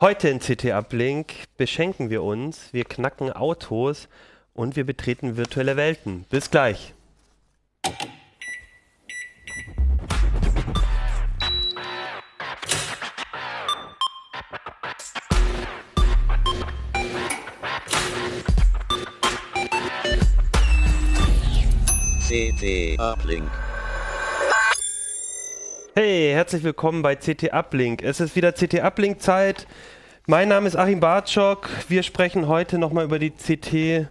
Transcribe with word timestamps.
Heute 0.00 0.28
in 0.28 0.38
CT 0.38 0.66
Uplink 0.66 1.32
beschenken 1.56 2.08
wir 2.08 2.22
uns, 2.22 2.72
wir 2.72 2.84
knacken 2.84 3.32
Autos 3.32 4.08
und 4.54 4.76
wir 4.76 4.86
betreten 4.86 5.36
virtuelle 5.36 5.76
Welten. 5.76 6.24
Bis 6.30 6.52
gleich. 6.52 6.94
CT 22.28 23.00
Uplink. 23.00 23.50
Hey, 26.00 26.30
herzlich 26.32 26.62
willkommen 26.62 27.02
bei 27.02 27.16
CT 27.16 27.52
Uplink. 27.52 28.04
Es 28.04 28.20
ist 28.20 28.36
wieder 28.36 28.52
CT 28.52 28.84
Uplink 28.84 29.20
Zeit. 29.20 29.66
Mein 30.28 30.48
Name 30.48 30.68
ist 30.68 30.76
Achim 30.76 31.00
Bartschok. 31.00 31.68
Wir 31.88 32.04
sprechen 32.04 32.46
heute 32.46 32.78
nochmal 32.78 33.04
über 33.04 33.18
die 33.18 33.32
CT 33.32 34.06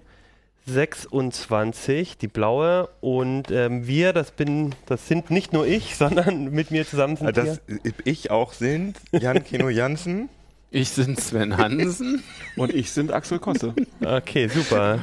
26, 0.66 2.18
die 2.18 2.28
blaue. 2.28 2.90
Und 3.00 3.52
ähm, 3.52 3.88
wir, 3.88 4.12
das 4.12 4.32
bin, 4.32 4.76
das 4.86 5.08
sind 5.08 5.32
nicht 5.32 5.54
nur 5.54 5.66
ich, 5.66 5.96
sondern 5.98 6.52
mit 6.52 6.72
mir 6.72 6.86
zusammen 6.86 7.16
sind 7.16 7.38
das 7.38 7.62
wir. 7.68 7.94
ich 8.04 8.32
auch 8.32 8.52
sind 8.52 8.98
Jan 9.14 9.46
Kino 9.46 9.70
Jansen. 9.70 10.28
Ich 10.70 10.90
sind 10.90 11.20
Sven 11.20 11.58
Hansen. 11.58 12.24
und 12.58 12.74
ich 12.74 12.92
sind 12.92 13.12
Axel 13.14 13.40
Kosse. 13.40 13.74
Okay, 14.04 14.48
super. 14.50 15.00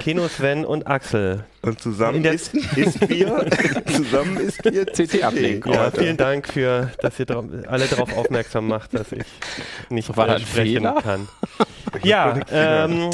Keno, 0.00 0.26
Sven 0.28 0.64
und 0.64 0.86
Axel. 0.88 1.44
Und 1.62 1.80
zusammen 1.80 2.24
ist, 2.24 2.54
ist 2.54 3.08
wir, 3.08 3.46
zusammen 3.86 4.36
ist 4.38 4.64
wir 4.64 4.86
CT 4.86 5.22
Uplink. 5.22 5.66
Ja, 5.66 5.90
vielen 5.92 6.16
Dank 6.16 6.48
für, 6.48 6.90
dass 7.02 7.18
ihr 7.20 7.26
drauf, 7.26 7.44
alle 7.68 7.86
darauf 7.86 8.16
aufmerksam 8.16 8.66
macht, 8.66 8.94
dass 8.94 9.12
ich 9.12 9.22
nicht 9.90 10.16
War 10.16 10.26
das 10.26 10.42
sprechen 10.42 10.74
Fehler? 10.78 10.94
kann. 11.02 11.28
Ja, 12.04 12.38
ähm, 12.52 13.10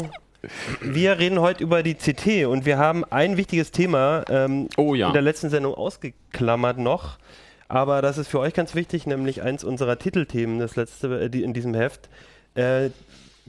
wir 0.81 1.17
reden 1.17 1.39
heute 1.39 1.63
über 1.63 1.81
die 1.81 1.95
CT 1.95 2.45
und 2.45 2.63
wir 2.65 2.77
haben 2.77 3.03
ein 3.05 3.37
wichtiges 3.37 3.71
Thema 3.71 4.23
ähm, 4.29 4.69
Oh 4.77 4.93
ja. 4.93 5.07
in 5.07 5.13
der 5.13 5.23
letzten 5.23 5.49
Sendung 5.49 5.73
ausgeklammert 5.73 6.77
noch. 6.77 7.17
Aber 7.67 8.01
das 8.01 8.17
ist 8.17 8.27
für 8.27 8.39
euch 8.39 8.53
ganz 8.53 8.75
wichtig, 8.75 9.05
nämlich 9.05 9.41
eins 9.41 9.63
unserer 9.63 9.99
Titelthemen, 9.99 10.59
das 10.59 10.75
letzte 10.75 11.21
äh, 11.21 11.29
die 11.29 11.43
in 11.43 11.53
diesem 11.53 11.73
Heft. 11.73 12.09
Äh, 12.55 12.89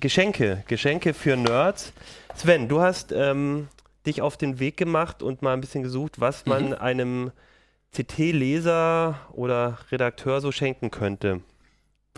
Geschenke, 0.00 0.64
Geschenke 0.68 1.14
für 1.14 1.36
Nerds. 1.36 1.92
Sven, 2.36 2.68
du 2.68 2.80
hast 2.80 3.12
ähm, 3.12 3.68
dich 4.06 4.22
auf 4.22 4.36
den 4.36 4.60
Weg 4.60 4.76
gemacht 4.76 5.22
und 5.22 5.42
mal 5.42 5.52
ein 5.52 5.60
bisschen 5.60 5.82
gesucht, 5.82 6.20
was 6.20 6.46
man 6.46 6.72
einem 6.74 7.32
CT-Leser 7.96 9.18
oder 9.32 9.78
Redakteur 9.90 10.40
so 10.40 10.52
schenken 10.52 10.90
könnte. 10.90 11.40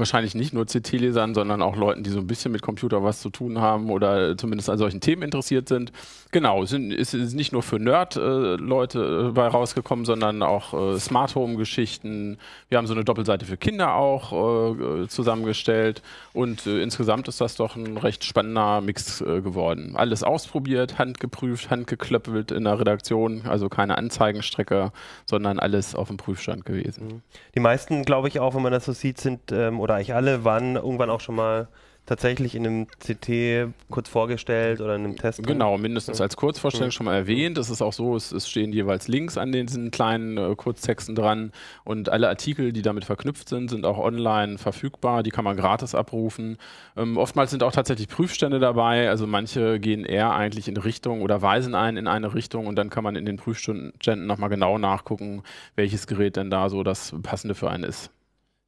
Wahrscheinlich 0.00 0.34
nicht 0.34 0.54
nur 0.54 0.64
CT-Lesern, 0.64 1.34
sondern 1.34 1.60
auch 1.60 1.76
Leuten, 1.76 2.02
die 2.02 2.08
so 2.08 2.20
ein 2.20 2.26
bisschen 2.26 2.52
mit 2.52 2.62
Computer 2.62 3.04
was 3.04 3.20
zu 3.20 3.28
tun 3.28 3.60
haben 3.60 3.90
oder 3.90 4.34
zumindest 4.34 4.70
an 4.70 4.78
solchen 4.78 5.02
Themen 5.02 5.20
interessiert 5.20 5.68
sind. 5.68 5.92
Genau, 6.32 6.62
es 6.62 6.72
ist 6.72 7.34
nicht 7.34 7.52
nur 7.52 7.62
für 7.62 7.78
Nerd-Leute 7.78 9.28
äh, 9.28 9.32
bei 9.32 9.46
rausgekommen, 9.46 10.06
sondern 10.06 10.42
auch 10.42 10.94
äh, 10.94 10.98
Smart 10.98 11.34
Home-Geschichten. 11.34 12.38
Wir 12.70 12.78
haben 12.78 12.86
so 12.86 12.94
eine 12.94 13.04
Doppelseite 13.04 13.44
für 13.44 13.58
Kinder 13.58 13.94
auch 13.94 14.32
äh, 14.32 15.06
zusammengestellt 15.08 16.00
und 16.32 16.66
insgesamt 16.66 17.28
ist 17.28 17.42
das 17.42 17.56
doch 17.56 17.76
ein 17.76 17.98
recht 17.98 18.24
spannender 18.24 18.80
Mix 18.80 19.18
geworden. 19.18 19.96
Alles 19.96 20.22
ausprobiert, 20.22 20.98
handgeprüft, 20.98 21.68
handgeklöppelt 21.68 22.52
in 22.52 22.64
der 22.64 22.80
Redaktion, 22.80 23.42
also 23.46 23.68
keine 23.68 23.98
Anzeigenstrecke, 23.98 24.92
sondern 25.26 25.58
alles 25.58 25.94
auf 25.94 26.08
dem 26.08 26.16
Prüfstand 26.16 26.64
gewesen. 26.64 27.22
Die 27.54 27.60
meisten, 27.60 28.04
glaube 28.04 28.28
ich, 28.28 28.40
auch, 28.40 28.54
wenn 28.54 28.62
man 28.62 28.72
das 28.72 28.86
so 28.86 28.92
sieht, 28.92 29.18
sind, 29.18 29.52
ähm, 29.52 29.80
oder 29.90 29.96
eigentlich 29.96 30.14
alle, 30.14 30.44
waren 30.44 30.76
irgendwann 30.76 31.10
auch 31.10 31.20
schon 31.20 31.34
mal 31.34 31.68
tatsächlich 32.06 32.56
in 32.56 32.66
einem 32.66 32.86
CT 32.86 33.72
kurz 33.88 34.08
vorgestellt 34.08 34.80
oder 34.80 34.96
in 34.96 35.04
einem 35.04 35.16
Test. 35.16 35.46
Genau, 35.46 35.78
mindestens 35.78 36.20
als 36.20 36.36
Kurzvorstellung 36.36 36.90
schon 36.90 37.06
mal 37.06 37.14
erwähnt. 37.14 37.56
Es 37.56 37.70
ist 37.70 37.82
auch 37.82 37.92
so, 37.92 38.16
es, 38.16 38.32
es 38.32 38.48
stehen 38.48 38.72
jeweils 38.72 39.06
Links 39.06 39.38
an 39.38 39.52
diesen 39.52 39.92
kleinen 39.92 40.36
äh, 40.36 40.56
Kurztexten 40.56 41.14
dran 41.14 41.52
und 41.84 42.08
alle 42.08 42.28
Artikel, 42.28 42.72
die 42.72 42.82
damit 42.82 43.04
verknüpft 43.04 43.48
sind, 43.48 43.70
sind 43.70 43.84
auch 43.84 43.98
online 43.98 44.58
verfügbar. 44.58 45.22
Die 45.22 45.30
kann 45.30 45.44
man 45.44 45.56
gratis 45.56 45.94
abrufen. 45.94 46.58
Ähm, 46.96 47.16
oftmals 47.16 47.50
sind 47.50 47.62
auch 47.62 47.72
tatsächlich 47.72 48.08
Prüfstände 48.08 48.58
dabei. 48.58 49.08
Also 49.08 49.28
manche 49.28 49.78
gehen 49.78 50.04
eher 50.04 50.32
eigentlich 50.32 50.66
in 50.66 50.76
Richtung 50.76 51.22
oder 51.22 51.42
weisen 51.42 51.76
einen 51.76 51.96
in 51.96 52.06
eine 52.08 52.34
Richtung 52.34 52.66
und 52.66 52.76
dann 52.76 52.90
kann 52.90 53.04
man 53.04 53.14
in 53.14 53.24
den 53.24 53.36
Prüfständen 53.36 54.26
nochmal 54.26 54.48
genau 54.50 54.78
nachgucken, 54.78 55.44
welches 55.76 56.08
Gerät 56.08 56.34
denn 56.34 56.50
da 56.50 56.70
so 56.70 56.82
das 56.82 57.14
passende 57.22 57.54
für 57.54 57.70
einen 57.70 57.84
ist. 57.84 58.10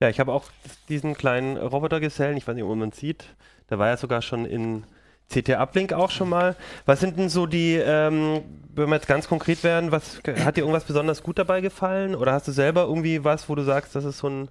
Ja, 0.02 0.08
ich 0.08 0.18
habe 0.18 0.32
auch 0.32 0.46
diesen 0.88 1.14
kleinen 1.14 1.56
Robotergesellen, 1.56 2.36
ich 2.36 2.48
weiß 2.48 2.56
nicht, 2.56 2.64
ob 2.64 2.76
man 2.76 2.90
sieht, 2.90 3.24
der 3.70 3.78
war 3.78 3.86
ja 3.86 3.96
sogar 3.96 4.20
schon 4.20 4.46
in 4.46 4.82
CT 5.32 5.50
Uplink 5.50 5.92
auch 5.92 6.10
schon 6.10 6.28
mal. 6.28 6.56
Was 6.86 6.98
sind 6.98 7.20
denn 7.20 7.28
so 7.28 7.46
die, 7.46 7.76
ähm, 7.76 8.42
wenn 8.74 8.88
wir 8.88 8.96
jetzt 8.96 9.06
ganz 9.06 9.28
konkret 9.28 9.62
werden, 9.62 9.92
was 9.92 10.20
hat 10.44 10.56
dir 10.56 10.62
irgendwas 10.62 10.82
besonders 10.82 11.22
gut 11.22 11.38
dabei 11.38 11.60
gefallen? 11.60 12.16
Oder 12.16 12.32
hast 12.32 12.48
du 12.48 12.50
selber 12.50 12.82
irgendwie 12.82 13.22
was, 13.22 13.48
wo 13.48 13.54
du 13.54 13.62
sagst, 13.62 13.94
das 13.94 14.04
ist 14.04 14.18
so 14.18 14.28
ein 14.28 14.48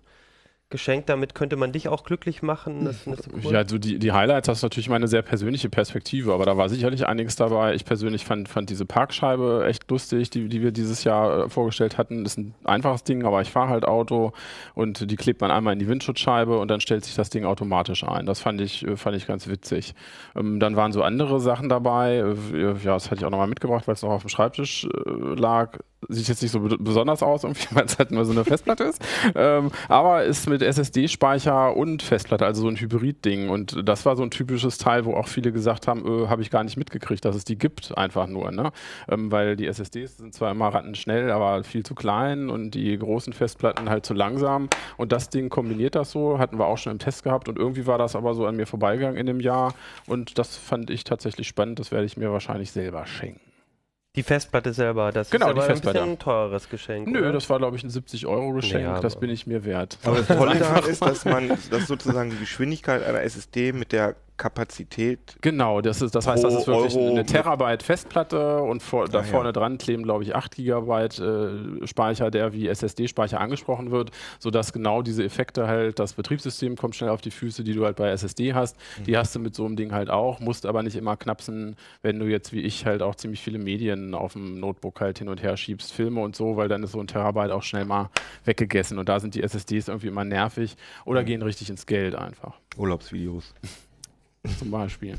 Geschenk, 0.72 1.06
damit 1.06 1.36
könnte 1.36 1.56
man 1.58 1.72
dich 1.72 1.88
auch 1.88 2.04
glücklich 2.04 2.42
machen? 2.42 2.86
Das 2.86 3.02
findest 3.02 3.28
du 3.28 3.32
cool? 3.36 3.52
Ja, 3.54 3.60
also 3.60 3.78
die, 3.78 4.00
die 4.00 4.12
Highlights 4.12 4.48
hast 4.50 4.64
natürlich 4.64 4.90
meine 4.90 5.08
sehr 5.08 5.22
persönliche 5.22 5.70
Perspektive, 5.70 6.34
aber 6.34 6.46
da 6.46 6.58
war 6.58 6.68
sicherlich 6.70 7.06
einiges 7.06 7.36
dabei. 7.36 7.76
Ich 7.76 7.86
persönlich 7.86 8.26
fand, 8.26 8.50
fand 8.50 8.70
diese 8.72 8.86
Parkscheibe 8.86 9.66
echt 9.68 9.90
lustig, 9.92 10.32
die, 10.32 10.50
die 10.50 10.62
wir 10.64 10.72
dieses 10.72 11.04
Jahr 11.04 11.46
äh, 11.46 11.50
vorgestellt 11.50 12.00
hatten. 12.00 12.24
Das 12.24 12.34
ist 12.34 12.38
ein 12.40 12.56
einfaches 12.64 13.04
Ding, 13.04 13.24
aber 13.26 13.42
ich 13.42 13.52
fahre 13.52 13.70
halt 13.70 13.86
Auto 13.86 14.32
und 14.74 15.12
die 15.12 15.16
klebt 15.16 15.42
man 15.42 15.52
einmal 15.52 15.74
in 15.74 15.80
die 15.80 15.88
Windschutzscheibe 15.88 16.58
und 16.58 16.70
dann 16.70 16.82
stellt 16.82 17.06
sich 17.06 17.16
das 17.16 17.30
Ding 17.30 17.46
automatisch 17.46 18.04
ein. 18.04 18.26
Das 18.26 18.40
fand 18.40 18.60
ich, 18.62 18.88
äh, 18.88 18.96
fand 18.98 19.16
ich 19.16 19.28
ganz 19.28 19.48
witzig. 19.48 19.94
Ähm, 20.36 20.60
dann 20.60 20.76
waren 20.76 20.92
so 20.92 21.04
andere 21.04 21.40
Sachen 21.40 21.70
dabei. 21.70 22.16
Äh, 22.16 22.36
Ja, 22.84 22.94
das 22.94 23.12
hatte 23.12 23.20
ich 23.20 23.26
auch 23.26 23.30
nochmal 23.30 23.48
mitgebracht, 23.48 23.88
weil 23.88 23.96
es 23.96 24.02
noch 24.02 24.10
auf 24.12 24.22
dem 24.24 24.30
Schreibtisch 24.30 24.88
lag. 25.36 25.78
Sieht 26.10 26.28
jetzt 26.30 26.42
nicht 26.42 26.52
so 26.52 26.60
be- 26.62 26.78
besonders 26.80 27.22
aus, 27.22 27.44
irgendwie, 27.44 27.68
weil 27.76 27.86
es 27.86 27.98
halt 28.00 28.10
nur 28.12 28.26
so 28.26 28.32
eine 28.32 28.44
Festplatte 28.44 28.86
ist. 28.86 29.02
Ähm, 29.36 29.72
aber 29.88 30.24
ist 30.24 30.50
mit 30.50 30.62
SSD-Speicher 30.62 31.76
und 31.76 32.02
Festplatte, 32.02 32.46
also 32.46 32.64
so 32.64 32.68
ein 32.68 32.76
Hybrid-Ding. 32.76 33.50
Und 33.50 33.88
das 33.88 34.06
war 34.06 34.16
so 34.16 34.24
ein 34.24 34.32
typisches 34.32 34.78
Teil, 34.80 35.06
wo 35.06 35.14
auch 35.14 35.28
viele 35.28 35.52
gesagt 35.52 35.88
haben, 35.88 36.06
äh, 36.24 36.28
habe 36.28 36.42
ich 36.42 36.50
gar 36.50 36.64
nicht 36.64 36.76
mitgekriegt, 36.78 37.24
dass 37.24 37.36
es 37.36 37.44
die 37.46 37.58
gibt, 37.58 37.96
einfach 37.98 38.28
nur. 38.28 38.52
Ne? 38.52 38.72
Ähm, 39.10 39.32
weil 39.32 39.56
die 39.56 39.68
SSDs 39.68 40.18
sind 40.18 40.34
zwar 40.34 40.52
immer 40.52 40.70
rattenschnell, 40.70 41.30
aber 41.32 41.64
viel 41.64 41.86
zu 41.86 41.94
klein 41.94 42.50
und 42.50 42.72
die 42.72 42.98
großen 42.98 43.34
Festplatten 43.34 43.90
halt 43.90 44.06
zu 44.06 44.14
langsam. 44.16 44.70
Und 44.98 45.12
das 45.12 45.30
Ding 45.30 45.50
kombiniert 45.50 45.94
das 45.96 46.12
so, 46.12 46.40
hatten 46.40 46.58
wir 46.58 46.66
auch 46.66 46.78
schon 46.80 46.94
im 46.94 47.00
Test 47.00 47.24
gehabt. 47.24 47.48
Und 47.48 47.60
irgendwie 47.60 47.86
war 47.86 48.00
das 48.00 48.16
aber 48.16 48.34
so 48.34 48.46
an 48.48 48.56
mir 48.56 48.66
vorbeigegangen 48.66 49.18
in 49.18 49.28
dem 49.28 49.40
Jahr. 49.40 49.76
Und 50.08 50.40
das 50.40 50.58
fand 50.58 50.90
ich 50.90 51.04
tatsächlich 51.04 51.48
spannend. 51.48 51.80
Das 51.80 51.92
werde 51.92 52.06
ich 52.06 52.18
mir 52.18 52.32
wahrscheinlich 52.32 52.72
selber 52.72 53.06
schenken. 53.06 53.51
Die 54.18 54.24
Festplatte 54.24 54.74
selber, 54.74 55.14
das 55.14 55.30
Genau, 55.30 55.48
ist 55.48 55.54
die 55.54 55.58
aber 55.60 55.68
Festplatte. 55.68 56.00
ein 56.02 56.10
bisschen 56.10 56.16
ein 56.16 56.20
teures 56.20 56.70
Geschenk. 56.70 57.08
Nö, 57.08 57.20
oder? 57.20 57.32
das 57.32 57.50
war, 57.50 57.60
glaube 57.60 57.78
ich, 57.78 57.84
ein 57.86 57.90
70-Euro-Geschenk. 57.90 58.84
Ja, 58.84 59.00
das 59.00 59.18
bin 59.18 59.30
ich 59.30 59.48
mir 59.48 59.64
wert. 59.64 59.98
Aber 60.04 60.18
das 60.18 60.28
Tolle 60.28 60.60
daran 60.60 60.84
ist, 60.84 61.02
dass 61.02 61.24
man, 61.24 61.48
dass 61.70 61.88
sozusagen 61.88 62.30
die 62.30 62.38
Geschwindigkeit 62.40 63.04
einer 63.04 63.22
SSD 63.22 63.72
mit 63.72 63.94
der 63.94 64.16
Kapazität 64.42 65.38
Genau, 65.42 65.82
das, 65.82 66.02
ist, 66.02 66.16
das 66.16 66.28
heißt, 66.28 66.44
das 66.44 66.54
ist 66.56 66.68
wirklich 66.68 66.96
Euro 66.96 67.08
eine 67.10 67.26
Terabyte 67.26 67.84
Festplatte 67.84 68.62
und 68.62 68.82
vor, 68.82 69.08
da 69.08 69.20
Ah, 69.20 69.22
ja. 69.22 69.28
vorne 69.28 69.54
dran 69.54 69.78
kleben, 69.78 70.02
glaube 70.04 70.24
ich, 70.24 70.36
8 70.36 70.56
Gigabyte 70.56 71.20
äh, 71.20 71.86
Speicher, 71.88 72.32
der 72.32 72.52
wie 72.54 72.68
SSD-Speicher 72.68 73.40
angesprochen 73.40 73.92
wird, 73.92 74.10
sodass 74.40 74.74
genau 74.74 75.04
diese 75.04 75.24
Effekte 75.24 75.68
halt, 75.68 76.00
das 76.00 76.14
Betriebssystem 76.14 76.76
kommt 76.76 76.96
schnell 76.96 77.12
auf 77.12 77.22
die 77.22 77.30
Füße, 77.32 77.64
die 77.64 77.74
du 77.74 77.86
halt 77.86 77.96
bei 77.98 78.10
SSD 78.10 78.54
hast, 78.54 78.76
Mhm. 79.00 79.04
die 79.04 79.18
hast 79.18 79.36
du 79.36 79.40
mit 79.40 79.54
so 79.56 79.64
einem 79.66 79.76
Ding 79.76 79.92
halt 79.92 80.10
auch, 80.10 80.40
musst 80.40 80.66
aber 80.66 80.82
nicht 80.84 80.96
immer 80.96 81.16
knapsen, 81.18 81.76
wenn 82.02 82.18
du 82.20 82.26
jetzt 82.26 82.52
wie 82.52 82.62
ich 82.62 82.86
halt 82.86 83.02
auch 83.04 83.14
ziemlich 83.16 83.42
viele 83.42 83.60
Medien 83.60 84.16
auf 84.16 84.34
dem 84.34 84.60
Notebook 84.60 85.02
halt 85.02 85.20
hin 85.20 85.30
und 85.30 85.44
her 85.44 85.56
schiebst, 85.56 85.94
Filme 85.94 86.20
und 86.22 86.36
so, 86.36 86.58
weil 86.58 86.68
dann 86.68 86.82
ist 86.84 86.94
so 86.94 87.00
ein 87.00 87.08
Terabyte 87.08 87.52
auch 87.52 87.64
schnell 87.64 87.86
mal 87.86 88.10
weggegessen 88.46 88.98
und 88.98 89.08
da 89.08 89.20
sind 89.20 89.36
die 89.36 89.44
SSDs 89.44 89.88
irgendwie 89.88 90.08
immer 90.08 90.24
nervig 90.26 90.76
Mhm. 90.76 91.12
oder 91.12 91.24
gehen 91.24 91.42
richtig 91.44 91.70
ins 91.70 91.86
Geld 91.86 92.16
einfach, 92.16 92.56
Urlaubsvideos. 92.78 93.54
zum 94.58 94.72
Beispiel. 94.72 95.18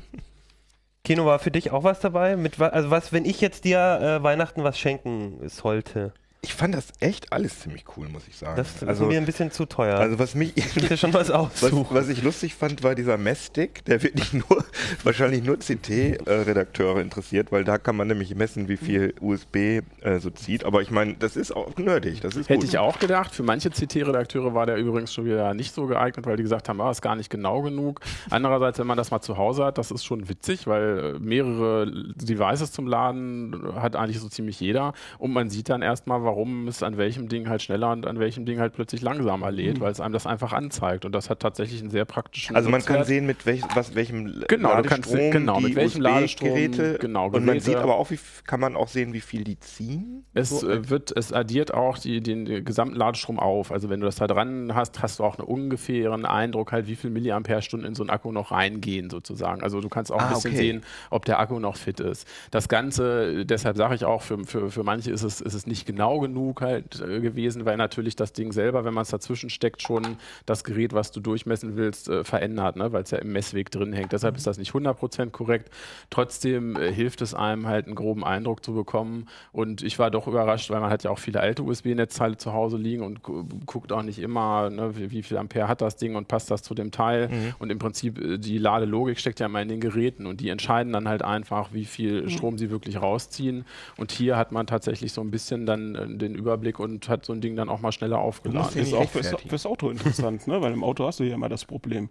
Kino 1.05 1.27
war 1.27 1.39
für 1.39 1.51
dich 1.51 1.71
auch 1.73 1.85
was 1.85 2.01
dabei? 2.01 2.37
Mit, 2.37 2.61
also 2.61 2.91
was, 2.91 3.13
wenn 3.13 3.25
ich 3.25 3.41
jetzt 3.41 3.65
dir 3.65 3.79
äh, 3.79 4.23
Weihnachten 4.23 4.63
was 4.63 4.79
schenken 4.79 5.49
sollte? 5.49 6.13
Ich 6.45 6.55
fand 6.55 6.75
das 6.75 6.89
echt 6.99 7.33
alles 7.33 7.61
ziemlich 7.61 7.85
cool, 7.97 8.09
muss 8.09 8.27
ich 8.27 8.37
sagen. 8.37 8.57
Das 8.57 8.75
ist 8.75 8.83
also, 8.83 9.07
mir 9.07 9.17
ein 9.19 9.27
bisschen 9.27 9.53
zu 9.53 9.65
teuer. 9.65 9.97
also 10.01 10.19
was 10.19 10.35
mich 10.35 10.53
ich 10.57 10.73
dir 10.75 10.97
schon 10.97 11.15
was 11.15 11.29
was, 11.29 11.31
aussuchen. 11.31 11.95
was 11.95 12.09
ich 12.09 12.21
lustig 12.21 12.57
fand, 12.57 12.83
war 12.83 12.97
dieser 12.97 13.17
Messstick, 13.17 13.85
der 13.85 14.03
wirklich 14.03 14.33
nur, 14.33 14.65
wahrscheinlich 15.05 15.45
nur 15.45 15.59
CT-Redakteure 15.59 17.01
interessiert, 17.01 17.53
weil 17.53 17.63
da 17.63 17.79
kann 17.79 17.95
man 17.95 18.09
nämlich 18.09 18.35
messen, 18.35 18.67
wie 18.67 18.77
viel 18.77 19.15
USB 19.21 19.83
äh, 20.01 20.19
so 20.19 20.31
zieht. 20.31 20.65
Aber 20.65 20.83
ich 20.83 20.91
meine, 20.91 21.15
das 21.15 21.37
ist 21.37 21.55
auch 21.55 21.77
nerdig, 21.77 22.21
das 22.23 22.35
ist 22.35 22.49
Hätte 22.49 22.59
gut. 22.59 22.69
ich 22.69 22.77
auch 22.77 22.99
gedacht. 22.99 23.33
Für 23.33 23.45
manche 23.45 23.71
CT-Redakteure 23.71 24.53
war 24.53 24.67
der 24.67 24.79
übrigens 24.79 25.15
schon 25.15 25.27
wieder 25.27 25.55
nicht 25.55 25.73
so 25.73 25.87
geeignet, 25.87 26.27
weil 26.27 26.37
die 26.37 26.43
gesagt 26.43 26.69
haben, 26.69 26.81
ah, 26.81 26.91
ist 26.91 27.03
gar 27.03 27.15
nicht 27.15 27.31
genau 27.31 27.63
genug. 27.63 28.01
Andererseits, 28.31 28.81
wenn 28.81 28.89
man 28.89 28.99
das 28.99 29.13
mal 29.13 29.21
zu 29.21 29.37
Hause 29.37 29.65
hat, 29.67 29.79
das 29.79 29.93
ist 29.93 30.05
schon 30.05 30.29
witzig, 30.29 30.67
weil 30.67 31.15
äh, 31.15 31.19
mehrere 31.21 31.87
Devices 32.17 32.73
zum 32.73 32.89
Laden 32.89 33.77
hat 33.77 33.95
eigentlich 33.95 34.19
so 34.19 34.29
ziemlich 34.29 34.59
jeder. 34.59 34.93
Und 35.19 35.33
man 35.33 35.49
sieht 35.49 35.69
dann 35.69 35.83
erstmal, 35.83 36.25
warum 36.25 36.32
es 36.69 36.83
an 36.83 36.97
welchem 36.97 37.29
Ding 37.29 37.49
halt 37.49 37.63
schneller 37.63 37.91
und 37.93 38.07
an 38.07 38.19
welchem 38.19 38.45
Ding 38.47 38.59
halt 38.61 38.73
plötzlich 38.73 39.03
langsamer 39.03 39.51
lädt, 39.51 39.81
weil 39.81 39.93
es 39.93 40.01
einem 40.01 40.13
das 40.13 40.27
einfach 40.27 40.53
anzeigt. 40.53 41.05
Und 41.05 41.13
das 41.13 41.31
hat 41.31 41.41
tatsächlich 41.41 41.81
einen 41.81 41.91
sehr 41.91 42.05
praktischen 42.05 42.57
Also 42.57 42.71
man 42.71 42.81
kann 42.85 42.99
Nutzwert. 42.99 43.07
sehen, 43.07 43.27
mit 43.27 43.47
welch, 43.47 43.63
was, 43.75 43.95
welchem 43.95 44.45
Genau, 44.49 44.77
du 44.77 44.89
kannst 44.89 45.11
genau, 45.13 45.59
die 45.59 45.65
mit 45.65 45.77
welchem 45.77 46.01
Ladestrom, 46.03 46.49
USB-Geräte 46.49 46.99
genau, 47.01 47.27
und 47.27 47.33
man 47.33 47.45
Geräte. 47.45 47.65
sieht 47.65 47.77
aber 47.77 47.97
auch, 47.97 48.11
wie, 48.11 48.19
kann 48.47 48.61
man 48.61 48.77
auch 48.77 48.89
sehen, 48.89 49.13
wie 49.13 49.21
viel 49.21 49.45
die 49.45 49.59
ziehen? 49.59 50.25
Es 50.35 50.51
So, 50.51 50.69
äh, 50.69 50.89
wird, 50.91 51.15
es 51.17 51.33
addiert 51.33 51.75
auch 51.75 51.99
die, 51.99 52.21
den, 52.23 52.45
den 52.45 52.65
gesamten 52.65 52.97
Ladestrom 52.97 53.39
auf. 53.39 53.73
Also 53.73 53.91
wenn 53.91 54.01
du 54.01 54.07
das 54.07 54.17
da 54.17 54.27
dran 54.27 54.75
hast, 54.75 55.03
hast 55.03 55.19
du 55.19 55.25
auch 55.25 55.39
einen 55.39 55.47
ungefähren 55.47 56.25
Eindruck, 56.27 56.73
halt, 56.73 56.87
wie 56.87 56.97
viel 56.97 57.11
Milliampere-Stunden 57.11 57.87
in 57.87 57.95
so 57.95 58.03
einen 58.03 58.11
Akku 58.11 58.33
noch 58.33 58.51
reingehen, 58.53 59.11
sozusagen. 59.11 59.63
Also 59.63 59.81
du 59.81 59.89
kannst 59.89 60.13
auch 60.13 60.19
ein 60.21 60.27
Ah, 60.27 60.35
bisschen 60.35 60.53
okay. 60.53 60.57
sehen, 60.59 60.83
ob 61.11 61.25
der 61.25 61.39
Akku 61.41 61.59
noch 61.59 61.77
fit 61.77 62.01
ist. 62.01 62.27
Das 62.51 62.69
Ganze, 62.69 63.45
deshalb 63.45 63.77
sage 63.77 63.95
ich 63.95 64.05
auch, 64.05 64.23
für, 64.23 64.45
für, 64.45 64.71
für 64.71 64.83
manche 64.85 65.11
ist 65.11 65.23
es, 65.23 65.41
ist 65.41 65.55
es 65.55 65.67
nicht 65.67 65.87
genau 65.87 66.21
genug 66.23 66.63
halt 66.63 67.01
äh, 67.01 67.21
gewesen, 67.21 67.65
weil 67.67 67.77
natürlich 67.77 68.17
das 68.17 68.33
Ding 68.33 68.53
selber, 68.53 68.85
wenn 68.85 68.95
man 68.95 69.03
es 69.03 69.11
dazwischen 69.11 69.51
steckt, 69.51 69.83
schon 69.83 70.17
das 70.47 70.65
Gerät, 70.65 70.93
was 70.93 71.13
du 71.13 71.21
durchmessen 71.21 71.77
willst, 71.77 72.09
äh, 72.09 72.25
verändert, 72.25 72.77
ne? 72.77 72.93
weil 72.93 73.03
es 73.03 73.11
ja 73.11 73.19
im 73.19 73.33
Messweg 73.33 73.71
drin 73.71 73.93
hängt. 73.93 74.13
Deshalb 74.13 74.37
ist 74.37 74.47
das 74.47 74.59
nicht 74.59 74.73
100% 74.73 75.31
korrekt. 75.31 75.71
Trotzdem 76.11 76.77
äh, 76.77 76.93
hilft 76.93 77.21
es 77.21 77.35
einem 77.35 77.67
halt 77.67 77.87
einen 77.87 77.95
groben 77.95 78.25
Eindruck 78.25 78.65
zu 78.65 78.73
bekommen. 78.73 79.27
Und 79.53 79.83
ich 79.83 79.99
war 79.99 80.11
doch 80.11 80.27
überrascht, 80.27 80.71
weil 80.71 80.81
man 80.81 80.91
hat 80.91 81.05
ja 81.05 81.11
auch 81.11 81.19
viele 81.19 81.41
alte 81.41 81.63
USB-Netzteile 81.63 82.37
zu 82.37 82.53
Hause 82.53 82.77
liegen 82.77 83.03
und 83.03 83.23
gu 83.23 83.45
guckt 83.67 83.93
auch 83.93 84.03
nicht 84.03 84.19
immer, 84.19 84.71
ne, 84.71 84.97
wie, 84.97 85.11
wie 85.11 85.23
viel 85.23 85.37
Ampere 85.37 85.69
hat 85.69 85.81
das 85.81 85.97
Ding 85.97 86.15
und 86.15 86.29
passt 86.29 86.51
das 86.51 86.63
zu 86.63 86.75
dem 86.75 86.91
Teil. 86.91 87.29
Und 87.59 87.71
im 87.71 87.79
Prinzip 87.79 88.19
äh, 88.21 88.39
die 88.39 88.59
Ladelogik 88.59 89.19
steckt 89.19 89.41
ja 89.41 89.47
immer 89.47 89.61
in 89.61 89.69
den 89.69 89.81
Geräten 89.81 90.27
und 90.27 90.41
die 90.41 90.49
entscheiden 90.49 90.93
dann 90.93 91.09
halt 91.09 91.23
einfach, 91.23 91.73
wie 91.73 91.85
viel 91.85 92.29
Strom 92.31 92.59
sie 92.59 92.71
wirklich 92.71 93.01
rausziehen. 93.01 93.65
Und 93.97 94.13
hier 94.13 94.37
hat 94.37 94.53
man 94.53 94.67
tatsächlich 94.67 95.13
so 95.13 95.21
ein 95.21 95.31
bisschen 95.31 95.67
dann 95.67 96.12
den 96.19 96.35
Überblick 96.35 96.79
und 96.79 97.09
hat 97.09 97.25
so 97.25 97.33
ein 97.33 97.41
Ding 97.41 97.57
dann 97.57 97.69
auch 97.69 97.81
mal 97.81 97.93
schneller 97.93 98.19
aufgeladen. 98.19 98.81
ist 98.81 98.95
auch 98.95 99.09
fürs, 99.09 99.35
fürs 99.47 99.67
Auto 99.67 99.91
interessant, 99.91 100.47
ne? 100.47 100.61
weil 100.61 100.73
im 100.73 100.85
Auto 100.85 101.07
hast 101.07 101.21
du 101.21 101.25
ja 101.25 101.35
immer 101.35 101.49
das 101.49 101.65
Problem. 101.65 102.09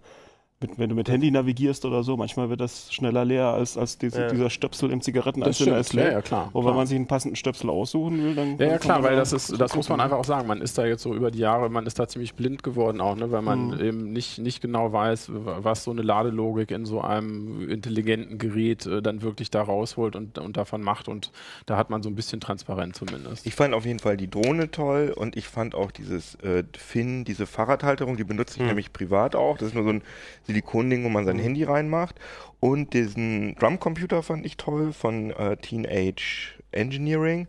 Mit, 0.62 0.78
wenn 0.78 0.90
du 0.90 0.96
mit 0.96 1.10
Handy 1.10 1.32
navigierst 1.32 1.86
oder 1.86 2.04
so, 2.04 2.16
manchmal 2.18 2.50
wird 2.52 2.62
das 2.62 2.94
schneller 2.94 3.26
leer 3.26 3.48
als, 3.48 3.78
als 3.78 3.98
diese, 3.98 4.22
Ja. 4.22 4.28
dieser 4.30 4.50
Stöpsel 4.52 4.92
im 4.92 5.00
Das 5.00 5.06
Zigarettenanzünder 5.06 5.80
ist 5.80 5.94
leer. 5.94 6.06
ja, 6.06 6.12
ja, 6.12 6.22
klar, 6.22 6.46
Und 6.54 6.54
wenn 6.54 6.62
klar. 6.70 6.76
man 6.76 6.86
sich 6.88 6.96
einen 6.98 7.08
passenden 7.08 7.36
Stöpsel 7.36 7.70
aussuchen 7.72 8.24
will, 8.24 8.36
dann. 8.36 8.58
Ja, 8.60 8.68
ja 8.68 8.78
klar, 8.78 9.02
weil 9.02 9.14
da 9.16 9.22
das 9.22 9.34
ist, 9.34 9.60
das 9.60 9.76
muss 9.76 9.90
man 9.90 10.00
einfach 10.00 10.18
auch 10.20 10.24
sagen. 10.26 10.48
Man 10.48 10.62
ist 10.62 10.78
da 10.78 10.86
jetzt 10.86 11.02
so 11.02 11.16
über 11.16 11.32
die 11.32 11.40
Jahre, 11.40 11.70
man 11.70 11.88
ist 11.88 11.98
da 11.98 12.08
ziemlich 12.08 12.36
blind 12.36 12.62
geworden 12.62 13.02
auch, 13.02 13.16
ne, 13.16 13.32
weil 13.32 13.42
man 13.42 13.72
Mhm. 13.72 13.80
eben 13.82 14.14
nicht, 14.14 14.38
nicht 14.38 14.62
genau 14.62 14.94
weiß, 14.94 15.32
was 15.34 15.84
so 15.84 15.90
eine 15.92 16.04
Ladelogik 16.04 16.70
in 16.70 16.86
so 16.86 17.02
einem 17.02 17.68
intelligenten 17.68 18.38
Gerät 18.38 18.86
äh, 18.86 19.02
dann 19.02 19.24
wirklich 19.24 19.50
da 19.50 19.64
rausholt 19.64 20.16
und, 20.16 20.38
und 20.38 20.58
davon 20.58 20.82
macht. 20.84 21.08
Und 21.08 21.32
da 21.66 21.76
hat 21.76 21.90
man 21.90 22.04
so 22.04 22.10
ein 22.10 22.16
bisschen 22.16 22.40
Transparenz 22.40 23.00
zumindest. 23.00 23.48
Ich 23.48 23.56
fand 23.56 23.74
auf 23.74 23.86
jeden 23.88 24.00
Fall 24.00 24.16
die 24.16 24.30
Drohne 24.30 24.70
toll 24.70 25.12
und 25.16 25.36
ich 25.36 25.48
fand 25.48 25.74
auch 25.74 25.90
dieses 25.90 26.36
äh, 26.36 26.64
Finn, 26.78 27.24
diese 27.24 27.48
Fahrradhalterung, 27.48 28.16
die 28.16 28.24
benutze 28.24 28.60
ich 28.60 28.66
nämlich 28.68 28.94
privat 28.94 29.36
auch. 29.36 29.58
Das 29.58 29.70
ist 29.70 29.74
nur 29.74 29.84
so 29.86 29.90
ein 29.90 30.04
Silikonding, 30.52 31.04
wo 31.04 31.10
man 31.10 31.26
sein 31.26 31.40
Handy 31.40 31.64
reinmacht. 31.64 32.16
Und 32.60 32.94
diesen 32.94 33.56
Drumcomputer 33.56 34.22
fand 34.22 34.46
ich 34.46 34.58
toll 34.58 34.94
von 34.94 35.32
äh, 35.32 35.58
Teenage 35.58 36.54
Engineering. 36.72 37.48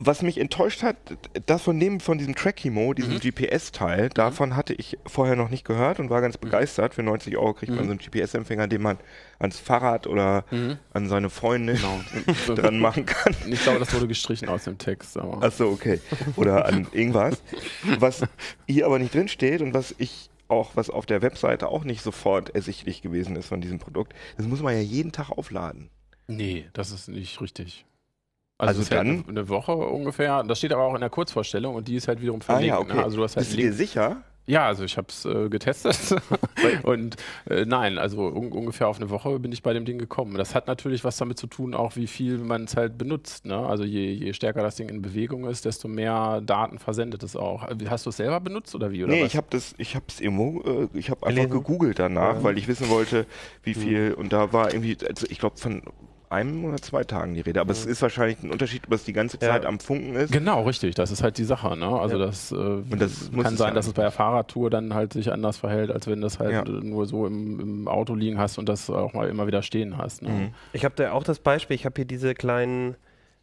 Was 0.00 0.22
mich 0.22 0.38
enttäuscht 0.38 0.84
hat, 0.84 0.96
das 1.46 1.62
von 1.62 1.80
dem, 1.80 1.98
von 1.98 2.18
diesem 2.18 2.36
Trackimo, 2.36 2.94
diesem 2.94 3.18
GPS-Teil, 3.18 4.10
davon 4.10 4.54
hatte 4.54 4.72
ich 4.72 4.96
vorher 5.04 5.34
noch 5.34 5.50
nicht 5.50 5.64
gehört 5.64 5.98
und 5.98 6.08
war 6.08 6.20
ganz 6.20 6.38
begeistert. 6.38 6.94
Für 6.94 7.02
90 7.02 7.36
Euro 7.36 7.52
kriegt 7.52 7.72
man 7.74 7.86
so 7.86 7.90
einen 7.90 7.98
GPS-Empfänger, 7.98 8.68
den 8.68 8.80
man 8.80 8.98
ans 9.40 9.58
Fahrrad 9.58 10.06
oder 10.06 10.44
an 10.92 11.08
seine 11.08 11.30
Freundin 11.30 11.80
dran 12.46 12.78
machen 12.78 13.06
kann. 13.06 13.34
Ich 13.48 13.60
glaube, 13.64 13.80
das 13.80 13.92
wurde 13.92 14.06
gestrichen 14.06 14.48
aus 14.48 14.64
dem 14.64 14.78
Text. 14.78 15.18
Aber 15.18 15.38
Ach 15.40 15.50
so, 15.50 15.66
okay. 15.66 16.00
Oder 16.36 16.66
an 16.66 16.86
irgendwas. 16.92 17.42
Was 17.98 18.22
hier 18.68 18.86
aber 18.86 19.00
nicht 19.00 19.12
drin 19.12 19.26
steht 19.26 19.62
und 19.62 19.74
was 19.74 19.96
ich 19.98 20.30
auch, 20.48 20.76
was 20.76 20.90
auf 20.90 21.06
der 21.06 21.22
Webseite 21.22 21.68
auch 21.68 21.84
nicht 21.84 22.02
sofort 22.02 22.54
ersichtlich 22.54 23.02
gewesen 23.02 23.36
ist 23.36 23.46
von 23.46 23.60
diesem 23.60 23.78
Produkt, 23.78 24.14
das 24.36 24.46
muss 24.46 24.62
man 24.62 24.74
ja 24.74 24.80
jeden 24.80 25.12
Tag 25.12 25.30
aufladen. 25.30 25.90
nee, 26.26 26.66
das 26.72 26.90
ist 26.90 27.08
nicht 27.08 27.40
richtig. 27.40 27.84
Also 28.60 28.80
ist 28.82 28.90
halt 28.90 29.00
dann- 29.02 29.08
eine, 29.20 29.28
eine 29.28 29.48
Woche 29.48 29.72
ungefähr. 29.72 30.42
Das 30.42 30.58
steht 30.58 30.72
aber 30.72 30.82
auch 30.82 30.94
in 30.94 31.00
der 31.00 31.10
Kurzvorstellung 31.10 31.76
und 31.76 31.86
die 31.86 31.94
ist 31.94 32.08
halt 32.08 32.20
wiederum 32.20 32.40
verlinkt. 32.40 32.88
Ne? 32.88 33.04
Also 33.04 33.16
du 33.18 33.22
hast 33.22 33.36
halt 33.36 33.46
Bist 33.46 33.56
du 33.56 33.62
dir 33.62 33.72
sicher? 33.72 34.22
Ja, 34.48 34.66
also 34.66 34.82
ich 34.82 34.96
habe 34.96 35.08
es 35.10 35.24
äh, 35.26 35.48
getestet 35.50 36.20
und 36.82 37.16
äh, 37.50 37.66
nein, 37.66 37.98
also 37.98 38.22
un 38.28 38.50
ungefähr 38.50 38.88
auf 38.88 38.96
eine 38.96 39.10
Woche 39.10 39.38
bin 39.38 39.52
ich 39.52 39.62
bei 39.62 39.74
dem 39.74 39.84
Ding 39.84 39.98
gekommen. 39.98 40.36
Das 40.38 40.54
hat 40.54 40.66
natürlich 40.66 41.04
was 41.04 41.18
damit 41.18 41.38
zu 41.38 41.46
tun, 41.46 41.74
auch 41.74 41.96
wie 41.96 42.06
viel 42.06 42.38
man 42.38 42.64
es 42.64 42.74
halt 42.74 42.96
benutzt. 42.96 43.44
Ne? 43.44 43.58
Also 43.58 43.84
je, 43.84 44.10
je 44.10 44.32
stärker 44.32 44.62
das 44.62 44.76
Ding 44.76 44.88
in 44.88 45.02
Bewegung 45.02 45.44
ist, 45.46 45.66
desto 45.66 45.86
mehr 45.86 46.40
Daten 46.40 46.78
versendet 46.78 47.22
es 47.22 47.36
auch. 47.36 47.68
Äh, 47.68 47.76
Hast 47.90 48.06
du 48.06 48.10
es 48.10 48.16
selber 48.16 48.40
benutzt 48.40 48.74
oder 48.74 48.90
wie? 48.90 49.04
Oder 49.04 49.12
nee, 49.12 49.20
was? 49.22 49.28
ich 49.28 49.36
habe 49.36 49.48
das, 49.50 49.74
ich 49.76 49.94
habe 49.94 50.06
es 50.08 50.18
irgendwo, 50.20 50.62
äh, 50.62 50.88
ich 50.98 51.10
habe 51.10 51.26
einfach 51.26 51.48
gegoogelt 51.50 51.98
danach, 51.98 52.42
weil 52.42 52.56
ich 52.56 52.68
wissen 52.68 52.88
wollte, 52.88 53.26
wie 53.62 53.74
Hm. 53.74 53.80
viel, 53.82 54.14
und 54.14 54.32
da 54.32 54.52
war 54.54 54.72
irgendwie, 54.72 54.96
also 55.06 55.26
ich 55.28 55.38
glaube 55.38 55.58
von 55.58 55.82
einem 56.30 56.64
oder 56.64 56.76
zwei 56.78 57.04
Tagen 57.04 57.34
die 57.34 57.40
Rede, 57.40 57.60
aber 57.60 57.70
es 57.72 57.86
ist 57.86 58.02
wahrscheinlich 58.02 58.42
ein 58.42 58.50
Unterschied, 58.50 58.82
ob 58.86 58.92
es 58.92 59.04
die 59.04 59.12
ganze 59.12 59.38
Ja. 59.40 59.48
Zeit 59.48 59.64
am 59.66 59.80
Funken 59.80 60.14
ist. 60.16 60.32
Genau, 60.32 60.62
richtig. 60.64 60.94
Das 60.94 61.10
ist 61.10 61.22
halt 61.22 61.38
die 61.38 61.44
Sache. 61.44 61.76
Ne? 61.76 61.86
Also 61.88 62.18
Ja. 62.18 62.26
das, 62.26 62.52
äh, 62.52 62.56
das 62.98 63.30
kann 63.30 63.56
sein, 63.56 63.68
ja 63.68 63.74
dass 63.74 63.86
es 63.86 63.92
bei 63.94 64.02
der 64.02 64.10
Fahrradtour 64.10 64.70
dann 64.70 64.94
halt 64.94 65.12
sich 65.12 65.32
anders 65.32 65.56
verhält, 65.56 65.90
als 65.90 66.06
wenn 66.06 66.16
du 66.20 66.26
das 66.26 66.38
halt 66.38 66.52
Ja. 66.52 66.64
nur 66.64 67.06
so 67.06 67.26
im, 67.26 67.60
im 67.60 67.88
Auto 67.88 68.14
liegen 68.14 68.38
hast 68.38 68.58
und 68.58 68.68
das 68.68 68.90
auch 68.90 69.12
mal 69.14 69.28
immer 69.28 69.46
wieder 69.46 69.62
stehen 69.62 69.96
hast. 69.98 70.22
Ne? 70.22 70.28
Mhm. 70.28 70.48
Ich 70.72 70.84
habe 70.84 70.94
da 70.96 71.12
auch 71.12 71.24
das 71.24 71.38
Beispiel, 71.38 71.74
ich 71.74 71.84
habe 71.84 71.94
hier 71.96 72.04
diese 72.04 72.34
kleinen 72.34 72.96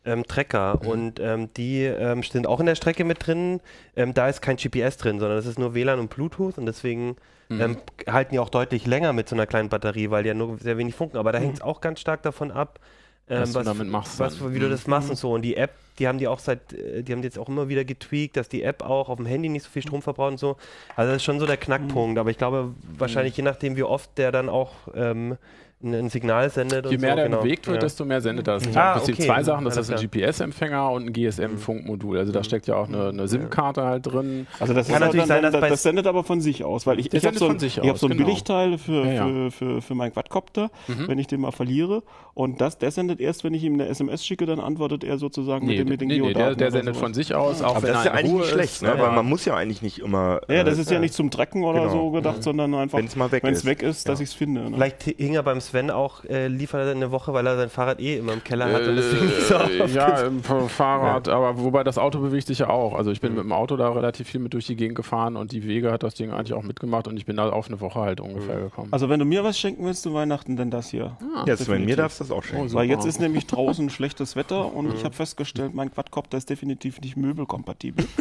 ähm, 0.06 0.25
Trecker 0.25 0.81
und 0.86 1.19
ähm, 1.19 1.50
die 1.56 1.84
ähm, 1.84 2.24
sind 2.24 2.48
auch 2.48 2.60
in 2.60 2.66
der 2.66 2.75
Strecke 2.75 3.04
mit 3.04 3.25
drin. 3.25 3.60
Ähm, 3.96 4.13
da 4.13 4.28
ist 4.30 4.42
kein 4.42 4.56
GPS 4.57 4.98
drin, 4.98 5.19
sondern 5.19 5.38
das 5.38 5.46
ist 5.46 5.60
nur 5.60 5.74
WLAN 5.74 6.00
und 6.00 6.10
Bluetooth 6.10 6.57
und 6.57 6.66
deswegen 6.66 7.16
ähm, 7.50 7.78
halten 8.07 8.31
die 8.34 8.40
auch 8.40 8.50
deutlich 8.50 8.88
länger 8.88 9.13
mit 9.13 9.30
so 9.30 9.36
einer 9.36 9.46
kleinen 9.46 9.69
Batterie, 9.69 10.10
weil 10.10 10.24
die 10.24 10.30
ja 10.30 10.34
nur 10.34 10.57
sehr 10.57 10.78
wenig 10.80 10.96
funken. 10.96 11.18
Aber 11.18 11.31
da 11.31 11.38
hängt 11.38 11.56
es 11.56 11.62
auch 11.62 11.80
ganz 11.80 12.00
stark 12.00 12.24
davon 12.24 12.50
ab, 12.52 12.80
ähm, 13.30 13.42
Was 13.42 13.54
du 13.54 13.62
damit 13.63 13.88
machst 13.88 14.19
was, 14.19 14.40
wie 14.54 14.60
du 14.60 14.66
Mhm. 14.68 14.72
das 14.72 14.88
machst 14.88 15.10
und 15.10 15.16
so. 15.16 15.31
Und 15.34 15.42
die 15.44 15.56
App, 15.57 15.72
die 16.00 16.08
haben 16.08 16.18
die 16.19 16.28
auch 16.28 16.40
seit, 16.40 16.74
äh, 16.74 17.01
die 17.04 17.12
haben 17.12 17.22
die 17.22 17.28
jetzt 17.28 17.38
auch 17.40 17.48
immer 17.50 17.68
wieder 17.69 17.84
getweakt, 17.86 18.38
dass 18.38 18.50
die 18.50 18.62
App 18.63 18.84
auch 18.84 19.10
auf 19.10 19.18
dem 19.18 19.25
Handy 19.25 19.50
nicht 19.50 19.63
so 19.63 19.69
viel 19.69 19.81
Strom 19.84 20.01
verbraucht 20.04 20.31
und 20.34 20.38
so. 20.40 20.58
Also 20.96 21.12
das 21.12 21.18
ist 21.18 21.24
schon 21.24 21.40
so 21.40 21.46
der 21.48 21.58
Knackpunkt. 21.58 22.18
Aber 22.19 22.30
ich 22.31 22.38
glaube, 22.38 22.74
wahrscheinlich 22.98 23.36
je 23.38 23.44
nachdem, 23.44 23.78
wie 23.78 23.84
oft 23.84 24.16
der 24.18 24.31
dann 24.31 24.48
auch 24.50 24.72
ein, 25.83 26.10
Signal 26.10 26.50
sendet 26.50 26.86
Je 26.86 26.95
und 26.95 27.01
mehr 27.01 27.12
so. 27.12 27.16
der 27.18 27.25
genau. 27.25 27.42
bewegt 27.42 27.68
wird, 27.68 27.75
Ja. 27.77 27.81
desto 27.81 28.06
mehr 28.06 28.22
sendet 28.22 28.48
das. 28.48 28.63
Ah, 28.75 28.94
Im 28.94 28.98
Prinzip 28.98 29.16
okay. 29.16 29.25
zwei 29.27 29.44
Sachen, 29.44 29.66
das 29.66 29.77
ist 29.77 29.92
ein. 29.92 30.00
GPS-Empfänger 30.00 30.89
und 30.92 31.07
ein 31.07 31.13
GSM-Funkmodul. 31.13 32.18
Also 32.18 32.31
da 32.31 32.44
steckt 32.44 32.68
ja 32.68 32.75
auch 32.75 32.88
eine, 32.88 33.10
eine 33.10 33.27
SIM-Karte 33.27 33.83
halt 33.83 34.06
drin. 34.07 34.48
Also 34.60 34.74
das, 34.74 34.88
Kann 34.88 34.95
ist 34.95 35.00
natürlich 35.01 35.27
dann, 35.27 35.42
sein, 35.44 35.51
dass 35.51 35.62
bei- 35.62 35.69
das 35.69 35.83
sendet 35.83 36.07
aber 36.07 36.24
von 36.24 36.42
sich 36.42 36.63
aus, 36.63 36.88
weil 36.88 37.00
ich, 37.00 37.10
Das 37.10 37.22
ich 37.22 37.27
habe 37.27 37.38
so, 37.38 37.48
ein- 37.50 37.57
ich 37.62 37.77
hab 37.80 37.98
so 37.98 38.07
ein 38.07 38.12
genau. 38.13 38.25
Billigteil 38.25 38.77
für, 38.77 39.06
Ja, 39.06 39.13
ja. 39.13 39.25
Für, 39.27 39.51
für, 39.51 39.81
für 39.81 39.95
meinen 39.95 40.13
Quadcopter, 40.13 40.70
Mhm. 40.88 41.08
wenn 41.08 41.20
ich 41.20 41.27
den 41.27 41.41
mal 41.41 41.51
verliere. 41.51 42.03
Und 42.34 42.60
das, 42.62 42.77
der 42.77 42.91
sendet 42.91 43.20
erst, 43.20 43.44
wenn 43.44 43.53
ich 43.53 43.63
ihm 43.63 43.75
eine 43.75 43.88
SMS 43.88 44.25
schicke, 44.25 44.46
dann 44.46 44.60
antwortet 44.60 45.03
er 45.03 45.17
sozusagen 45.17 45.65
Nee, 45.67 45.74
mit, 45.74 45.79
den, 45.79 45.88
mit 45.89 46.01
den 46.01 46.08
nee, 46.08 46.15
nee, 46.20 46.24
der, 46.24 46.34
Geodaten 46.34 46.58
der 46.58 46.72
sendet 46.72 46.96
sowas. 46.96 47.03
von 47.03 47.13
sich 47.13 47.36
aus, 47.36 47.62
auch 47.62 47.75
Aber 47.75 47.84
wenn 47.84 47.89
das 47.94 48.00
ist 48.00 48.05
ja 48.05 48.12
eigentlich 48.13 48.34
nicht 48.34 48.46
schlecht, 48.50 48.74
ist, 48.74 48.82
ne? 48.82 48.94
weil 48.98 49.12
man 49.12 49.25
muss 49.25 49.46
ja 49.46 49.55
eigentlich 49.55 49.82
nicht 49.82 50.00
immer. 50.00 50.41
Ja, 50.50 50.63
das 50.63 50.77
äh, 50.77 50.82
ist 50.82 50.91
ja 50.91 51.00
nicht 51.00 51.13
zum 51.13 51.29
Trecken 51.32 51.63
oder 51.63 51.82
Genau. 51.82 51.91
so 51.91 52.12
gedacht, 52.12 52.44
sondern 52.44 52.74
einfach, 52.75 52.98
Wenn's 52.98 53.15
mal 53.15 53.32
weg 53.32 53.44
wenn 53.44 53.53
es 53.53 53.65
weg 53.65 53.82
ist, 53.84 54.10
dass 54.10 54.20
ich 54.20 54.29
es 54.29 54.34
finde. 54.34 54.62
Ne? 54.70 54.72
Vielleicht 54.75 55.03
hing 55.03 55.34
er 55.36 55.44
beim 55.44 55.62
Sven 55.65 55.91
auch, 55.91 56.24
äh, 56.25 56.48
liefert 56.48 56.86
er 56.86 56.91
eine 56.91 57.12
Woche, 57.12 57.34
weil 57.34 57.45
er 57.45 57.57
sein 57.57 57.69
Fahrrad 57.69 58.00
eh 58.00 58.17
immer 58.17 58.34
im 58.34 58.43
Keller 58.43 58.72
hat 58.72 58.88
und 58.88 58.95
deswegen 58.95 59.25
nicht 59.25 59.41
so 59.41 59.55
Äh, 59.55 59.88
ja, 59.88 60.22
im 60.22 60.41
Fahrrad, 60.41 61.27
aber 61.27 61.57
wobei 61.60 61.84
das 61.84 61.98
Auto 61.98 62.19
bewegt 62.19 62.48
sich 62.48 62.60
ja 62.60 62.69
auch. 62.69 62.93
Also 62.95 63.12
ich 63.12 63.22
bin 63.22 63.34
mit 63.36 63.43
dem 63.43 63.51
Auto 63.51 63.75
da 63.77 63.89
relativ 63.91 64.27
viel 64.29 64.39
mit 64.39 64.53
durch 64.53 64.65
die 64.67 64.75
Gegend 64.75 64.95
gefahren 64.95 65.36
und 65.36 65.51
die 65.51 65.65
Wege 65.67 65.91
hat 65.91 66.03
das 66.03 66.15
Ding 66.15 66.31
eigentlich 66.31 66.53
auch 66.53 66.63
mitgemacht 66.63 67.07
und 67.07 67.17
ich 67.17 67.25
bin 67.25 67.36
da 67.38 67.50
auf 67.50 67.67
eine 67.67 67.79
Woche 67.81 68.00
halt 68.00 68.19
ungefähr 68.22 68.60
gekommen. 68.60 68.89
Also 68.91 69.10
wenn 69.10 69.19
du 69.19 69.25
mir 69.25 69.43
was 69.43 69.60
schenken 69.60 69.86
willst 69.86 70.03
zu 70.03 70.13
Weihnachten, 70.13 70.55
dann 70.55 70.72
das 70.72 70.89
hier. 70.89 71.17
Ja, 71.45 71.57
Sven, 71.57 71.86
mir 71.86 71.95
darfst 71.95 72.19
du 72.19 72.24
das 72.24 72.31
auch 72.31 72.43
schenken. 72.43 72.69
Oh. 72.72 72.74
Weil 72.75 72.88
jetzt 72.89 73.05
ist 73.05 73.19
nämlich 73.19 73.48
draußen 73.48 73.89
schlechtes 73.89 74.36
Wetter 74.36 74.74
und 74.74 74.93
ich 74.93 75.03
habe 75.03 75.15
festgestellt, 75.15 75.74
mein 75.74 75.91
Quadcopter 75.91 76.38
ist 76.38 76.50
definitiv 76.50 77.01
nicht 77.01 77.17
möbelkompatibel. 77.17 78.05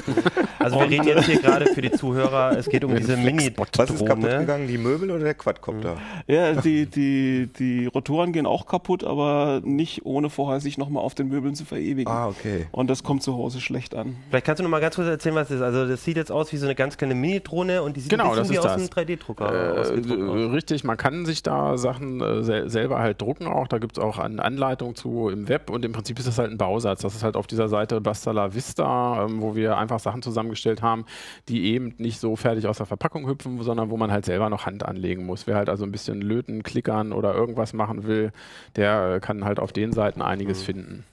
Also 0.58 0.78
wir 0.78 0.88
reden 0.88 1.06
jetzt 1.06 1.26
hier 1.26 1.40
gerade 1.42 1.66
für 1.66 1.82
die 1.82 1.90
Zuhörer, 1.90 2.56
es 2.56 2.70
geht 2.70 2.84
um 2.84 2.94
diese 2.96 3.18
Was 3.18 3.18
ist 3.18 3.54
kaputt 3.56 4.16
Mini-Drohne. 4.16 4.38
gegangen, 4.38 4.66
die 4.66 4.78
Möbel 4.78 5.10
oder 5.10 5.24
der 5.24 5.34
Quadcopter? 5.34 5.96
Ja, 6.26 6.54
die, 6.54 6.86
die, 6.86 7.33
die 7.42 7.86
Rotoren 7.86 8.32
gehen 8.32 8.46
auch 8.46 8.66
kaputt, 8.66 9.04
aber 9.04 9.60
nicht 9.64 10.04
ohne 10.06 10.30
vorher 10.30 10.60
sich 10.60 10.78
nochmal 10.78 11.02
auf 11.02 11.14
den 11.14 11.28
Möbeln 11.28 11.54
zu 11.54 11.64
verewigen. 11.64 12.10
Ah, 12.12 12.28
okay. 12.28 12.66
Und 12.72 12.88
das 12.90 13.02
kommt 13.02 13.22
zu 13.22 13.34
Hause 13.34 13.60
schlecht 13.60 13.94
an. 13.94 14.16
Vielleicht 14.30 14.46
kannst 14.46 14.60
du 14.60 14.62
noch 14.64 14.70
mal 14.70 14.80
ganz 14.80 14.94
kurz 14.96 15.08
erzählen, 15.08 15.34
was 15.34 15.48
das 15.48 15.56
ist. 15.58 15.62
Also 15.62 15.86
das 15.86 16.04
sieht 16.04 16.16
jetzt 16.16 16.32
aus 16.32 16.52
wie 16.52 16.56
so 16.56 16.66
eine 16.66 16.74
ganz 16.74 16.96
kleine 16.96 17.14
Mini-Drohne 17.14 17.82
und 17.82 17.96
die 17.96 18.00
sieht 18.00 18.10
Genau, 18.10 18.24
ein 18.24 18.30
bisschen 18.30 18.42
das 18.44 18.50
wie 18.50 18.54
ist 18.54 18.58
aus 18.60 18.64
das. 18.64 18.96
einem 18.98 19.16
3D-Drucker 19.16 19.76
Äh, 19.76 19.80
aus. 19.80 19.90
äh, 19.90 20.52
richtig, 20.52 20.84
man 20.84 20.96
kann 20.96 21.26
sich 21.26 21.42
da 21.42 21.76
Sachen 21.76 22.20
äh, 22.20 22.42
sel 22.42 22.68
selber 22.70 22.98
halt 22.98 23.20
drucken 23.20 23.46
auch. 23.46 23.68
Da 23.68 23.78
gibt 23.78 23.98
es 23.98 24.02
auch 24.04 24.18
eine 24.18 24.42
Anleitung 24.44 24.94
zu 24.94 25.28
im 25.28 25.48
Web 25.48 25.70
und 25.70 25.84
im 25.84 25.92
Prinzip 25.92 26.18
ist 26.18 26.28
das 26.28 26.38
halt 26.38 26.50
ein 26.50 26.58
Bausatz. 26.58 27.02
Das 27.02 27.14
ist 27.14 27.22
halt 27.22 27.36
auf 27.36 27.46
dieser 27.46 27.68
Seite 27.68 28.00
Basta 28.00 28.30
la 28.32 28.54
Vista, 28.54 29.24
ähm, 29.24 29.40
wo 29.42 29.54
wir 29.56 29.78
einfach 29.78 30.00
Sachen 30.00 30.22
zusammengestellt 30.22 30.82
haben, 30.82 31.04
die 31.48 31.66
eben 31.72 31.94
nicht 31.98 32.20
so 32.20 32.36
fertig 32.36 32.66
aus 32.66 32.76
der 32.78 32.86
Verpackung 32.86 33.26
hüpfen, 33.28 33.60
sondern 33.62 33.90
wo 33.90 33.96
man 33.96 34.10
halt 34.10 34.24
selber 34.24 34.50
noch 34.50 34.66
Hand 34.66 34.84
anlegen 34.84 35.24
muss. 35.26 35.46
Wer 35.46 35.56
halt 35.56 35.68
also 35.68 35.84
ein 35.84 35.92
bisschen 35.92 36.20
löten, 36.20 36.62
klickern 36.62 37.12
oder 37.12 37.23
irgendwas 37.32 37.72
machen 37.72 38.02
will, 38.04 38.32
der 38.76 39.14
äh, 39.14 39.20
kann 39.20 39.44
halt 39.44 39.60
auf 39.60 39.72
den 39.72 39.92
Seiten 39.92 40.20
einiges 40.20 40.60
Mhm. 40.60 40.64
finden. 40.64 41.04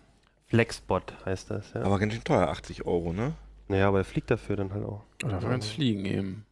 Flexbot 0.47 1.13
heißt 1.25 1.51
das, 1.51 1.71
ja. 1.73 1.83
Aber 1.83 1.99
ganz 1.99 2.13
schön 2.13 2.23
teuer, 2.23 2.47
80 2.49 2.85
Euro, 2.85 3.13
ne? 3.13 3.33
naja, 3.69 3.87
aber 3.87 3.99
er 3.99 4.03
fliegt 4.03 4.29
dafür 4.31 4.57
dann 4.57 4.73
halt 4.73 4.83
auch. 4.83 5.03
Oder 5.23 5.39
ganz 5.39 5.67
fliegen 5.67 6.03
eben. 6.03 6.45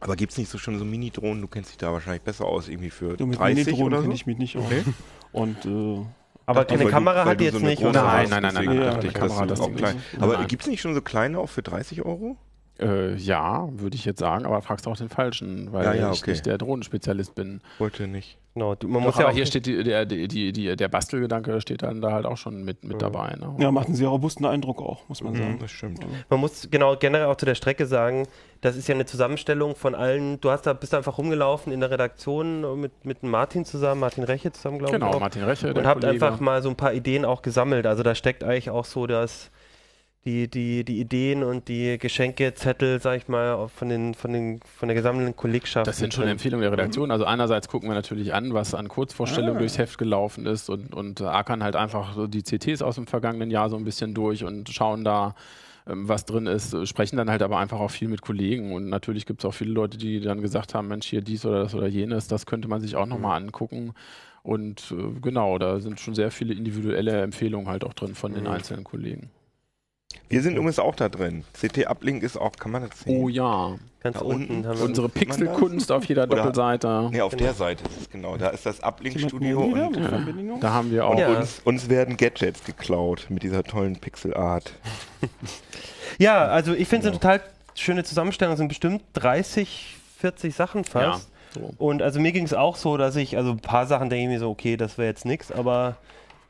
Aber 0.00 0.16
gibt's 0.16 0.36
nicht 0.36 0.50
so 0.50 0.58
schon 0.58 0.78
so 0.78 0.84
Mini-Drohnen? 0.84 1.40
Du 1.40 1.48
kennst 1.48 1.70
dich 1.70 1.78
da 1.78 1.92
wahrscheinlich 1.92 2.22
besser 2.22 2.44
aus, 2.46 2.68
irgendwie 2.68 2.90
für 2.90 3.16
Du, 3.16 3.26
mit 3.26 3.38
30 3.38 3.66
Minidrohnen 3.66 3.86
oder 3.92 3.96
so? 3.98 4.02
kenne 4.02 4.14
ich 4.14 4.26
mich 4.26 4.36
nicht 4.38 4.56
aus. 4.58 4.64
Okay. 4.66 4.84
Und 5.32 5.64
äh, 5.64 6.04
Aber 6.46 6.64
keine 6.66 6.86
Kamera 6.86 7.24
hat 7.24 7.40
die 7.40 7.44
jetzt 7.44 7.54
so 7.58 7.60
nicht, 7.64 7.82
oder? 7.82 8.02
Nein, 8.02 8.22
hast, 8.24 8.30
nein, 8.30 8.42
nein, 8.42 8.52
deswegen 8.54 8.66
nein, 8.70 8.78
nein, 8.80 8.86
dachte 8.94 9.06
ich, 9.06 9.12
die 9.14 9.18
das 9.20 9.28
Kamera 9.28 9.40
hat 9.40 9.44
ist 9.46 9.50
das 9.52 9.60
auch 9.60 9.66
Ding 9.68 9.76
klein. 9.76 9.96
nicht. 9.96 10.22
Aber 10.22 10.38
Nein. 10.38 10.46
gibt's 10.48 10.66
nicht 10.66 10.80
schon 10.82 10.94
so 10.94 11.00
kleine 11.02 11.38
auch 11.38 11.48
für 11.48 11.62
30 11.62 12.02
Euro? 12.04 12.36
Äh, 12.80 13.14
ja, 13.16 13.68
würde 13.72 13.96
ich 13.96 14.04
jetzt 14.04 14.20
sagen, 14.20 14.46
aber 14.46 14.62
fragst 14.62 14.86
auch 14.88 14.96
den 14.96 15.08
Falschen, 15.08 15.72
weil 15.72 15.84
Ja, 15.84 15.94
ja, 15.94 16.12
ich 16.12 16.22
okay. 16.22 16.30
nicht 16.30 16.46
der 16.46 16.58
Drohnenspezialist 16.58 17.34
bin. 17.34 17.60
Wollte 17.78 18.06
nicht. 18.06 18.38
Genau, 18.54 18.74
du, 18.74 18.88
man 18.88 19.02
Doch, 19.02 19.06
muss 19.06 19.18
ja 19.18 19.26
aber 19.26 19.34
hier 19.34 19.46
steht 19.46 19.66
die, 19.66 19.84
der, 19.84 20.04
die, 20.06 20.26
die, 20.26 20.74
der 20.74 20.88
Bastelgedanke 20.88 21.60
steht 21.60 21.82
dann 21.82 22.00
da 22.00 22.10
halt 22.10 22.26
auch 22.26 22.36
schon 22.36 22.64
mit, 22.64 22.82
mit 22.82 23.00
dabei. 23.00 23.36
Ne? 23.38 23.54
ja, 23.58 23.70
macht 23.70 23.86
einen 23.86 23.94
sehr 23.94 24.08
robusten 24.08 24.44
Eindruck 24.44 24.80
auch, 24.82 25.08
muss 25.08 25.22
man 25.22 25.36
sagen. 25.36 25.58
Das 25.60 25.70
stimmt. 25.70 26.00
man 26.28 26.40
muss 26.40 26.68
genau 26.68 26.96
generell 26.96 27.26
auch 27.26 27.36
zu 27.36 27.46
der 27.46 27.54
Strecke 27.54 27.86
sagen, 27.86 28.26
das 28.60 28.76
ist 28.76 28.88
ja 28.88 28.94
eine 28.96 29.06
Zusammenstellung 29.06 29.76
von 29.76 29.94
allen, 29.94 30.40
du 30.40 30.50
hast 30.50 30.62
da, 30.62 30.72
bist 30.72 30.92
da 30.92 30.96
einfach 30.96 31.16
rumgelaufen 31.16 31.72
in 31.72 31.78
der 31.78 31.90
Redaktion 31.90 32.80
mit, 32.80 33.04
mit 33.04 33.22
Martin 33.22 33.64
zusammen, 33.64 34.00
Martin 34.00 34.24
Reche 34.24 34.50
zusammen, 34.50 34.78
glaube 34.78 34.96
ich. 34.96 35.00
Genau. 35.00 35.18
Martin 35.20 35.44
Reche, 35.44 35.72
und 35.72 35.86
habt 35.86 36.04
einfach 36.04 36.40
mal 36.40 36.60
so 36.60 36.70
ein 36.70 36.76
paar 36.76 36.92
Ideen 36.92 37.24
auch 37.24 37.42
gesammelt. 37.42 37.86
Also 37.86 38.02
da 38.02 38.16
steckt 38.16 38.42
eigentlich 38.42 38.70
auch 38.70 38.84
so 38.84 39.06
das, 39.06 39.50
die, 40.24 40.48
die, 40.48 40.84
die 40.84 41.00
Ideen 41.00 41.42
und 41.42 41.68
die 41.68 41.96
Geschenkezettel, 41.98 43.00
sag 43.00 43.16
ich 43.16 43.28
mal, 43.28 43.68
von, 43.68 43.88
den, 43.88 44.12
von, 44.14 44.32
den, 44.32 44.60
von 44.76 44.88
der 44.88 44.94
gesammelten 44.94 45.34
Kollegschaft. 45.34 45.86
Das 45.86 45.96
sind 45.98 46.12
schon. 46.12 46.28
Empfehlungen 46.28 46.62
der 46.62 46.72
Redaktion. 46.72 47.10
Also 47.10 47.24
einerseits 47.24 47.68
gucken 47.68 47.88
wir 47.88 47.94
natürlich 47.94 48.34
an, 48.34 48.52
was 48.52 48.74
an 48.74 48.88
Kurzvorstellungen 48.88 49.56
Ah. 49.56 49.58
durchs 49.60 49.78
Heft 49.78 49.96
gelaufen 49.98 50.44
ist 50.46 50.68
und, 50.68 50.94
und 50.94 51.22
ackern 51.22 51.62
halt 51.62 51.74
einfach 51.74 52.14
so 52.14 52.26
die 52.26 52.42
CTs 52.42 52.82
aus 52.82 52.96
dem 52.96 53.06
vergangenen 53.06 53.50
Jahr 53.50 53.70
so 53.70 53.76
ein 53.76 53.84
bisschen 53.84 54.12
durch 54.12 54.44
und 54.44 54.68
schauen 54.68 55.04
da, 55.04 55.34
ähm, 55.88 56.06
was 56.06 56.26
drin 56.26 56.46
ist, 56.46 56.76
sprechen 56.86 57.16
dann 57.16 57.30
halt 57.30 57.40
aber 57.40 57.58
einfach 57.58 57.80
auch 57.80 57.90
viel 57.90 58.08
mit 58.08 58.20
Kollegen 58.20 58.74
und 58.74 58.90
natürlich 58.90 59.24
gibt 59.24 59.40
es 59.40 59.46
auch 59.46 59.54
viele 59.54 59.72
Leute, 59.72 59.96
die 59.96 60.20
dann 60.20 60.42
gesagt 60.42 60.74
haben, 60.74 60.88
Mensch, 60.88 61.06
hier 61.06 61.22
dies 61.22 61.46
oder 61.46 61.62
das 61.62 61.74
oder 61.74 61.86
jenes, 61.86 62.28
das 62.28 62.44
könnte 62.44 62.68
man 62.68 62.82
sich 62.82 62.94
auch 62.94 63.06
nochmal 63.06 63.40
angucken. 63.40 63.94
Und 64.42 64.92
äh, 64.98 65.18
genau, 65.20 65.56
da 65.58 65.80
sind 65.80 65.98
schon 65.98 66.14
sehr 66.14 66.30
viele 66.30 66.52
individuelle 66.54 67.22
Empfehlungen 67.22 67.68
halt 67.68 67.84
auch 67.84 67.94
drin 67.94 68.14
von 68.14 68.32
den 68.34 68.44
Mhm. 68.44 68.50
einzelnen 68.50 68.84
Kollegen. 68.84 69.30
Wir 70.28 70.42
sind 70.42 70.52
übrigens 70.54 70.78
auch 70.78 70.94
da 70.94 71.08
drin. 71.08 71.44
CT-Uplink 71.60 72.22
ist 72.22 72.36
auch, 72.36 72.52
kann 72.52 72.70
man 72.72 72.88
das 72.88 73.00
sehen? 73.00 73.20
Oh 73.22 73.28
ja, 73.28 73.76
Ganz 74.02 74.16
Da 74.16 74.24
unten 74.24 74.50
unten 74.54 74.66
haben 74.66 74.78
wir 74.78 74.84
unsere? 74.86 75.08
Pixelkunst 75.10 75.92
auf 75.92 76.04
jeder 76.06 76.22
Oder- 76.22 76.36
Doppelseite. 76.36 77.08
Nee, 77.12 77.20
auf 77.20 77.32
Genau. 77.32 77.44
der 77.44 77.52
Seite 77.54 77.84
ist 77.84 78.00
es 78.00 78.10
genau. 78.10 78.36
Da 78.38 78.48
ist 78.48 78.64
das 78.64 78.80
Uplink-Studio 78.82 79.60
und, 79.60 79.76
Ja. 79.96 80.58
Da 80.58 80.72
haben 80.72 80.90
wir 80.90 81.04
auch 81.06 81.10
und 81.10 81.18
Ja. 81.18 81.38
uns, 81.38 81.60
uns 81.64 81.88
werden 81.90 82.16
Gadgets 82.16 82.64
geklaut 82.64 83.26
mit 83.28 83.42
dieser 83.42 83.62
tollen 83.62 83.96
Pixelart. 83.96 84.72
Ja, 86.18 86.46
also 86.46 86.72
ich 86.74 86.88
finde 86.88 87.08
es 87.08 87.12
Genau. 87.12 87.22
eine 87.30 87.38
total 87.40 87.50
schöne 87.74 88.04
Zusammenstellung. 88.04 88.52
Es 88.54 88.58
sind 88.58 88.68
bestimmt 88.68 89.02
30, 89.14 89.96
40 90.18 90.54
Sachen 90.54 90.82
ja, 90.84 90.90
fast. 91.12 91.28
so. 91.54 91.70
Und 91.78 92.02
also 92.02 92.20
mir 92.20 92.32
ging 92.32 92.44
es 92.44 92.52
auch 92.54 92.76
so, 92.76 92.96
dass 92.96 93.16
ich, 93.16 93.36
also 93.36 93.50
ein 93.52 93.60
paar 93.60 93.86
Sachen 93.86 94.10
denke 94.10 94.24
ich 94.24 94.28
mir 94.28 94.38
so, 94.40 94.50
okay, 94.50 94.76
das 94.76 94.98
wäre 94.98 95.08
jetzt 95.08 95.24
nichts, 95.24 95.50
aber 95.52 95.96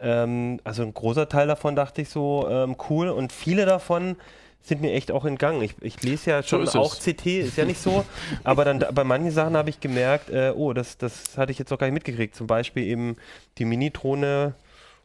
ähm, 0.00 0.60
also 0.64 0.82
ein 0.82 0.94
großer 0.94 1.28
Teil 1.28 1.46
davon 1.46 1.76
dachte 1.76 2.02
ich 2.02 2.08
so, 2.08 2.48
ähm, 2.50 2.76
cool. 2.88 3.08
Und 3.08 3.32
viele 3.32 3.66
davon 3.66 4.16
sind 4.62 4.80
mir 4.80 4.92
echt 4.92 5.10
auch 5.10 5.24
entgangen. 5.24 5.62
Ich, 5.62 5.74
ich 5.80 6.02
lese 6.02 6.30
ja 6.30 6.42
schon 6.42 6.62
ist 6.62 6.76
auch 6.76 6.94
es. 6.94 7.00
CT, 7.00 7.26
ist 7.26 7.56
ja 7.56 7.64
nicht 7.64 7.80
so, 7.80 8.04
aber 8.44 8.64
dann 8.64 8.84
bei 8.92 9.04
manchen 9.04 9.30
Sachen 9.30 9.56
habe 9.56 9.70
ich 9.70 9.80
gemerkt, 9.80 10.30
äh, 10.30 10.52
oh, 10.54 10.72
das, 10.72 10.98
das 10.98 11.38
hatte 11.38 11.52
ich 11.52 11.58
jetzt 11.58 11.70
noch 11.70 11.78
gar 11.78 11.86
nicht 11.86 11.94
mitgekriegt. 11.94 12.34
Zum 12.34 12.46
Beispiel 12.46 12.84
eben 12.84 13.16
die 13.58 13.64
Mini-Drohne 13.64 14.54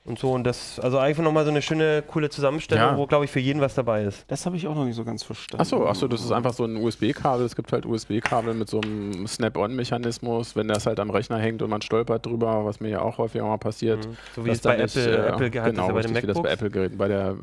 und 0.05 0.17
so. 0.19 0.31
Und 0.31 0.43
das, 0.45 0.79
also 0.79 0.97
einfach 0.99 1.23
nochmal 1.23 1.43
so 1.45 1.51
eine 1.51 1.61
schöne, 1.61 2.03
coole 2.07 2.29
Zusammenstellung, 2.29 2.83
Ja. 2.91 2.97
wo, 2.97 3.05
glaube 3.07 3.25
ich, 3.25 3.31
für 3.31 3.39
jeden 3.39 3.59
was 3.61 3.73
dabei 3.75 4.03
ist. 4.03 4.23
Das 4.29 4.45
habe 4.45 4.55
ich 4.55 4.67
auch 4.67 4.75
noch 4.75 4.85
nicht 4.85 4.95
so 4.95 5.03
ganz 5.03 5.23
verstanden. 5.23 5.61
Achso, 5.61 5.85
achso, 5.87 6.07
das 6.07 6.23
ist 6.23 6.31
einfach 6.31 6.53
so 6.53 6.63
ein 6.65 6.77
USB-Kabel. 6.77 7.45
Es 7.45 7.55
gibt 7.55 7.71
halt 7.71 7.85
USB-Kabel 7.85 8.53
mit 8.53 8.69
so 8.69 8.79
einem 8.81 9.27
Snap-on-Mechanismus, 9.27 10.55
wenn 10.55 10.67
das 10.67 10.85
halt 10.85 10.99
am 10.99 11.09
Rechner 11.09 11.37
hängt 11.39 11.61
und 11.61 11.69
man 11.69 11.81
stolpert 11.81 12.25
drüber, 12.25 12.65
was 12.65 12.79
mir 12.79 12.89
ja 12.89 13.01
auch 13.01 13.17
häufiger 13.17 13.45
mal 13.45 13.57
passiert. 13.57 14.07
So 14.35 14.45
wie 14.45 14.49
es 14.51 14.61
bei 14.61 14.77
Apple, 14.77 15.01
äh, 15.01 15.27
Apple 15.29 15.45
hat 15.61 15.71
genau, 15.71 15.71
das 15.71 15.75
ja 15.87 15.93
bei 15.93 15.93
richtig, 16.01 16.13
den 16.13 16.23
wie 16.23 16.27
das 16.27 16.41
bei. 16.41 16.49
Apple-Geräten, 16.51 16.97
bei 16.97 17.07
der 17.07 17.35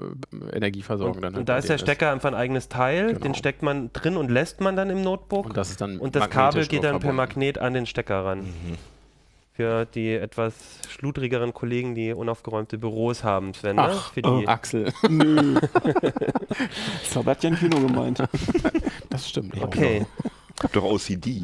äh, 0.53 0.57
Energieversorgung 0.57 1.17
Und, 1.17 1.23
dann. 1.23 1.33
halt 1.35 1.41
und 1.41 1.49
da 1.49 1.59
ist 1.59 1.69
der 1.69 1.79
Stecker 1.79 2.11
einfach 2.13 2.29
ein 2.29 2.35
eigenes 2.35 2.69
Teil, 2.69 3.09
Genau. 3.09 3.21
den 3.21 3.35
steckt 3.35 3.63
man 3.63 3.91
drin 3.93 4.17
und 4.17 4.31
lässt 4.31 4.61
man 4.61 4.77
dann 4.77 4.89
im 4.91 5.03
Notebook. 5.03 5.47
Und 5.47 5.57
das 5.57 5.71
ist 5.71 5.81
dann 5.81 5.99
Und 5.99 6.15
das 6.17 6.31
Kabel 6.31 6.67
geht 6.67 6.85
dann 6.85 7.01
per. 7.01 7.13
Magnet 7.13 7.59
an 7.59 7.75
den 7.75 7.87
Stecker 7.87 8.25
ran. 8.25 8.41
Mhm. 8.41 8.77
Für 9.63 9.87
die 9.87 10.13
etwas 10.13 10.55
schludrigeren 10.89 11.55
Kollegen, 11.55 11.95
die 11.95 12.13
unaufgeräumte 12.13 12.79
Büros 12.79 13.23
haben, 13.23 13.55
Sven. 13.55 13.77
Ne? 13.77 13.83
Ach, 13.83 14.13
Für 14.13 14.21
die, 14.21 14.49
Axel. 14.49 14.93
Nö. 15.09 15.61
das 17.15 17.25
hat 17.25 17.45
Jan 17.45 17.57
Kino 17.57 17.79
gemeint. 17.79 18.25
Das 19.09 19.29
stimmt. 19.29 19.63
okay. 19.63 20.05
Hab 20.61 20.73
doch 20.73 20.83
OCD. 20.83 21.43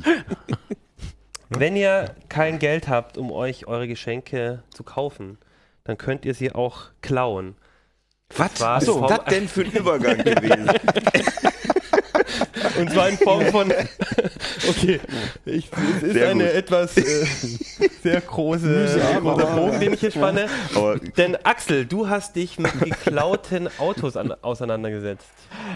Wenn 1.49 1.77
ihr 1.77 2.17
kein 2.29 2.59
Geld 2.59 2.89
habt, 2.89 3.19
um 3.19 3.31
euch 3.31 3.69
eure 3.69 3.87
Geschenke 3.87 4.65
zu 4.75 4.83
kaufen, 4.83 5.39
dann 5.85 5.97
könnt 5.97 6.25
ihr 6.25 6.35
sie 6.35 6.51
auch 6.53 6.87
klauen. 7.01 7.55
Was 8.37 8.61
war 8.61 8.79
ist 8.83 8.89
in 8.89 8.95
Form- 8.95 9.07
das 9.07 9.25
denn 9.27 9.47
für 9.47 9.61
ein 9.61 9.71
Übergang 9.71 10.19
gewesen? 10.25 10.71
Und 12.79 12.91
zwar 12.91 13.09
in 13.09 13.17
Form 13.19 13.45
von. 13.47 13.73
okay, 14.69 15.01
ich, 15.45 15.69
es 15.99 16.03
ist 16.03 16.13
Sehr 16.15 16.31
eine 16.31 16.45
gut. 16.45 16.53
etwas 16.55 16.97
äh, 16.97 17.27
sehr 18.03 18.21
große, 18.21 19.01
aber- 19.17 19.37
Bogen, 19.47 19.81
den 19.81 19.93
ich 19.95 20.01
hier 20.01 20.11
spanne. 20.11 20.47
Aber 20.75 20.97
Denn 20.99 21.37
Axel, 21.45 21.85
du 21.87 22.09
hast 22.09 22.37
dich 22.37 22.59
mit 22.59 22.73
geklauten 22.81 23.69
Autos 23.79 24.17
an, 24.17 24.33
auseinandergesetzt. 24.43 25.27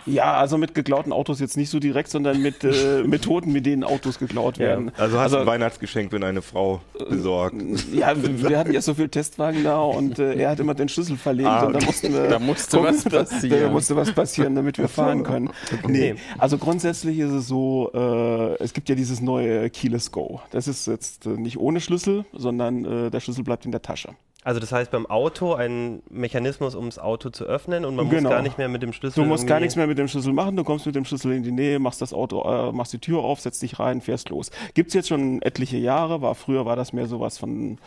Ja, 0.07 0.35
also 0.35 0.59
mit 0.59 0.75
geklauten 0.75 1.13
Autos 1.13 1.41
jetzt 1.41 1.57
nicht 1.57 1.71
so 1.71 1.79
direkt, 1.79 2.11
sondern 2.11 2.41
mit 2.43 2.63
äh, 2.65 3.03
Methoden, 3.05 3.53
mit 3.53 3.67
denen 3.67 3.85
Autos 3.85 4.19
geklaut 4.19 4.59
Ja. 4.59 4.67
werden. 4.67 4.93
also 4.97 5.19
hast 5.19 5.33
du 5.33 5.37
ein 5.37 5.41
Also- 5.41 5.51
Weihnachtsgeschenk 5.53 6.11
für 6.11 6.25
eine 6.25 6.43
Frau 6.43 6.81
besorgt. 7.09 7.57
Ja, 7.93 8.21
wir 8.21 8.49
wir 8.51 8.59
hatten 8.59 8.73
ja 8.73 8.81
so 8.81 8.95
viel 8.95 9.09
Testwagen 9.09 9.65
da 9.65 9.81
und 9.81 10.19
äh, 10.19 10.35
er 10.35 10.51
hat 10.51 10.61
immer 10.61 10.75
den 10.75 10.89
Schlüssel 10.89 11.17
verlegt 11.17 11.49
Ah, 11.49 11.65
und 11.67 11.73
da 11.75 11.85
mussten 11.85 12.13
wir 12.13 12.29
Da 12.29 12.39
musste 12.39 12.83
was 12.83 13.05
da- 13.05 13.11
passieren. 13.25 13.61
Da 13.63 13.69
musste 13.71 13.97
was 13.97 14.13
passieren, 14.13 14.55
damit 14.55 14.79
wir 14.79 14.89
fahren 14.89 15.23
können. 15.25 15.51
Nee, 15.87 16.17
also 16.39 16.59
grundsätzlich 16.59 16.92
ist 16.93 17.33
es 17.33 17.49
so, 17.49 17.91
äh, 17.95 18.63
es 18.63 18.73
gibt 18.73 18.89
ja 18.89 18.95
dieses 18.95 19.21
neue 19.21 19.71
Keyless 19.71 20.11
Go. 20.13 20.41
Das 20.51 20.69
ist 20.69 20.87
jetzt 20.87 21.27
äh, 21.27 21.31
nicht 21.31 21.59
ohne 21.59 21.81
Schlüssel, 21.81 22.25
sondern 22.33 22.85
äh, 22.85 23.11
der 23.11 23.21
Schlüssel 23.21 23.45
bleibt 23.45 23.65
in 23.65 23.73
der 23.73 23.83
Tasche. 23.83 24.11
Also 24.45 24.59
das 24.59 24.73
heißt 24.73 24.91
beim 24.91 25.07
Auto 25.07 25.55
ein 25.55 26.03
Mechanismus, 26.11 26.75
um 26.75 26.87
das 26.87 26.99
Auto 26.99 27.31
zu 27.31 27.45
öffnen 27.45 27.85
und 27.85 27.95
man 27.95 28.09
Genau. 28.11 28.23
muss 28.23 28.31
gar 28.31 28.43
nicht 28.43 28.59
mehr 28.59 28.69
mit 28.69 28.83
dem 28.83 28.93
Schlüssel. 28.93 29.23
Du 29.23 29.29
musst 29.29 29.47
gar 29.47 29.61
nichts 29.61 29.77
mehr 29.77 29.87
mit 29.87 29.99
dem 29.99 30.09
Schlüssel 30.09 30.33
machen, 30.33 30.57
du 30.57 30.65
kommst 30.65 30.85
mit 30.85 30.97
dem 30.97 31.05
Schlüssel 31.05 31.33
in 31.33 31.45
die 31.45 31.53
Nähe, 31.53 31.79
machst 31.79 32.03
das 32.03 32.13
Auto, 32.13 32.43
äh, 32.43 32.73
machst 32.73 32.93
die 32.93 32.99
Tür 32.99 33.21
auf, 33.21 33.39
setzt 33.41 33.63
dich 33.63 33.79
rein, 33.79 34.01
fährst 34.01 34.31
los. 34.31 34.51
Gibt's 34.75 34.95
jetzt 34.95 35.09
schon 35.09 35.41
etliche 35.43 35.77
Jahre, 35.79 36.23
war 36.23 36.35
früher 36.35 36.67
war 36.67 36.75
das 36.75 36.93
mehr 36.93 37.07
sowas 37.07 37.39
von 37.39 37.79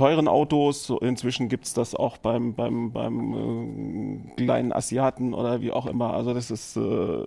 teuren 0.00 0.28
Autos, 0.28 0.90
inzwischen 1.02 1.50
gibt's 1.50 1.74
das 1.74 1.94
auch 1.94 2.16
beim 2.16 2.54
beim 2.54 2.90
beim 2.90 4.24
äh, 4.30 4.42
kleinen 4.42 4.72
Asiaten 4.72 5.34
oder 5.34 5.60
wie 5.60 5.72
auch 5.72 5.84
immer. 5.84 6.14
Also 6.14 6.32
das 6.32 6.50
ist 6.50 6.74
äh, 6.78 7.24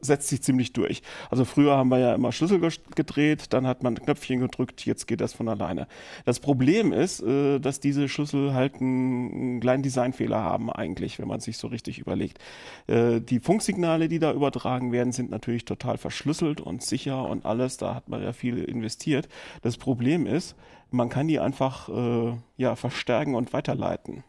setzt 0.00 0.26
sich 0.26 0.42
ziemlich 0.42 0.72
durch. 0.72 1.02
Also 1.30 1.44
früher 1.44 1.76
haben 1.76 1.88
wir 1.88 2.00
ja 2.00 2.12
immer 2.16 2.32
Schlüssel 2.32 2.60
gedreht, 2.96 3.52
dann 3.52 3.64
hat 3.64 3.84
man 3.84 3.94
Knöpfchen 3.94 4.40
gedrückt, 4.40 4.84
jetzt 4.86 5.06
geht 5.06 5.20
das 5.20 5.34
von 5.34 5.48
alleine. 5.48 5.86
Das 6.24 6.40
Problem 6.40 6.92
ist, 6.92 7.22
äh, 7.22 7.60
dass 7.60 7.78
diese 7.78 8.08
Schlüssel 8.08 8.54
halt 8.54 8.80
einen, 8.80 9.32
einen 9.32 9.60
kleinen 9.60 9.84
Designfehler 9.84 10.42
haben 10.42 10.68
eigentlich, 10.68 11.20
wenn 11.20 11.28
man 11.28 11.38
sich 11.38 11.58
so 11.58 11.68
richtig 11.68 12.00
überlegt. 12.00 12.40
Äh, 12.88 13.20
die 13.20 13.38
Funksignale, 13.38 14.08
die 14.08 14.18
da 14.18 14.32
übertragen 14.32 14.90
werden, 14.90 15.12
sind 15.12 15.30
natürlich 15.30 15.64
total 15.64 15.96
verschlüsselt 15.96 16.60
und 16.60 16.82
sicher 16.82 17.28
und 17.28 17.46
alles. 17.46 17.76
Da 17.76 17.94
hat 17.94 18.08
man 18.08 18.20
ja 18.20 18.32
viel 18.32 18.64
investiert. 18.64 19.28
Das 19.62 19.76
Problem 19.76 20.26
ist, 20.26 20.56
man 20.90 21.08
kann 21.08 21.28
die 21.28 21.40
einfach 21.40 21.88
äh, 21.88 22.32
ja 22.56 22.76
verstärken 22.76 23.34
und 23.34 23.52
weiterleiten. 23.52 24.24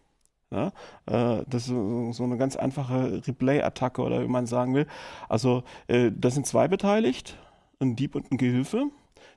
Ja, 0.52 0.68
äh, 1.06 1.44
das 1.48 1.64
ist 1.64 1.68
so 1.68 2.12
so 2.12 2.24
eine 2.24 2.38
ganz 2.38 2.56
einfache 2.58 3.22
Replay-Attacke 3.26 4.02
oder 4.02 4.22
wie 4.22 4.28
man 4.28 4.48
sagen 4.48 4.74
will. 4.76 4.88
Also 5.30 5.64
äh, 5.88 6.12
da 6.14 6.30
sind 6.30 6.46
zwei 6.46 6.68
beteiligt, 6.68 7.38
ein 7.80 7.96
Dieb 7.96 8.16
und 8.16 8.32
ein 8.32 8.38
Gehilfe. 8.38 8.88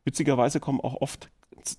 Witzigerweise 0.05 0.61
kommen 0.61 0.81
auch 0.81 1.01
oft 1.01 1.31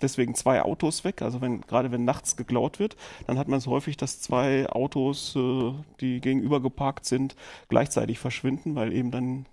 deswegen 0.02 0.36
zwei 0.36 0.62
Autos 0.62 1.04
weg. 1.04 1.22
Also 1.22 1.42
wenn 1.42 1.62
gerade 1.62 1.92
wenn 1.92 2.06
nachts 2.06 2.36
geklaut 2.38 2.80
wird, 2.80 2.96
dann 3.28 3.38
hat 3.38 3.48
man 3.48 3.60
es 3.60 3.68
häufig, 3.68 3.98
dass 3.98 4.22
zwei 4.22 4.68
Autos, 4.70 5.36
äh, 5.36 5.74
die 6.02 6.22
gegenüber 6.22 6.62
geparkt 6.62 7.06
sind, 7.06 7.36
gleichzeitig 7.70 8.20
verschwinden, 8.20 8.76
weil 8.76 8.94
eben 8.94 9.12
dann 9.12 9.46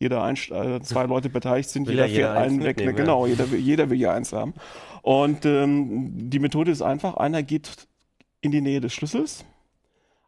jeder 0.00 0.22
ein, 0.22 0.36
äh, 0.50 0.80
zwei 0.80 1.04
Leute 1.04 1.28
beteiligt 1.28 1.68
sind, 1.70 1.86
Will 1.86 1.94
jeder 1.94 2.06
jeder 2.06 2.32
einen 2.32 2.62
weg. 2.64 2.76
Ne? 2.78 2.94
Genau, 2.94 3.26
jeder, 3.26 3.50
will- 3.50 3.58
jeder 3.58 3.90
will 3.90 3.98
ja 3.98 4.12
eins 4.12 4.32
haben. 4.32 4.54
Und 5.02 5.44
ähm, 5.44 6.30
die 6.30 6.38
Methode 6.38 6.70
ist 6.70 6.82
einfach, 6.82 7.16
einer 7.16 7.42
geht 7.42 7.88
in 8.40 8.52
die 8.52 8.60
Nähe 8.60 8.80
des 8.80 8.92
Schlüssels, 8.92 9.44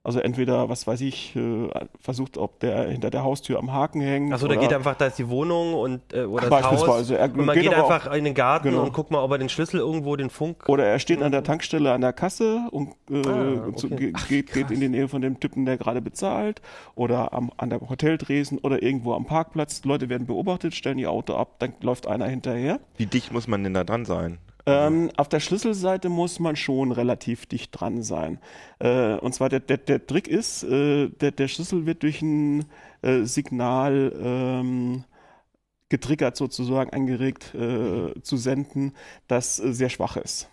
Also 0.03 0.19
entweder, 0.21 0.71
was 0.71 0.87
weiß 0.87 1.03
ich, 1.03 1.37
äh, 1.37 1.69
versucht, 2.01 2.39
ob 2.39 2.59
der 2.61 2.89
hinter 2.89 3.11
der 3.11 3.23
Haustür 3.23 3.59
am 3.59 3.71
Haken 3.71 4.01
hängt. 4.01 4.33
Achso, 4.33 4.47
da 4.49 4.55
oder- 4.55 4.63
geht 4.63 4.73
einfach, 4.73 4.95
da 4.97 5.07
ist 5.09 5.19
die 5.19 5.29
Wohnung 5.29 5.75
und 5.75 6.01
äh, 6.15 6.23
oder 6.25 6.49
das 6.49 6.63
Haus. 6.65 6.71
Beispielsweise. 6.81 7.19
Er 7.19 7.25
Und 7.27 7.45
man 7.45 7.55
geht 7.55 7.65
geht 7.65 7.75
einfach 7.75 8.11
in 8.15 8.25
den 8.25 8.33
Garten 8.33 8.71
Genau. 8.71 8.85
und 8.85 8.95
guckt 8.95 9.11
mal, 9.11 9.23
ob 9.23 9.31
er 9.33 9.37
den 9.37 9.51
Schlüssel 9.51 9.79
irgendwo, 9.81 10.17
den 10.17 10.31
Funk. 10.31 10.67
Oder 10.71 10.87
er 10.87 10.99
steht 11.01 11.21
an 11.23 11.33
der 11.33 11.43
Tankstelle 11.45 11.93
an 11.93 12.01
der 12.01 12.15
Kasse 12.15 12.63
und 12.71 12.95
äh, 13.11 13.19
Ah, 13.29 13.77
zu, 13.77 13.89
okay. 13.89 13.97
ge- 13.97 14.13
geht, 14.27 14.53
geht 14.55 14.71
in 14.71 14.81
die 14.81 14.89
Nähe 14.89 15.07
von 15.07 15.21
dem 15.21 15.39
Typen, 15.39 15.67
der 15.67 15.77
gerade 15.77 16.01
bezahlt. 16.01 16.63
Oder 16.95 17.35
am, 17.35 17.53
an 17.59 17.69
der 17.69 17.81
Hoteldresen 17.83 18.57
oder 18.57 18.83
irgendwo 18.83 19.13
am 19.13 19.27
Parkplatz. 19.27 19.85
Leute 19.85 20.09
werden 20.09 20.27
beobachtet, 20.27 20.75
stellen 20.75 20.99
ihr 20.99 21.11
Auto 21.11 21.35
ab, 21.35 21.57
dann 21.59 21.75
läuft 21.83 22.07
einer 22.07 22.27
hinterher. 22.27 22.81
Wie 22.97 23.05
dicht 23.05 23.35
muss 23.35 23.47
man 23.49 23.63
denn 23.65 23.75
da 23.75 23.85
dran 23.85 24.07
sein? 24.07 24.39
Ähm, 24.71 25.11
auf 25.17 25.29
der 25.29 25.41
Schlüsselseite 25.41 26.09
muss 26.09 26.39
man 26.39 26.57
schon 26.57 26.93
relativ 26.93 27.47
dicht 27.47 27.71
dran 27.73 28.03
sein. 28.03 28.39
Äh, 28.79 29.15
und 29.15 29.35
zwar 29.35 29.49
der, 29.49 29.61
der, 29.61 29.79
der 29.79 30.07
Trick 30.07 30.29
ist, 30.29 30.63
äh, 30.65 31.09
der, 31.09 31.33
der 31.33 31.49
Schlüssel 31.49 31.87
wird 31.87 32.03
durch 32.03 32.23
ein 32.23 32.65
äh, 33.03 33.23
Signal 33.25 34.13
ähm, 34.23 35.05
getriggert 35.89 36.37
sozusagen, 36.37 36.91
angeregt 36.91 37.55
äh, 37.55 38.21
zu 38.23 38.37
senden, 38.37 38.93
das 39.29 39.59
äh, 39.59 39.73
sehr 39.73 39.91
schwach 39.91 40.17
ist. 40.17 40.49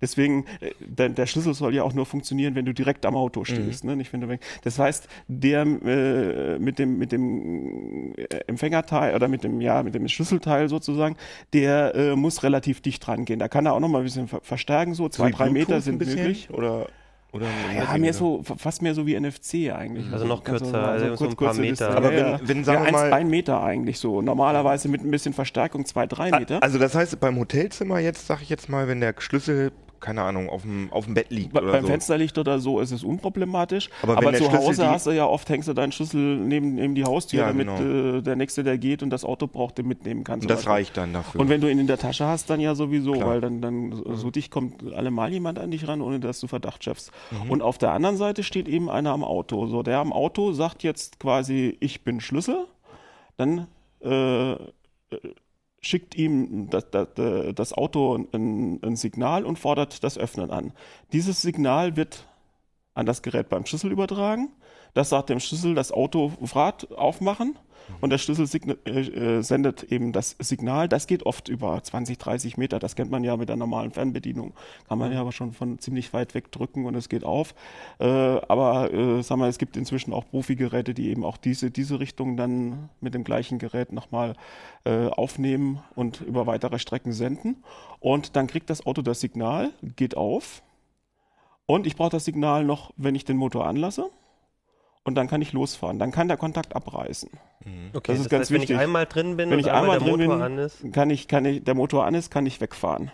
Deswegen, 0.00 0.44
äh, 0.60 0.72
der, 0.80 1.08
der 1.10 1.26
Schlüssel 1.26 1.54
soll 1.54 1.74
ja 1.74 1.84
auch 1.84 1.92
nur 1.92 2.04
funktionieren, 2.04 2.54
wenn 2.54 2.64
du 2.64 2.74
direkt 2.74 3.06
am 3.06 3.14
Auto 3.14 3.44
stehst, 3.44 3.84
ne? 3.84 3.96
nicht 3.96 4.12
wenn 4.12 4.20
du. 4.20 4.38
Das 4.62 4.78
heißt, 4.78 5.08
der 5.28 5.62
äh, 5.62 6.58
mit 6.58 6.78
dem 6.78 6.98
mit 6.98 7.12
dem 7.12 8.14
äh, 8.16 8.24
Empfängerteil 8.46 9.14
oder 9.14 9.28
mit 9.28 9.44
dem 9.44 9.60
ja 9.60 9.82
mit 9.82 9.94
dem 9.94 10.08
Schlüsselteil 10.08 10.68
sozusagen, 10.68 11.16
der 11.52 11.94
äh, 11.94 12.16
muss 12.16 12.42
relativ 12.42 12.80
dicht 12.80 13.06
dran 13.06 13.24
gehen. 13.24 13.38
Da 13.38 13.48
kann 13.48 13.66
er 13.66 13.74
auch 13.74 13.80
noch 13.80 13.88
mal 13.88 13.98
ein 13.98 14.04
bisschen 14.04 14.28
ver 14.28 14.40
verstärken, 14.42 14.94
so 14.94 15.08
zwei 15.08 15.30
drei 15.30 15.50
Meter 15.50 15.80
sind 15.80 16.04
möglich. 16.04 16.50
Oder, 16.50 16.88
oder 17.32 17.46
Ja, 17.74 17.96
mehr 17.98 18.12
so, 18.12 18.42
fast 18.42 18.82
mehr 18.82 18.94
so 18.94 19.06
wie 19.06 19.18
NFC 19.18 19.70
eigentlich. 19.74 20.12
Also 20.12 20.26
noch 20.26 20.44
kürzer, 20.44 20.86
also 20.86 21.16
so 21.16 21.28
ein 21.28 21.36
paar 21.36 21.54
Meter. 21.54 21.70
Distanz. 21.70 21.96
Aber 21.96 22.12
ja, 22.12 22.38
wenn- 22.40 22.48
wenn, 22.48 22.64
sagen 22.64 22.78
ja, 22.78 22.82
wir 22.84 22.88
eins, 22.88 23.10
mal- 23.10 23.12
ein 23.14 23.28
Meter 23.28 23.62
eigentlich 23.62 23.98
so. 23.98 24.20
Normalerweise 24.22 24.88
mit 24.88 25.02
ein 25.02 25.10
bisschen 25.10 25.32
Verstärkung 25.32 25.84
zwei, 25.86 26.06
drei 26.06 26.30
Meter. 26.30 26.62
Also 26.62 26.78
das 26.78 26.94
heißt, 26.94 27.18
beim 27.20 27.38
Hotelzimmer 27.38 27.98
jetzt, 28.00 28.26
sag 28.26 28.42
ich 28.42 28.50
jetzt 28.50 28.68
mal, 28.68 28.86
wenn 28.88 29.00
der 29.00 29.14
Schlüssel, 29.18 29.72
keine 30.02 30.22
Ahnung, 30.22 30.50
auf 30.50 30.62
dem, 30.62 30.92
auf 30.92 31.06
dem 31.06 31.14
Bett 31.14 31.30
liegt 31.30 31.54
Be- 31.54 31.62
oder 31.62 31.72
beim 31.72 31.82
so. 31.82 31.88
Fensterlicht 31.88 32.36
oder 32.36 32.58
so 32.58 32.80
ist 32.80 32.90
es 32.90 33.02
unproblematisch. 33.04 33.88
Aber 34.02 34.18
Aber, 34.18 34.32
zu 34.34 34.44
Schlüssel 34.44 34.58
Hause 34.58 34.88
hast 34.90 35.06
du 35.06 35.12
ja 35.12 35.24
oft, 35.24 35.48
hängst 35.48 35.68
du 35.68 35.72
deinen 35.72 35.92
Schlüssel 35.92 36.36
neben, 36.36 36.74
neben 36.74 36.94
die 36.94 37.04
Haustür, 37.04 37.40
Ja, 37.40 37.46
damit 37.46 37.68
genau. 37.68 38.16
äh, 38.18 38.20
der 38.22 38.36
Nächste, 38.36 38.62
der 38.64 38.76
geht 38.76 39.02
und 39.02 39.08
das 39.10 39.24
Auto 39.24 39.46
braucht, 39.46 39.78
den 39.78 39.86
mitnehmen 39.88 40.24
kann. 40.24 40.40
Und 40.40 40.50
das 40.50 40.58
Beispiel. 40.58 40.72
reicht 40.72 40.96
dann 40.96 41.12
dafür. 41.14 41.40
Und 41.40 41.48
wenn 41.48 41.60
du 41.60 41.70
ihn 41.70 41.78
in 41.78 41.86
der 41.86 41.98
Tasche 41.98 42.26
hast, 42.26 42.50
dann 42.50 42.60
ja 42.60 42.74
sowieso, 42.74 43.12
Klar. 43.12 43.28
weil 43.28 43.40
dann, 43.40 43.62
dann 43.62 44.02
so 44.14 44.30
dicht 44.30 44.50
kommt 44.50 44.92
allemal 44.92 45.32
jemand 45.32 45.58
an 45.58 45.70
dich 45.70 45.86
ran, 45.88 46.02
ohne 46.02 46.20
dass 46.20 46.40
du 46.40 46.48
Verdacht 46.48 46.84
schaffst. 46.84 47.12
Mhm. 47.30 47.50
Und 47.50 47.62
auf 47.62 47.78
der 47.78 47.92
anderen 47.92 48.16
Seite 48.16 48.42
steht 48.42 48.68
eben 48.68 48.90
einer 48.90 49.12
am 49.12 49.24
Auto. 49.24 49.66
So, 49.68 49.82
der 49.82 49.98
am 49.98 50.12
Auto 50.12 50.52
sagt 50.52 50.82
jetzt 50.82 51.20
quasi, 51.20 51.76
ich 51.80 52.02
bin 52.04 52.20
Schlüssel. 52.20 52.66
Dann 53.36 53.68
äh, 54.04 54.52
äh, 54.52 54.58
schickt 55.84 56.16
ihm 56.16 56.70
das, 56.70 56.90
das, 56.90 57.08
das 57.54 57.72
Auto 57.72 58.26
ein, 58.32 58.80
ein 58.82 58.96
Signal 58.96 59.44
und 59.44 59.58
fordert 59.58 60.04
das 60.04 60.16
Öffnen 60.16 60.50
an. 60.50 60.72
Dieses 61.12 61.42
Signal 61.42 61.96
wird 61.96 62.26
an 62.94 63.06
das 63.06 63.22
Gerät 63.22 63.48
beim 63.48 63.66
Schlüssel 63.66 63.90
übertragen. 63.90 64.52
Das 64.94 65.08
sagt 65.08 65.30
dem 65.30 65.40
Schlüssel, 65.40 65.74
das 65.74 65.92
Auto 65.92 66.32
Rad 66.54 66.90
aufmachen. 66.92 67.56
Und 68.00 68.10
der 68.10 68.18
Schlüssel 68.18 68.48
äh, 68.84 68.90
äh, 68.90 69.42
sendet 69.42 69.84
eben 69.84 70.12
das 70.12 70.36
Signal. 70.38 70.88
Das 70.88 71.06
geht 71.06 71.24
oft 71.24 71.48
über 71.48 71.82
20, 71.82 72.18
30 72.18 72.56
Meter. 72.56 72.78
Das 72.78 72.96
kennt 72.96 73.10
man 73.10 73.24
ja 73.24 73.36
mit 73.36 73.48
der 73.48 73.56
normalen 73.56 73.90
Fernbedienung. 73.90 74.54
Kann 74.88 74.98
man 74.98 75.12
ja 75.12 75.20
aber 75.20 75.32
schon 75.32 75.52
von 75.52 75.78
ziemlich 75.78 76.12
weit 76.12 76.34
weg 76.34 76.50
drücken 76.52 76.86
und 76.86 76.94
es 76.94 77.08
geht 77.08 77.24
auf. 77.24 77.54
Äh, 77.98 78.06
aber 78.06 78.92
äh, 78.92 79.22
sag 79.22 79.38
mal, 79.38 79.48
es 79.48 79.58
gibt 79.58 79.76
inzwischen 79.76 80.12
auch 80.12 80.28
Profi-Geräte, 80.28 80.94
die 80.94 81.08
eben 81.08 81.24
auch 81.24 81.36
diese, 81.36 81.70
diese 81.70 82.00
Richtung 82.00 82.36
dann 82.36 82.88
mit 83.00 83.14
dem 83.14 83.24
gleichen 83.24 83.58
Gerät 83.58 83.92
nochmal 83.92 84.34
äh, 84.84 85.08
aufnehmen 85.08 85.82
und 85.94 86.20
über 86.20 86.46
weitere 86.46 86.78
Strecken 86.78 87.12
senden. 87.12 87.62
Und 88.00 88.36
dann 88.36 88.46
kriegt 88.46 88.70
das 88.70 88.86
Auto 88.86 89.02
das 89.02 89.20
Signal, 89.20 89.70
geht 89.96 90.16
auf. 90.16 90.62
Und 91.66 91.86
ich 91.86 91.96
brauche 91.96 92.10
das 92.10 92.24
Signal 92.24 92.64
noch, 92.64 92.92
wenn 92.96 93.14
ich 93.14 93.24
den 93.24 93.36
Motor 93.36 93.66
anlasse. 93.66 94.10
Und 95.04 95.16
dann 95.16 95.26
kann 95.26 95.42
ich 95.42 95.52
losfahren. 95.52 95.98
Dann 95.98 96.12
kann 96.12 96.28
der 96.28 96.36
Kontakt 96.36 96.76
abreißen. 96.76 97.30
Okay, 97.92 98.12
das 98.12 98.20
ist 98.20 98.30
ganz 98.30 98.42
heißt, 98.42 98.50
wenn 98.52 98.60
wichtig. 98.60 98.76
ich 98.76 98.82
einmal 98.82 99.06
drin 99.06 99.36
bin 99.36 99.50
Wenn 99.50 99.58
und 99.58 99.66
ich 99.66 99.70
einmal 99.70 99.98
der 99.98 100.08
drin 100.08 100.20
Motor 100.20 100.36
bin, 100.36 100.42
an 100.44 100.58
ist. 100.58 100.92
Kann 100.92 101.10
ich, 101.10 101.28
kann 101.28 101.44
ich, 101.44 101.64
der 101.64 101.74
Motor 101.74 102.06
an 102.06 102.14
ist, 102.14 102.30
kann 102.30 102.46
ich 102.46 102.60
wegfahren. 102.60 103.10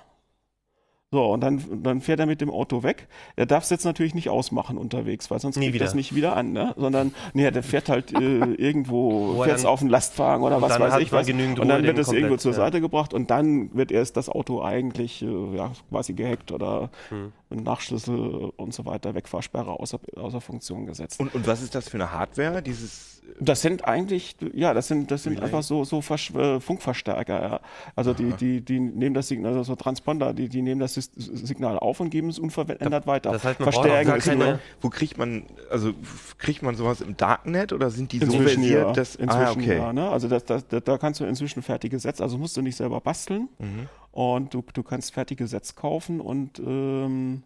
So, 1.10 1.24
und 1.32 1.40
dann, 1.40 1.82
dann 1.82 2.02
fährt 2.02 2.20
er 2.20 2.26
mit 2.26 2.42
dem 2.42 2.50
Auto 2.50 2.82
weg. 2.82 3.08
Er 3.34 3.46
darf 3.46 3.64
es 3.64 3.70
jetzt 3.70 3.84
natürlich 3.86 4.14
nicht 4.14 4.28
ausmachen 4.28 4.76
unterwegs, 4.76 5.30
weil 5.30 5.40
sonst 5.40 5.56
Nie 5.56 5.70
kriegt 5.70 5.80
das 5.80 5.94
nicht 5.94 6.14
wieder 6.14 6.36
an, 6.36 6.52
ne? 6.52 6.74
Sondern, 6.76 7.14
nee, 7.32 7.50
der 7.50 7.62
fährt 7.62 7.88
halt 7.88 8.12
äh, 8.12 8.18
irgendwo, 8.58 9.42
dann- 9.42 9.64
auf 9.64 9.80
den 9.80 9.88
Lastwagen 9.88 10.42
oder 10.44 10.60
was 10.60 10.78
weiß 10.78 10.98
ich 11.00 11.10
was. 11.10 11.26
genügend 11.26 11.60
Und 11.60 11.68
dann 11.68 11.82
wird 11.82 11.96
es 11.98 12.12
irgendwo 12.12 12.36
zur 12.36 12.52
ja. 12.52 12.58
Seite 12.58 12.82
gebracht 12.82 13.14
und 13.14 13.30
dann 13.30 13.74
wird 13.74 13.90
erst 13.90 14.18
das 14.18 14.28
Auto 14.28 14.62
eigentlich 14.62 15.22
äh, 15.22 15.56
ja, 15.56 15.72
quasi 15.88 16.12
gehackt 16.12 16.52
oder 16.52 16.90
Hm. 17.08 17.32
Nachschlüssel 17.50 18.52
und 18.56 18.74
so 18.74 18.84
weiter, 18.84 19.14
Wegfahrsperre 19.14 19.80
außer, 19.80 19.98
außer 20.16 20.40
Funktion 20.42 20.84
gesetzt. 20.84 21.18
und, 21.20 21.34
und 21.34 21.46
was 21.46 21.62
ist 21.62 21.74
das 21.74 21.88
für 21.88 21.96
eine 21.96 22.12
Hardware? 22.12 22.60
Dieses 22.62 23.17
Das 23.40 23.60
sind 23.62 23.84
eigentlich, 23.86 24.36
ja, 24.54 24.74
das 24.74 24.88
sind, 24.88 25.10
das 25.10 25.22
sind 25.22 25.34
Relay. 25.34 25.44
einfach 25.44 25.62
so, 25.62 25.84
so 25.84 26.00
Versch 26.00 26.30
äh, 26.34 26.60
Funkverstärker, 26.60 27.42
ja. 27.42 27.60
Also 27.94 28.14
die, 28.14 28.32
die, 28.32 28.60
die 28.62 28.80
nehmen 28.80 29.14
das 29.14 29.28
Signal, 29.28 29.52
also 29.52 29.62
so 29.64 29.76
Transponder, 29.76 30.32
die, 30.32 30.48
die 30.48 30.62
nehmen 30.62 30.80
das 30.80 30.94
Signal 30.94 31.78
auf 31.78 32.00
und 32.00 32.10
geben 32.10 32.30
es 32.30 32.38
unverändert 32.38 33.06
weiter. 33.06 33.30
Das 33.32 33.44
heißt, 33.44 33.60
man 33.60 33.70
braucht 33.70 33.84
Verstärken 33.86 34.16
ist 34.18 34.24
keine- 34.24 34.44
nur- 34.44 34.58
wo 34.80 34.88
kriegt 34.88 35.18
man, 35.18 35.44
also 35.70 35.92
kriegt 36.38 36.62
man 36.62 36.74
sowas 36.74 37.00
im 37.00 37.16
Darknet 37.16 37.72
oder 37.72 37.90
sind 37.90 38.12
die 38.12 38.18
so 38.18 38.32
versiert, 38.32 38.86
ja. 38.86 38.92
dass 38.92 39.14
Inzwischen 39.16 39.42
ah, 39.46 39.52
okay. 39.52 39.76
ja, 39.78 39.92
ne? 39.92 40.08
Also 40.10 40.28
das, 40.28 40.44
das, 40.44 40.66
da- 40.66 40.80
da 40.80 40.98
kannst 40.98 41.20
du 41.20 41.24
inzwischen 41.24 41.62
fertige 41.62 41.98
Sätze, 41.98 42.22
also 42.22 42.38
musst 42.38 42.56
du 42.56 42.62
nicht 42.62 42.76
selber 42.76 43.00
basteln 43.00 43.48
Mhm. 43.58 43.88
und 44.12 44.54
du, 44.54 44.64
du 44.72 44.82
kannst 44.82 45.12
fertige 45.12 45.46
Sätze 45.46 45.74
kaufen 45.74 46.20
und 46.20 46.58
ähm, 46.60 47.42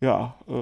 ja, 0.00 0.34
äh, 0.48 0.52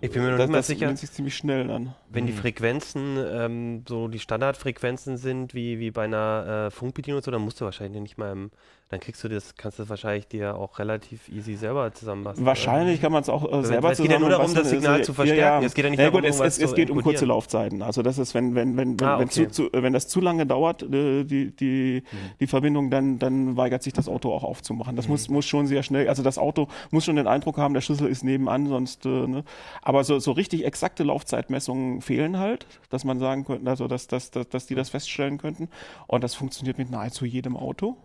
Ich 0.00 0.10
bin 0.12 0.22
mir 0.22 0.30
noch 0.32 0.38
das, 0.38 0.48
nicht 0.48 0.52
mal 0.52 0.58
das 0.58 0.66
sicher. 0.66 0.86
nennt 0.86 0.98
sich 0.98 1.10
ziemlich 1.12 1.36
schnell 1.36 1.66
dann. 1.66 1.94
Wenn 2.10 2.24
Mhm. 2.24 2.26
die 2.26 2.32
Frequenzen 2.32 3.16
ähm, 3.18 3.84
so 3.88 4.08
die 4.08 4.18
Standardfrequenzen 4.18 5.16
sind, 5.16 5.54
wie, 5.54 5.78
wie 5.78 5.90
bei 5.90 6.04
einer 6.04 6.66
äh, 6.66 6.70
Funkbedienung 6.70 7.22
so, 7.22 7.30
dann 7.30 7.42
musst 7.42 7.60
du 7.60 7.64
wahrscheinlich 7.64 8.02
nicht 8.02 8.18
mal 8.18 8.32
im, 8.32 8.50
dann 8.92 9.00
kriegst 9.00 9.24
du 9.24 9.28
das, 9.28 9.54
kannst 9.56 9.78
du 9.78 9.84
das 9.84 9.88
wahrscheinlich 9.90 10.28
dir 10.28 10.54
auch 10.54 10.78
relativ 10.78 11.26
easy 11.30 11.56
selber 11.56 11.94
zusammenbasteln. 11.94 12.44
Wahrscheinlich 12.44 13.00
kann 13.00 13.10
man 13.10 13.22
es 13.22 13.30
auch 13.30 13.42
äh, 13.50 13.64
selber 13.64 13.90
es 13.90 13.96
geht 13.98 14.10
ja 14.10 14.18
nur 14.18 14.28
darum, 14.28 14.52
das 14.54 14.68
zusammenbasteln. 14.68 14.80
Signal 14.82 14.94
Also, 14.98 15.06
zu 15.06 15.14
verstärken. 15.14 15.64
Es 15.64 15.74
geht 15.74 15.84
ja 15.84 15.90
nicht 15.90 16.00
darum, 16.00 16.20
gut, 16.20 16.24
es, 16.26 16.40
es, 16.40 16.58
es 16.58 16.74
geht 16.74 16.90
um 16.90 17.00
kurze. 17.02 17.24
Laufzeiten. 17.24 17.80
Also 17.80 18.02
das 18.02 18.18
ist, 18.18 18.34
wenn, 18.34 18.54
wenn, 18.54 18.76
wenn, 18.76 19.00
wenn, 19.00 19.08
Ah, 19.08 19.18
wenn, 19.18 19.28
okay. 19.28 19.48
zu, 19.48 19.70
zu, 19.70 19.70
wenn 19.72 19.94
das 19.94 20.08
zu 20.08 20.20
lange 20.20 20.44
dauert, 20.44 20.82
äh, 20.82 21.24
die, 21.24 21.56
die, 21.56 22.02
Mhm. 22.12 22.16
die 22.40 22.46
Verbindung, 22.46 22.90
dann, 22.90 23.18
dann 23.18 23.56
weigert 23.56 23.82
sich 23.82 23.94
das 23.94 24.08
Auto 24.08 24.30
auch 24.30 24.44
aufzumachen. 24.44 24.94
Das 24.94 25.08
muss, 25.08 25.30
muss 25.30 25.46
schon 25.46 25.66
sehr 25.66 25.82
schnell, 25.82 26.08
also 26.08 26.22
das 26.22 26.36
Auto 26.36 26.68
muss 26.90 27.06
schon 27.06 27.16
den 27.16 27.26
Eindruck 27.26 27.56
haben, 27.56 27.72
der 27.72 27.80
Schlüssel 27.80 28.08
ist 28.08 28.24
nebenan, 28.24 28.66
sonst, 28.66 29.06
äh, 29.06 29.08
ne? 29.08 29.42
Aber 29.80 30.04
so, 30.04 30.18
so 30.18 30.32
richtig 30.32 30.66
exakte 30.66 31.02
Laufzeitmessungen 31.02 32.02
fehlen 32.02 32.38
halt, 32.38 32.66
dass 32.90 33.04
man 33.04 33.18
sagen 33.18 33.46
könnte, 33.46 33.70
also 33.70 33.88
dass, 33.88 34.06
dass, 34.06 34.30
dass, 34.30 34.50
dass 34.50 34.66
die 34.66 34.74
das 34.74 34.90
feststellen 34.90 35.38
könnten. 35.38 35.68
Und 36.06 36.22
das 36.22 36.34
funktioniert 36.34 36.76
mit 36.76 36.90
nahezu 36.90 37.24
jedem 37.24 37.56
Auto 37.56 37.96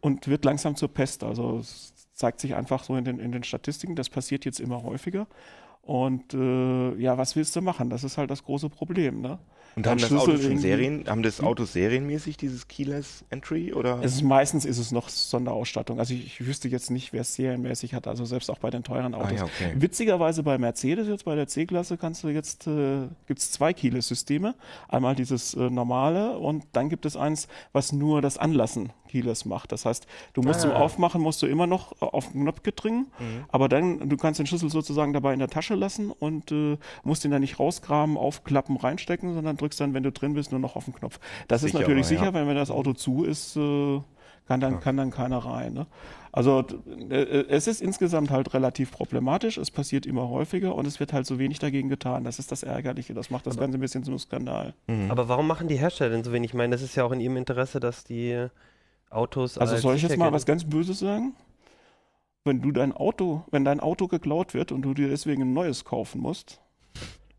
und 0.00 0.28
wird 0.28 0.44
langsam 0.44 0.76
zur 0.76 0.88
Pest. 0.88 1.24
Also 1.24 1.58
es 1.58 1.94
zeigt 2.14 2.40
sich 2.40 2.54
einfach 2.54 2.84
so 2.84 2.96
in 2.96 3.04
den, 3.04 3.18
in 3.18 3.32
den 3.32 3.44
Statistiken, 3.44 3.96
das 3.96 4.08
passiert 4.08 4.44
jetzt 4.44 4.60
immer 4.60 4.82
häufiger. 4.82 5.26
Und 5.82 6.32
äh, 6.32 6.94
ja, 6.96 7.18
was 7.18 7.36
willst 7.36 7.54
du 7.56 7.60
machen? 7.60 7.90
Das 7.90 8.04
ist 8.04 8.16
halt 8.16 8.30
das 8.30 8.44
große 8.44 8.70
Problem. 8.70 9.20
Ne? 9.20 9.38
Und 9.76 9.86
haben 9.86 9.98
das 10.00 10.12
Autos 10.12 10.42
schon 10.42 10.58
Serien, 10.58 11.04
haben 11.08 11.22
das 11.22 11.40
Autos 11.40 11.72
serienmäßig 11.72 12.36
dieses 12.36 12.68
Keyless 12.68 13.24
Entry 13.30 13.72
oder? 13.72 14.00
Es 14.02 14.14
ist, 14.14 14.22
meistens 14.22 14.64
ist 14.64 14.78
es 14.78 14.92
noch 14.92 15.08
Sonderausstattung. 15.08 15.98
Also 15.98 16.14
ich, 16.14 16.26
ich 16.40 16.46
wüsste 16.46 16.68
jetzt 16.68 16.90
nicht, 16.90 17.12
wer 17.12 17.22
es 17.22 17.34
serienmäßig 17.34 17.94
hat, 17.94 18.06
also 18.06 18.24
selbst 18.24 18.50
auch 18.50 18.58
bei 18.58 18.70
den 18.70 18.82
teuren 18.84 19.14
Autos. 19.14 19.30
Ah, 19.32 19.34
ja, 19.34 19.44
okay. 19.44 19.72
Witzigerweise 19.76 20.42
bei 20.42 20.58
Mercedes, 20.58 21.08
jetzt 21.08 21.24
bei 21.24 21.34
der 21.34 21.46
C-Klasse, 21.48 21.96
kannst 21.96 22.22
du 22.24 22.28
jetzt, 22.28 22.66
äh, 22.66 23.08
gibt 23.26 23.40
es 23.40 23.50
zwei 23.50 23.72
Keyless-Systeme. 23.72 24.54
Einmal 24.88 25.14
dieses 25.14 25.54
äh, 25.54 25.70
normale 25.70 26.38
und 26.38 26.64
dann 26.72 26.88
gibt 26.88 27.04
es 27.06 27.16
eins, 27.16 27.48
was 27.72 27.92
nur 27.92 28.22
das 28.22 28.38
Anlassen 28.38 28.92
Keyless 29.08 29.44
macht. 29.44 29.70
Das 29.70 29.84
heißt, 29.86 30.06
du 30.32 30.42
musst 30.42 30.60
zum 30.62 30.70
Ah. 30.70 30.76
Aufmachen, 30.80 31.20
musst 31.22 31.40
du 31.42 31.46
immer 31.46 31.66
noch 31.68 31.92
äh, 32.00 32.04
auf 32.04 32.32
den 32.32 32.42
Knopf 32.42 32.62
gedringen, 32.62 33.06
Mhm. 33.18 33.44
aber 33.48 33.68
dann, 33.68 34.08
du 34.08 34.16
kannst 34.16 34.38
den 34.40 34.46
Schlüssel 34.46 34.70
sozusagen 34.70 35.12
dabei 35.12 35.32
in 35.32 35.38
der 35.38 35.48
Tasche 35.48 35.74
lassen 35.74 36.10
und 36.10 36.50
äh, 36.52 36.76
musst 37.04 37.24
ihn 37.24 37.30
dann 37.30 37.40
nicht 37.40 37.58
rausgraben, 37.60 38.16
aufklappen, 38.16 38.76
reinstecken, 38.76 39.34
sondern 39.34 39.56
drückst 39.64 39.80
dann, 39.80 39.94
wenn 39.94 40.02
du 40.02 40.12
drin 40.12 40.34
bist, 40.34 40.52
nur 40.52 40.60
noch 40.60 40.76
auf 40.76 40.84
den 40.84 40.94
Knopf. 40.94 41.18
Das 41.48 41.62
ist 41.62 41.72
Sicherer, 41.72 41.80
natürlich 41.82 42.06
sicher, 42.06 42.24
ja. 42.26 42.34
wenn, 42.34 42.46
wenn 42.46 42.56
das 42.56 42.70
Auto 42.70 42.92
zu 42.92 43.24
ist, 43.24 43.56
äh, 43.56 44.00
kann 44.46 44.60
dann, 44.60 44.80
kann 44.80 44.96
dann 44.96 45.10
keiner 45.10 45.38
rein. 45.38 45.72
Ne? 45.72 45.86
Also 46.30 46.60
d- 46.62 46.74
äh, 47.10 47.46
es 47.48 47.66
ist 47.66 47.80
insgesamt 47.80 48.30
halt 48.30 48.52
relativ 48.52 48.90
problematisch, 48.92 49.56
es 49.56 49.70
passiert 49.70 50.04
immer 50.04 50.28
häufiger 50.28 50.74
und 50.74 50.86
es 50.86 51.00
wird 51.00 51.14
halt 51.14 51.24
so 51.26 51.38
wenig 51.38 51.60
dagegen 51.60 51.88
getan. 51.88 52.24
Das 52.24 52.38
ist 52.38 52.52
das 52.52 52.62
Ärgerliche, 52.62 53.14
das 53.14 53.30
macht 53.30 53.46
das 53.46 53.56
Ganze 53.56 53.78
ein 53.78 53.80
bisschen 53.80 54.04
zum 54.04 54.18
Skandal. 54.18 54.74
Mhm. 54.86 55.10
Aber 55.10 55.28
warum 55.28 55.46
machen 55.46 55.66
die 55.68 55.76
Hersteller 55.76 56.10
denn 56.10 56.24
so 56.24 56.32
wenig? 56.32 56.50
Ich 56.50 56.54
meine, 56.54 56.72
das 56.74 56.82
ist 56.82 56.94
ja 56.94 57.04
auch 57.04 57.12
in 57.12 57.20
ihrem 57.20 57.38
Interesse, 57.38 57.80
dass 57.80 58.04
die 58.04 58.48
Autos. 59.08 59.56
Also 59.56 59.74
als 59.74 59.82
soll 59.82 59.96
ich 59.96 60.02
jetzt 60.02 60.10
sicher 60.10 60.22
mal 60.22 60.32
was 60.32 60.44
ganz 60.44 60.64
Böses 60.64 60.98
sagen? 60.98 61.34
Wenn 62.44 62.60
du 62.60 62.70
dein 62.72 62.92
Auto, 62.92 63.44
wenn 63.50 63.64
dein 63.64 63.80
Auto 63.80 64.08
geklaut 64.08 64.52
wird 64.52 64.72
und 64.72 64.82
du 64.82 64.92
dir 64.92 65.08
deswegen 65.08 65.40
ein 65.42 65.52
neues 65.54 65.86
kaufen 65.86 66.20
musst, 66.20 66.60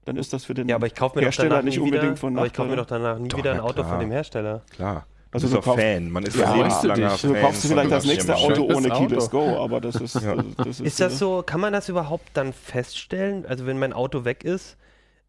dann 0.05 0.15
ist 0.17 0.31
das 0.33 0.45
für 0.45 0.53
den 0.53 0.69
Ja, 0.69 0.75
aber 0.75 0.87
ich 0.87 0.95
kaufe 0.95 1.15
mir 1.15 1.21
doch 1.21 1.25
Hersteller 1.27 1.49
danach 1.49 1.63
nicht 1.63 1.77
nie 1.77 1.83
unbedingt 1.83 2.03
wieder, 2.11 2.15
von 2.17 2.37
aber 2.37 2.47
ich 2.47 2.53
kaufe 2.53 2.69
mir 2.69 2.75
Nachteil. 2.77 2.99
doch 2.99 3.05
danach 3.05 3.19
nie 3.19 3.27
Doch, 3.27 3.37
wieder 3.37 3.51
ein 3.53 3.59
Auto 3.59 3.73
klar. 3.73 3.89
von 3.89 3.99
dem 3.99 4.11
Hersteller. 4.11 4.61
Klar. 4.71 5.05
Also 5.31 5.47
du 5.49 5.55
du 5.55 5.61
kaufst- 5.61 5.81
Fan. 5.83 6.11
Man 6.11 6.23
ist 6.23 6.37
Ja, 6.37 6.51
du 6.53 6.57
lebenslanger 6.59 6.95
dich? 7.09 7.21
Du 7.21 7.33
Fan 7.33 7.41
kaufst 7.41 7.61
von 7.63 7.71
vielleicht 7.71 7.91
das 7.91 8.05
nächste 8.05 8.35
Auto. 8.35 8.63
Auto 8.63 8.77
ohne 8.77 8.89
Keyless. 8.89 9.29
Go, 9.29 9.57
aber 9.61 9.81
das 9.81 9.95
ist, 10.01 10.15
Ja. 10.21 10.35
das 10.57 10.67
ist, 10.67 10.79
Ist 10.79 10.99
das 11.01 11.19
so, 11.19 11.43
kann 11.45 11.59
man 11.59 11.73
das 11.73 11.89
überhaupt 11.89 12.29
dann 12.35 12.53
feststellen? 12.53 13.45
Also 13.45 13.65
wenn 13.65 13.77
mein 13.77 13.91
Auto 13.91 14.23
weg 14.23 14.43
ist, 14.45 14.77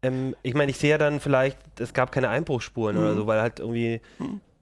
ähm, 0.03 0.35
ich 0.43 0.53
meine, 0.53 0.71
ich 0.71 0.77
sehe 0.77 0.91
ja 0.91 0.97
dann 0.97 1.19
vielleicht, 1.19 1.57
es 1.79 1.93
gab 1.93 2.11
keine 2.13 2.29
Einbruchsspuren 2.29 2.95
oder 2.97 3.11
Mhm. 3.13 3.17
so, 3.17 3.27
weil 3.27 3.41
halt 3.41 3.59
irgendwie 3.59 3.99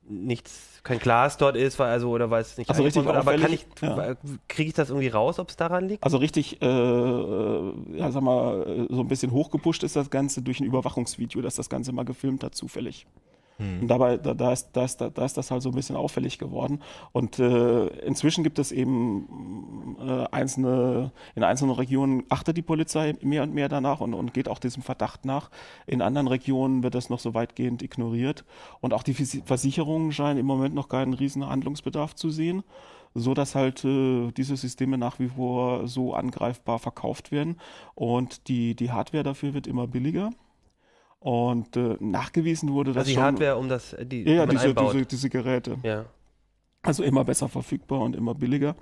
nichts, 0.07 0.74
kein 0.85 0.99
Glas 0.99 1.35
dort 1.37 1.57
ist, 1.57 1.79
weil, 1.79 1.89
also 1.89 2.11
oder 2.11 2.29
weil 2.29 2.43
es 2.43 2.57
nicht 2.57 2.69
Also 2.69 2.83
richtig 2.83 3.03
wurde. 3.05 3.17
aber 3.17 3.35
kann 3.37 3.51
ich, 3.51 3.65
auffällig, 3.81 4.17
kriege 4.47 4.67
ich 4.69 4.75
das 4.75 4.89
irgendwie 4.89 5.07
raus, 5.07 5.39
ob 5.39 5.49
es 5.49 5.55
daran 5.57 5.87
liegt? 5.89 6.03
Also 6.03 6.17
richtig, 6.17 6.61
äh, 6.61 6.65
äh, 6.65 7.73
ja, 7.97 8.11
sag 8.11 8.21
mal, 8.21 8.61
äh, 8.89 8.93
so 8.93 9.01
ein 9.01 9.07
bisschen 9.07 9.31
hochgepusht 9.31 9.83
ist 9.83 9.95
das 9.95 10.09
Ganze 10.11 10.43
durch 10.43 10.59
ein 10.59 10.65
Überwachungsvideo, 10.65 11.41
das 11.41 11.55
das 11.55 11.69
Ganze 11.69 11.91
mal 11.91 12.05
gefilmt 12.05 12.43
hat, 12.43 12.53
zufällig. 12.53 13.07
Und 13.57 13.87
dabei, 13.87 14.17
da, 14.17 14.33
da, 14.33 14.51
ist, 14.51 14.71
da, 14.73 14.83
ist, 14.83 14.97
da 14.97 15.25
ist 15.25 15.37
das 15.37 15.49
halt 15.49 15.61
so 15.61 15.69
ein 15.69 15.75
bisschen 15.75 15.95
auffällig 15.95 16.37
geworden. 16.37 16.81
Und 17.13 17.39
äh, 17.39 17.87
inzwischen 18.05 18.43
gibt 18.43 18.59
es 18.59 18.71
eben 18.73 19.95
äh, 19.99 20.25
einzelne, 20.31 21.11
in 21.35 21.43
einzelnen 21.43 21.73
Regionen 21.73 22.23
achtet 22.29 22.57
die 22.57 22.61
Polizei 22.61 23.15
mehr 23.21 23.43
und 23.43 23.53
mehr 23.53 23.69
danach 23.69 24.01
und, 24.01 24.13
und 24.13 24.33
geht 24.33 24.49
auch 24.49 24.59
diesem 24.59 24.83
Verdacht 24.83 25.23
nach. 25.23 25.49
In 25.87 26.01
anderen 26.01 26.27
Regionen 26.27 26.83
wird 26.83 26.95
das 26.95 27.09
noch 27.09 27.19
so 27.19 27.33
weitgehend 27.33 27.81
ignoriert. 27.81 28.43
Und 28.81 28.93
auch 28.93 29.03
die 29.03 29.13
Versicherungen 29.13 30.11
scheinen 30.11 30.39
im 30.39 30.45
Moment 30.45 30.75
noch 30.75 30.89
keinen 30.89 31.13
riesen 31.13 31.47
Handlungsbedarf 31.47 32.13
zu 32.15 32.29
sehen 32.29 32.63
so 33.17 33.33
dass 33.33 33.55
halt 33.55 33.85
äh, 33.85 34.31
diese 34.33 34.57
Systeme 34.57 34.97
nach 34.97 35.19
wie 35.19 35.29
vor 35.29 35.87
so 35.87 36.13
angreifbar 36.13 36.79
verkauft 36.79 37.31
werden 37.31 37.55
und 37.95 38.49
die, 38.49 38.75
die 38.75 38.91
Hardware 38.91 39.23
dafür 39.23 39.53
wird 39.53 39.67
immer 39.67 39.87
billiger. 39.87 40.31
Und 41.25 41.75
äh, 41.75 41.97
nachgewiesen 41.99 42.71
wurde 42.71 42.91
das 42.91 42.97
Also 42.97 43.09
die 43.09 43.15
schon. 43.15 43.23
Hardware, 43.23 43.57
um 43.57 43.67
das, 43.67 43.95
die, 43.99 44.29
ja, 44.29 44.45
diese, 44.45 44.75
diese, 44.75 45.05
diese 45.07 45.29
Geräte. 45.31 45.77
ja. 45.81 46.05
Also 46.83 47.01
immer 47.01 47.25
besser 47.25 47.49
verfügbar 47.49 48.01
und 48.01 48.15
immer 48.15 48.35
billiger. 48.35 48.75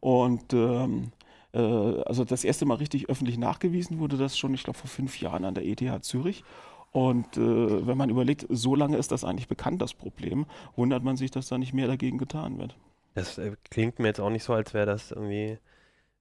Und 0.00 0.52
ähm, 0.52 1.12
äh, 1.54 1.58
also 1.58 2.26
das 2.26 2.44
erste 2.44 2.66
Mal 2.66 2.74
richtig 2.74 3.08
öffentlich 3.08 3.38
nachgewiesen 3.38 3.98
wurde 3.98 4.18
das 4.18 4.36
schon, 4.36 4.52
ich 4.52 4.62
glaube, 4.62 4.78
vor 4.78 4.90
fünf 4.90 5.18
Jahren 5.22 5.46
an 5.46 5.54
der 5.54 5.64
ETH 5.64 6.04
Zürich. 6.04 6.44
Und 6.92 7.38
äh, 7.38 7.86
wenn 7.86 7.96
man 7.96 8.10
überlegt, 8.10 8.44
so 8.50 8.74
lange 8.74 8.98
ist 8.98 9.10
das 9.10 9.24
eigentlich 9.24 9.48
bekannt, 9.48 9.80
das 9.80 9.94
Problem, 9.94 10.44
wundert 10.76 11.02
man 11.02 11.16
sich, 11.16 11.30
dass 11.30 11.48
da 11.48 11.56
nicht 11.56 11.72
mehr 11.72 11.86
dagegen 11.86 12.18
getan 12.18 12.58
wird. 12.58 12.76
Das 13.14 13.38
äh, 13.38 13.52
klingt 13.70 14.00
mir 14.00 14.08
jetzt 14.08 14.20
auch 14.20 14.28
nicht 14.28 14.44
so, 14.44 14.52
als 14.52 14.74
wäre 14.74 14.84
das 14.84 15.12
irgendwie, 15.12 15.56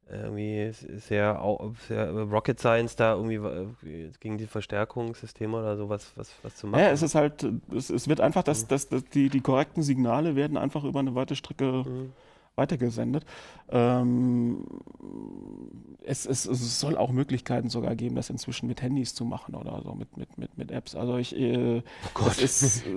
irgendwie 0.10 0.72
sehr, 0.72 1.40
sehr 1.88 1.98
äh, 1.98 2.20
Rocket 2.22 2.60
Science 2.60 2.96
da 2.96 3.16
irgendwie 3.16 3.36
äh, 3.36 4.12
gegen 4.20 4.38
die 4.38 4.46
Verstärkungssysteme 4.46 5.58
oder 5.58 5.78
sowas 5.78 6.14
was, 6.16 6.34
was 6.44 6.56
zu 6.56 6.68
machen. 6.68 6.82
Ja, 6.82 6.90
es 6.92 7.02
ist 7.02 7.16
halt, 7.16 7.46
es, 7.76 7.90
es 7.90 8.08
wird 8.08 8.22
einfach, 8.22 8.44
dass, 8.44 8.68
dass, 8.68 8.88
dass 8.88 9.04
die, 9.06 9.30
die 9.30 9.42
korrekten 9.42 9.82
Signale 9.82 10.36
werden 10.36 10.58
einfach 10.58 10.84
über 10.84 11.00
eine 11.00 11.16
weite 11.16 11.36
Strecke 11.36 11.66
Mhm. 11.66 12.14
Weitergesendet. 12.56 13.26
Ähm, 13.70 14.66
es, 16.04 16.26
es, 16.26 16.46
es 16.46 16.80
soll 16.80 16.98
auch 16.98 17.12
Möglichkeiten 17.12 17.70
sogar 17.70 17.96
geben, 17.96 18.16
das 18.16 18.30
inzwischen 18.30 18.68
mit 18.68 18.82
Handys 18.82 19.16
zu 19.16 19.26
machen 19.26 19.56
oder 19.56 19.82
so, 19.84 19.94
mit, 19.96 20.16
mit, 20.18 20.38
mit, 20.38 20.58
mit 20.58 20.72
Apps. 20.72 20.96
Also 20.96 21.18
ich, 21.18 21.36
äh, 21.36 21.82
das, 22.24 22.40
ist, 22.40 22.86
äh, 22.86 22.90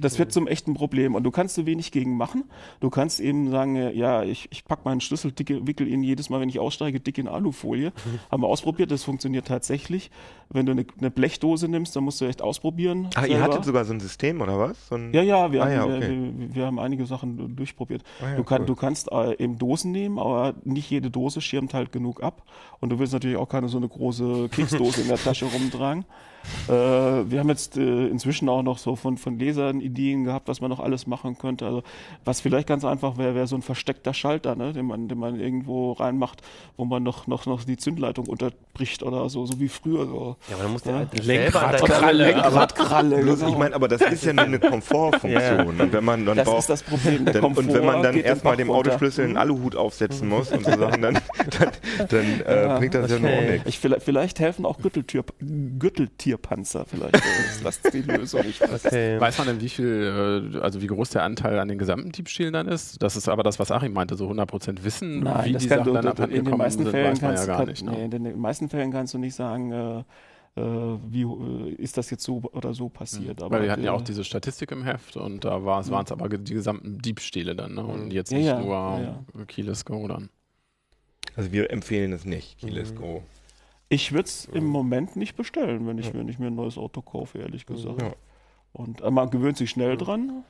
das 0.00 0.18
wird 0.18 0.32
zum 0.32 0.46
echten 0.46 0.74
Problem 0.74 1.14
und 1.14 1.24
du 1.24 1.30
kannst 1.30 1.56
so 1.56 1.66
wenig 1.66 1.90
gegen 1.90 2.16
machen. 2.16 2.44
Du 2.78 2.88
kannst 2.90 3.20
eben 3.20 3.50
sagen, 3.50 3.76
äh, 3.76 3.92
ja, 3.92 4.22
ich, 4.22 4.48
ich 4.52 4.64
pack 4.64 4.84
meinen 4.84 5.00
Schlüssel, 5.00 5.32
dicke, 5.32 5.66
wickel 5.66 5.88
ihn 5.88 6.02
jedes 6.02 6.30
Mal, 6.30 6.40
wenn 6.40 6.48
ich 6.48 6.60
aussteige, 6.60 7.00
dick 7.00 7.18
in 7.18 7.26
Alufolie. 7.28 7.92
Haben 8.30 8.42
wir 8.42 8.48
ausprobiert, 8.48 8.90
das 8.90 9.02
funktioniert 9.02 9.46
tatsächlich. 9.48 10.10
Wenn 10.52 10.66
du 10.66 10.72
eine, 10.72 10.84
eine 10.98 11.10
Blechdose 11.10 11.68
nimmst, 11.68 11.94
dann 11.94 12.04
musst 12.04 12.20
du 12.20 12.24
echt 12.24 12.42
ausprobieren. 12.42 13.08
Ach, 13.14 13.26
ihr 13.26 13.40
hattet 13.40 13.64
sogar 13.64 13.84
so 13.84 13.92
ein 13.92 14.00
System, 14.00 14.40
oder 14.40 14.58
was? 14.58 14.88
So 14.88 14.96
ein 14.96 15.12
Ja, 15.12 15.22
ja, 15.22 15.52
wir, 15.52 15.62
Ah, 15.62 15.66
haben, 15.66 15.72
ja, 15.72 15.88
wir, 15.88 15.96
okay. 15.96 16.32
wir, 16.36 16.54
wir 16.54 16.66
haben 16.66 16.78
einige 16.78 17.06
Sachen 17.06 17.54
durchprobiert. 17.56 18.02
Ah, 18.20 18.30
ja, 18.30 18.36
du, 18.36 18.44
kann, 18.44 18.62
cool. 18.62 18.66
Du 18.70 18.76
kannst 18.76 19.10
äh, 19.10 19.36
eben 19.42 19.58
Dosen 19.58 19.90
nehmen, 19.90 20.18
aber 20.18 20.54
nicht 20.64 20.88
jede 20.88 21.10
Dose 21.10 21.40
schirmt 21.40 21.74
halt 21.74 21.92
genug 21.92 22.22
ab. 22.22 22.42
Und 22.78 22.90
du 22.90 22.98
willst 22.98 23.12
natürlich 23.12 23.36
auch 23.36 23.48
keine 23.48 23.68
so 23.68 23.76
eine 23.76 23.88
große 23.88 24.48
Keksdose 24.48 25.02
in 25.02 25.08
der 25.08 25.18
Tasche 25.18 25.46
rumtragen. 25.46 26.04
Äh, 26.68 26.72
wir 26.72 27.38
haben 27.40 27.48
jetzt 27.48 27.76
äh, 27.76 28.06
inzwischen 28.08 28.48
auch 28.48 28.62
noch 28.62 28.78
so 28.78 28.96
von, 28.96 29.16
von 29.16 29.38
Lesern 29.38 29.80
Ideen 29.80 30.24
gehabt, 30.24 30.48
was 30.48 30.60
man 30.60 30.70
noch 30.70 30.80
alles 30.80 31.06
machen 31.06 31.36
könnte. 31.38 31.66
Also 31.66 31.82
was 32.24 32.40
vielleicht 32.40 32.66
ganz 32.68 32.84
einfach 32.84 33.18
wäre, 33.18 33.34
wäre 33.34 33.46
so 33.46 33.56
ein 33.56 33.62
versteckter 33.62 34.14
Schalter, 34.14 34.54
ne, 34.56 34.72
den 34.72 34.86
man, 34.86 35.08
den 35.08 35.18
man 35.18 35.38
irgendwo 35.40 35.92
reinmacht, 35.92 36.42
wo 36.76 36.84
man 36.84 37.02
noch, 37.02 37.26
noch, 37.26 37.46
noch 37.46 37.64
die 37.64 37.76
Zündleitung 37.76 38.26
unterbricht 38.26 39.02
oder 39.02 39.28
so, 39.28 39.46
so 39.46 39.60
wie 39.60 39.68
früher 39.68 40.06
so. 40.06 40.36
ja, 40.48 40.54
aber 40.54 40.62
dann 40.64 40.72
musst 40.72 40.86
du 40.86 40.90
Ja. 40.90 40.96
halt 40.96 41.22
selber 41.22 41.62
an 41.66 41.72
deinem 41.76 41.82
Lenkrad- 41.86 42.12
Lenkradkralle. 42.12 43.18
Bloß, 43.22 43.38
genau. 43.40 43.50
ich 43.52 43.58
meine, 43.58 43.74
aber 43.74 43.88
das 43.88 44.00
ist 44.02 44.24
ja 44.24 44.32
nur 44.32 44.44
eine 44.44 44.58
Komfortfunktion. 45.10 45.80
Und 45.80 45.92
wenn 45.92 46.04
man 46.04 46.24
dann 46.26 46.36
das 46.36 46.46
braucht, 46.46 46.58
ist 46.60 46.70
das 46.70 46.82
Problem. 46.82 47.24
Der 47.24 47.34
dann, 47.34 47.42
Komfort 47.42 47.62
und 47.62 47.74
wenn 47.74 47.84
man 47.84 48.02
dann 48.02 48.16
erstmal 48.16 48.56
dem 48.56 48.70
runter. 48.70 48.90
Autoschlüssel 48.92 49.24
einen 49.26 49.36
Aluhut 49.36 49.76
aufsetzen 49.76 50.28
muss 50.28 50.50
und 50.52 50.64
so 50.64 50.70
Sachen, 50.76 51.02
dann, 51.02 51.14
dann, 51.58 51.70
dann 52.08 52.40
äh, 52.46 52.62
Ja, 52.64 52.78
bringt 52.78 52.94
das 52.94 53.10
ja 53.10 53.18
nur 53.18 53.30
okay. 53.30 53.50
nichts. 53.52 53.68
Ich, 53.68 53.78
vielleicht, 53.78 54.02
vielleicht 54.02 54.40
helfen 54.40 54.64
auch 54.66 54.78
Gürteltür, 54.78 55.24
Gürteltierpanzer. 56.30 56.84
Vielleicht 56.86 57.16
ist 57.16 57.64
das 57.64 57.80
die 57.92 58.02
Lösung. 58.02 58.42
Ich 58.48 58.60
weiß. 58.60 58.86
Okay. 58.86 59.20
Weiß 59.20 59.38
man 59.38 59.46
denn, 59.48 59.60
wie 59.60 59.68
viel, 59.68 60.52
äh, 60.54 60.58
also 60.58 60.80
wie 60.82 60.86
groß 60.86 61.10
der 61.10 61.22
Anteil 61.24 61.58
an 61.58 61.68
den 61.68 61.78
gesamten 61.78 62.12
Diebstählen 62.12 62.52
dann 62.52 62.68
ist? 62.68 63.02
Das 63.02 63.16
ist 63.16 63.28
aber 63.28 63.42
das, 63.42 63.58
was 63.58 63.70
Achim 63.70 63.92
meinte, 63.92 64.16
so 64.16 64.28
100% 64.30 64.82
wissen, 64.84 65.20
Nein, 65.20 65.44
wie 65.46 65.52
das 65.52 65.62
die 65.62 65.68
kann, 65.68 65.78
Sachen 65.78 65.86
du, 65.88 65.92
dann 65.94 66.02
du, 66.04 66.10
abhanden 66.10 66.36
in 66.36 66.44
den 66.44 66.56
meisten 66.56 66.82
sind, 66.84 66.90
Fällen 66.92 67.18
kannst 67.18 67.42
ja 67.42 67.46
gar 67.46 67.58
kann, 67.58 67.68
nicht. 67.68 67.84
nee, 67.84 67.90
Ne? 67.90 68.04
in 68.04 68.10
den 68.24 68.38
meisten 68.40 68.68
Fällen 68.68 68.90
kannst 68.92 69.14
du 69.14 69.18
nicht 69.18 69.34
sagen, 69.34 69.72
äh, 69.72 69.98
äh, 70.56 70.98
wie 71.08 71.22
äh, 71.22 71.74
ist 71.74 71.96
das 71.96 72.10
jetzt 72.10 72.24
so 72.24 72.42
oder 72.52 72.74
so 72.74 72.88
passiert. 72.88 73.42
Aber 73.42 73.56
Weil 73.56 73.62
wir 73.64 73.72
hatten 73.72 73.84
ja 73.84 73.92
auch 73.92 74.02
diese 74.02 74.24
Statistik 74.24 74.72
im 74.72 74.82
Heft 74.84 75.16
und 75.16 75.44
da 75.44 75.64
waren 75.64 75.82
es 75.82 76.12
aber 76.12 76.28
ge- 76.28 76.40
die 76.40 76.54
gesamten 76.54 76.98
Diebstähle 76.98 77.54
dann 77.54 77.74
ne? 77.74 77.84
und 77.84 78.10
jetzt 78.12 78.32
Ja, 78.32 78.38
nicht 78.38 78.46
ja, 78.46 78.60
nur 78.60 78.74
ja, 79.38 79.44
Keyless 79.46 79.84
Go 79.84 80.08
dann. 80.08 80.28
Also 81.36 81.52
wir 81.52 81.70
empfehlen 81.70 82.12
es 82.12 82.24
nicht, 82.24 82.58
Keyless 82.58 82.94
Go. 82.94 83.22
Ich 83.92 84.12
würde 84.12 84.28
es 84.28 84.44
im 84.46 84.66
Moment 84.66 85.16
nicht 85.16 85.36
bestellen, 85.36 85.86
wenn 85.88 85.98
ich, 85.98 86.14
wenn 86.14 86.28
ich 86.28 86.38
mir 86.38 86.46
ein 86.46 86.54
neues 86.54 86.78
Auto 86.78 87.02
kaufe, 87.02 87.38
ehrlich 87.38 87.66
gesagt. 87.66 88.00
Ja. 88.00 88.12
Und 88.72 89.00
äh, 89.00 89.10
man 89.10 89.30
gewöhnt 89.30 89.56
sich 89.56 89.70
schnell 89.70 89.96
dran. 89.96 90.44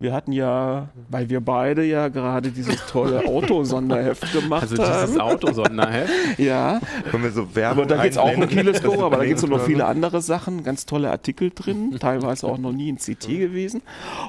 Wir 0.00 0.12
hatten 0.12 0.32
ja, 0.32 0.88
weil 1.08 1.30
wir 1.30 1.40
beide 1.40 1.84
ja 1.84 2.08
gerade 2.08 2.50
dieses 2.50 2.84
tolle 2.86 3.24
Auto-Sonderheft 3.28 4.32
gemacht 4.32 4.62
Also 4.62 4.76
dieses 4.76 4.92
haben. 4.92 5.20
Auto-Sonderheft. 5.20 6.12
Ja, 6.38 6.80
Können 7.10 7.22
wir 7.22 7.30
so 7.30 7.54
Werbung 7.54 7.84
aber 7.84 7.94
da 7.94 8.02
geht 8.02 8.12
es 8.12 8.18
auch 8.18 8.34
um 8.36 8.40
Das 8.40 8.82
Go, 8.82 9.04
aber 9.04 9.18
da 9.18 9.24
gibt 9.24 9.38
es 9.38 9.46
noch 9.48 9.60
viele 9.64 9.84
andere 9.86 10.20
Sachen, 10.20 10.64
ganz 10.64 10.84
tolle 10.84 11.10
Artikel 11.10 11.52
drin, 11.54 11.96
teilweise 12.00 12.46
auch 12.48 12.58
noch 12.58 12.72
nie 12.72 12.88
in 12.88 12.96
CT 12.96 13.28
gewesen. 13.28 13.82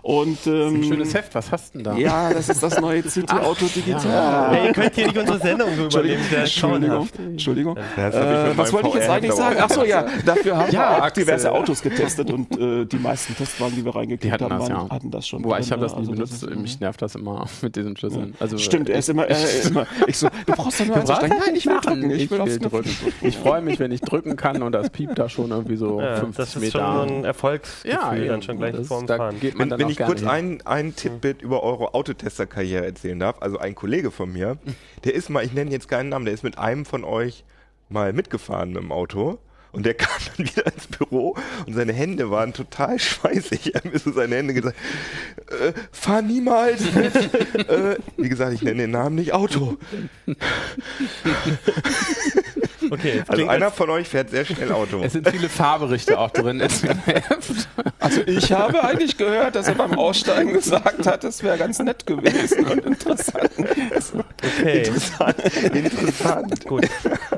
Und 0.03 0.45
ähm, 0.45 0.75
Ein 0.75 0.83
schönes 0.83 1.13
Heft, 1.15 1.33
was 1.33 1.51
hast 1.51 1.73
du 1.73 1.79
denn 1.79 1.83
da? 1.85 1.97
Ja, 1.97 2.31
das 2.31 2.47
ist 2.49 2.61
das 2.61 2.79
neue 2.79 3.01
CT 3.01 3.31
Auto 3.31 3.65
Digital. 3.65 4.51
Hey, 4.55 4.67
ihr 4.67 4.73
könnt 4.73 4.93
hier 4.93 5.07
nicht 5.07 5.17
unsere 5.17 5.39
Sendung 5.39 5.69
so 5.75 5.85
übernehmen. 5.87 6.21
Entschuldigung, 6.31 7.07
Entschuldigung. 7.17 7.77
Ja, 7.97 8.09
das 8.11 8.15
Äh, 8.53 8.57
was 8.57 8.71
wollte 8.71 8.87
ich 8.89 8.93
jetzt 8.95 9.09
eigentlich 9.09 9.33
sagen? 9.33 9.59
auch 9.59 9.63
Ach 9.65 9.69
so, 9.71 9.83
ja, 9.83 10.05
dafür 10.25 10.57
haben 10.57 10.71
Ja, 10.71 10.97
wir 10.97 11.03
auch 11.05 11.09
diverse 11.11 11.51
Autos 11.51 11.81
getestet 11.81 12.29
und 12.31 12.55
äh, 12.59 12.85
die 12.85 12.97
meisten 12.97 13.35
Testwagen, 13.35 13.75
die 13.75 13.83
wir 13.83 13.95
reingekriegt 13.95 14.41
haben, 14.41 14.49
das, 14.49 14.69
waren, 14.69 14.69
ja. 14.69 14.89
hatten 14.89 15.09
das 15.11 15.27
schon. 15.27 15.43
Wobei 15.43 15.54
drin, 15.55 15.63
ich 15.65 15.71
habe 15.71 15.81
das 15.81 15.91
nie 15.93 15.99
Also 15.99 16.11
benutzt, 16.11 16.43
ist- 16.43 16.55
mich 16.55 16.79
nervt 16.79 17.01
das 17.01 17.15
immer 17.15 17.45
mit 17.61 17.75
diesen 17.75 17.95
Schlüsseln. 17.97 18.33
Also, 18.39 18.57
Stimmt, 18.57 18.89
er 18.89 18.99
ist 18.99 19.09
immer, 19.09 19.25
er 19.27 19.37
ist 19.43 19.69
immer, 19.69 19.87
ich 20.07 20.17
so, 20.17 20.27
du 20.45 20.53
brauchst 20.53 20.79
doch 20.79 20.85
nur 20.85 20.95
eins 20.97 21.09
drücken. 21.09 21.29
Nein, 21.29 21.55
ich 21.55 21.65
will 21.65 21.79
drücken, 21.81 22.11
ich 22.11 22.31
will 22.31 22.37
Knopf 22.39 22.57
drücken. 22.59 22.89
Ich 23.21 23.37
freue 23.37 23.61
mich, 23.61 23.79
wenn 23.79 23.91
ich 23.91 24.01
drücken 24.01 24.35
kann 24.35 24.61
und 24.63 24.71
das 24.71 24.89
piept 24.89 25.17
da 25.17 25.27
schon 25.29 25.51
irgendwie 25.51 25.75
so 25.77 25.99
Ja, 25.99 26.17
50 26.17 26.37
das 26.37 26.55
ist 26.55 26.61
Meter. 26.61 26.79
schon 26.79 27.09
so 27.09 27.15
ein 27.15 27.25
Erfolgsgefühl 27.25 27.91
ja, 27.91 28.09
dann 28.11 28.21
eben. 28.23 28.41
schon 28.41 28.57
gleich 28.57 28.75
das, 28.75 28.87
vorm 28.87 29.07
da 29.07 29.17
Fahren. 29.17 29.39
geht 29.39 29.53
man 29.57 29.61
Wenn, 29.65 29.69
dann 29.69 29.79
wenn 29.79 29.85
auch 29.87 29.91
ich 29.91 29.97
kurz 29.99 30.23
ein, 30.23 30.61
ein 30.65 30.95
Tippbit 30.95 31.41
über 31.41 31.63
eure 31.63 31.93
Autotester-Karriere 31.93 32.85
erzählen 32.85 33.19
darf, 33.19 33.37
also 33.41 33.57
ein 33.57 33.75
Kollege 33.75 34.11
von 34.11 34.31
mir, 34.31 34.57
der 35.03 35.13
ist 35.15 35.29
mal, 35.29 35.43
ich 35.43 35.53
nenne 35.53 35.71
jetzt 35.71 35.87
keinen 35.87 36.09
Namen, 36.09 36.25
der 36.25 36.33
ist 36.33 36.43
mit 36.43 36.57
einem 36.57 36.85
von 36.85 37.03
euch 37.03 37.43
mal 37.89 38.13
mitgefahren 38.13 38.69
mit 38.73 38.81
dem 38.81 38.91
Auto 38.91 39.37
und 39.75 39.85
der 39.85 39.93
kam 39.93 40.09
dann 40.37 40.47
wieder 40.47 40.65
ins 40.65 40.87
Büro 40.87 41.35
und 41.65 41.73
seine 41.73 41.93
Hände 41.93 42.31
waren 42.31 42.53
total 42.53 42.97
schweißig. 42.97 43.75
Er 43.75 43.83
hat 43.83 43.91
mir 43.91 43.99
so 43.99 44.11
seine 44.11 44.35
Hände 44.35 44.53
gesagt, 44.53 44.77
äh, 45.49 45.73
fahr 45.91 46.21
niemals 46.21 46.81
äh, 46.95 47.97
wie 48.17 48.29
gesagt, 48.29 48.53
ich 48.53 48.61
nenne 48.61 48.83
den 48.83 48.91
Namen 48.91 49.15
nicht 49.15 49.33
Auto. 49.33 49.77
Okay, 52.91 53.23
Also 53.27 53.47
einer 53.47 53.71
von 53.71 53.89
euch 53.89 54.07
fährt 54.07 54.29
sehr 54.29 54.45
schnell 54.45 54.71
Auto. 54.71 55.01
Es 55.03 55.13
sind 55.13 55.27
viele 55.29 55.49
Fahrberichte 55.49 56.17
auch 56.19 56.29
drin. 56.31 56.61
Also 57.99 58.21
ich 58.25 58.51
habe 58.51 58.83
eigentlich 58.83 59.17
gehört, 59.17 59.55
dass 59.55 59.67
er 59.67 59.75
beim 59.75 59.97
Aussteigen 59.97 60.53
gesagt 60.53 61.05
hat, 61.07 61.23
es 61.23 61.41
wäre 61.43 61.57
ganz 61.57 61.79
nett 61.79 62.05
gewesen 62.05 62.65
und 62.65 62.85
interessant. 62.85 63.49
okay. 63.57 64.77
Interessant. 64.83 65.35
Interessant. 65.73 66.65
Gut. 66.65 66.85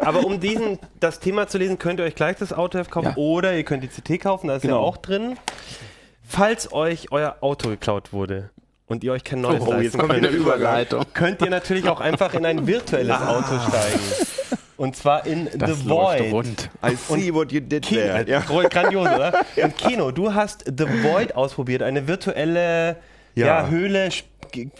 Aber 0.01 0.25
um 0.25 0.39
diesen, 0.39 0.79
das 0.99 1.19
Thema 1.19 1.47
zu 1.47 1.57
lesen, 1.57 1.79
könnt 1.79 1.99
ihr 1.99 2.05
euch 2.05 2.15
gleich 2.15 2.37
das 2.37 2.51
Autoheft 2.53 2.91
kaufen 2.91 3.07
Ja. 3.09 3.15
oder 3.17 3.55
ihr 3.55 3.63
könnt 3.63 3.83
die 3.83 3.87
CT 3.87 4.21
kaufen, 4.21 4.47
da 4.47 4.55
ist 4.57 4.63
ja 4.63 4.69
Genau. 4.71 4.81
auch 4.81 4.97
drin. 4.97 5.37
Falls 6.27 6.73
euch 6.73 7.11
euer 7.11 7.37
Auto 7.41 7.69
geklaut 7.69 8.11
wurde 8.11 8.49
und 8.87 9.03
ihr 9.03 9.13
euch 9.13 9.23
kein 9.23 9.39
neues 9.41 9.61
Oh, 9.61 9.71
leisten 9.71 9.97
könnt, 9.99 10.25
Überleitung. 10.29 11.05
könnt 11.13 11.41
ihr 11.41 11.49
natürlich 11.49 11.87
auch 11.87 12.01
einfach 12.01 12.33
in 12.33 12.45
ein 12.45 12.67
virtuelles 12.67 13.15
Auto 13.21 13.57
steigen. 13.67 13.99
Und 14.77 14.95
zwar 14.95 15.25
in 15.25 15.49
Das 15.57 15.79
The 15.79 15.89
Void. 15.89 16.31
rund. 16.31 16.69
I 16.85 16.95
see 16.95 17.33
what 17.33 17.51
you 17.51 17.59
did 17.59 17.83
Kino, 17.83 18.01
there. 18.01 18.29
Ja. 18.29 18.39
Gro- 18.41 18.69
Grandios, 18.69 19.07
oder? 19.07 19.33
Und 19.63 19.75
Kino, 19.77 20.11
du 20.11 20.33
hast 20.33 20.65
The 20.65 20.85
Void 21.03 21.35
ausprobiert, 21.35 21.81
eine 21.81 22.07
virtuelle 22.07 22.97
ja. 23.35 23.45
Ja. 23.63 23.67
Höhle, 23.69 24.05
Sp 24.13 24.25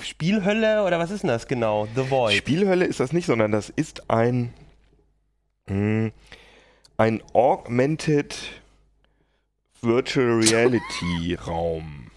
Spielhölle 0.02 0.86
oder 0.86 0.98
was 0.98 1.12
ist 1.12 1.24
denn 1.24 1.28
das 1.30 1.46
genau? 1.48 1.88
The 1.96 2.10
Void. 2.10 2.36
Spielhölle 2.38 2.86
ist 2.86 3.00
das 3.02 3.12
nicht, 3.12 3.26
sondern 3.26 3.52
das 3.52 3.70
ist 3.70 4.10
ein, 4.10 4.54
mh, 5.68 6.12
ein 6.98 7.22
Augmented 7.34 8.36
Virtual 9.82 10.40
Reality 10.42 11.36
Raum. 11.46 12.08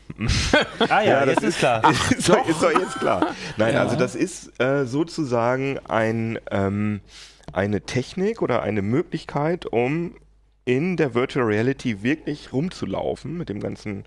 ah 0.88 1.00
ja, 1.02 1.24
das 1.26 1.36
jetzt 1.36 1.44
ist 1.44 1.58
klar. 1.58 1.82
ist, 2.10 2.28
doch, 2.28 2.46
ist 2.48 2.62
doch 2.62 2.70
jetzt 2.72 2.94
klar. 3.00 3.34
Nein, 3.56 3.76
also 3.76 3.96
das 3.96 4.14
ist 4.14 4.58
äh, 4.60 4.84
sozusagen 4.86 5.78
ein, 5.88 6.38
ähm, 6.50 7.00
eine 7.52 7.82
Technik 7.82 8.42
oder 8.42 8.62
eine 8.62 8.82
Möglichkeit, 8.82 9.66
um 9.66 10.16
in 10.64 10.96
der 10.96 11.14
Virtual 11.14 11.46
Reality 11.46 12.02
wirklich 12.02 12.52
rumzulaufen 12.52 13.36
mit 13.36 13.48
dem 13.48 13.60
ganzen 13.60 14.04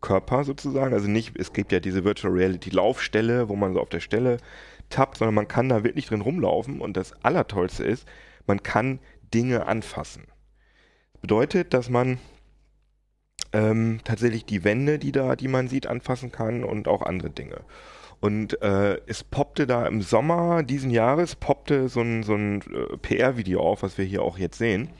Körper 0.00 0.44
sozusagen. 0.44 0.94
Also 0.94 1.08
nicht, 1.08 1.36
es 1.38 1.52
gibt 1.52 1.72
ja 1.72 1.80
diese 1.80 2.04
Virtual 2.04 2.32
Reality 2.32 2.70
Laufstelle, 2.70 3.48
wo 3.48 3.56
man 3.56 3.74
so 3.74 3.80
auf 3.80 3.88
der 3.88 4.00
Stelle 4.00 4.38
tappt, 4.90 5.18
sondern 5.18 5.34
man 5.34 5.48
kann 5.48 5.68
da 5.68 5.84
wirklich 5.84 6.06
drin 6.06 6.20
rumlaufen 6.20 6.80
und 6.80 6.96
das 6.96 7.12
Allertollste 7.24 7.84
ist, 7.84 8.06
man 8.46 8.62
kann 8.62 9.00
Dinge 9.34 9.66
anfassen. 9.66 10.24
Bedeutet, 11.20 11.74
dass 11.74 11.90
man 11.90 12.18
ähm, 13.52 14.00
tatsächlich 14.04 14.44
die 14.44 14.64
Wände, 14.64 14.98
die 14.98 15.12
da, 15.12 15.36
die 15.36 15.48
man 15.48 15.68
sieht, 15.68 15.86
anfassen 15.86 16.32
kann 16.32 16.64
und 16.64 16.88
auch 16.88 17.02
andere 17.02 17.30
Dinge. 17.30 17.60
Und 18.20 18.60
äh, 18.62 19.00
es 19.06 19.22
poppte 19.22 19.66
da 19.66 19.86
im 19.86 20.02
Sommer 20.02 20.62
diesen 20.62 20.90
Jahres, 20.90 21.36
poppte 21.36 21.88
so 21.88 22.00
ein, 22.00 22.22
so 22.24 22.34
ein 22.34 22.62
äh, 22.62 22.96
PR-Video 22.96 23.60
auf, 23.60 23.82
was 23.82 23.96
wir 23.96 24.04
hier 24.04 24.22
auch 24.22 24.38
jetzt 24.38 24.58
sehen. 24.58 24.90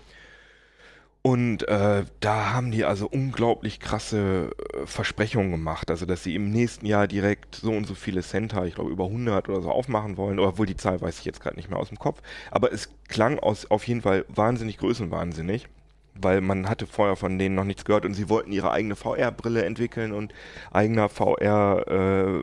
Und 1.23 1.67
äh, 1.69 2.05
da 2.21 2.53
haben 2.53 2.71
die 2.71 2.85
also 2.85 3.09
unglaublich 3.09 3.81
krasse 3.81 4.51
äh, 4.73 4.87
Versprechungen 4.87 5.51
gemacht. 5.51 5.91
Also, 5.91 6.07
dass 6.07 6.23
sie 6.23 6.35
im 6.35 6.51
nächsten 6.51 6.87
Jahr 6.87 7.09
direkt 7.09 7.57
so 7.57 7.73
und 7.73 7.87
so 7.87 7.95
viele 7.95 8.23
Center, 8.23 8.65
ich 8.65 8.77
glaube 8.77 8.91
über 8.91 9.05
100 9.05 9.49
oder 9.49 9.61
so, 9.61 9.71
aufmachen 9.71 10.17
wollen. 10.17 10.39
Obwohl 10.39 10.67
die 10.67 10.77
Zahl 10.77 11.01
weiß 11.01 11.19
ich 11.19 11.25
jetzt 11.25 11.41
gerade 11.41 11.57
nicht 11.57 11.71
mehr 11.71 11.79
aus 11.79 11.89
dem 11.89 11.99
Kopf. 11.99 12.23
Aber 12.53 12.73
es 12.73 12.89
klang 13.09 13.39
aus, 13.41 13.69
auf 13.71 13.87
jeden 13.87 14.03
Fall 14.03 14.25
wahnsinnig 14.29 14.79
größenwahnsinnig. 14.79 15.67
Weil 16.15 16.41
man 16.41 16.69
hatte 16.69 16.87
vorher 16.87 17.17
von 17.17 17.39
denen 17.39 17.57
noch 17.57 17.65
nichts 17.65 17.85
gehört 17.85 18.05
und 18.05 18.15
sie 18.15 18.29
wollten 18.29 18.53
ihre 18.53 18.71
eigene 18.71 18.97
VR-Brille 18.97 19.65
entwickeln 19.65 20.13
und 20.13 20.33
eigener 20.71 21.09
VR 21.09 21.85
äh, 21.87 22.43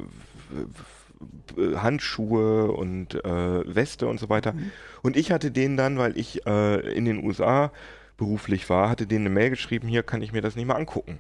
Handschuhe 1.76 2.72
und 2.72 3.16
äh, 3.24 3.76
Weste 3.76 4.08
und 4.08 4.20
so 4.20 4.30
weiter. 4.30 4.54
Und 5.02 5.16
ich 5.18 5.32
hatte 5.32 5.52
denen 5.52 5.78
dann, 5.78 5.98
weil 5.98 6.18
ich 6.18 6.46
äh, 6.46 6.94
in 6.94 7.06
den 7.06 7.24
USA 7.24 7.72
beruflich 8.18 8.70
war, 8.70 8.90
hatte 8.90 9.08
denen 9.08 9.26
eine 9.26 9.34
Mail 9.34 9.50
geschrieben, 9.50 9.88
hier 9.88 10.04
kann 10.04 10.22
ich 10.22 10.32
mir 10.32 10.42
das 10.42 10.56
nicht 10.56 10.66
mal 10.66 10.76
angucken. 10.76 11.20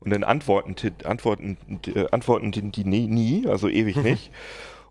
Und 0.00 0.10
dann 0.10 0.24
antworten, 0.24 0.76
antworten, 1.04 1.56
äh, 1.94 2.06
antworten 2.10 2.52
die 2.52 2.70
die 2.70 2.84
nie, 2.84 3.06
nie, 3.06 3.46
also 3.46 3.68
ewig 3.68 3.96
nicht. 4.02 4.30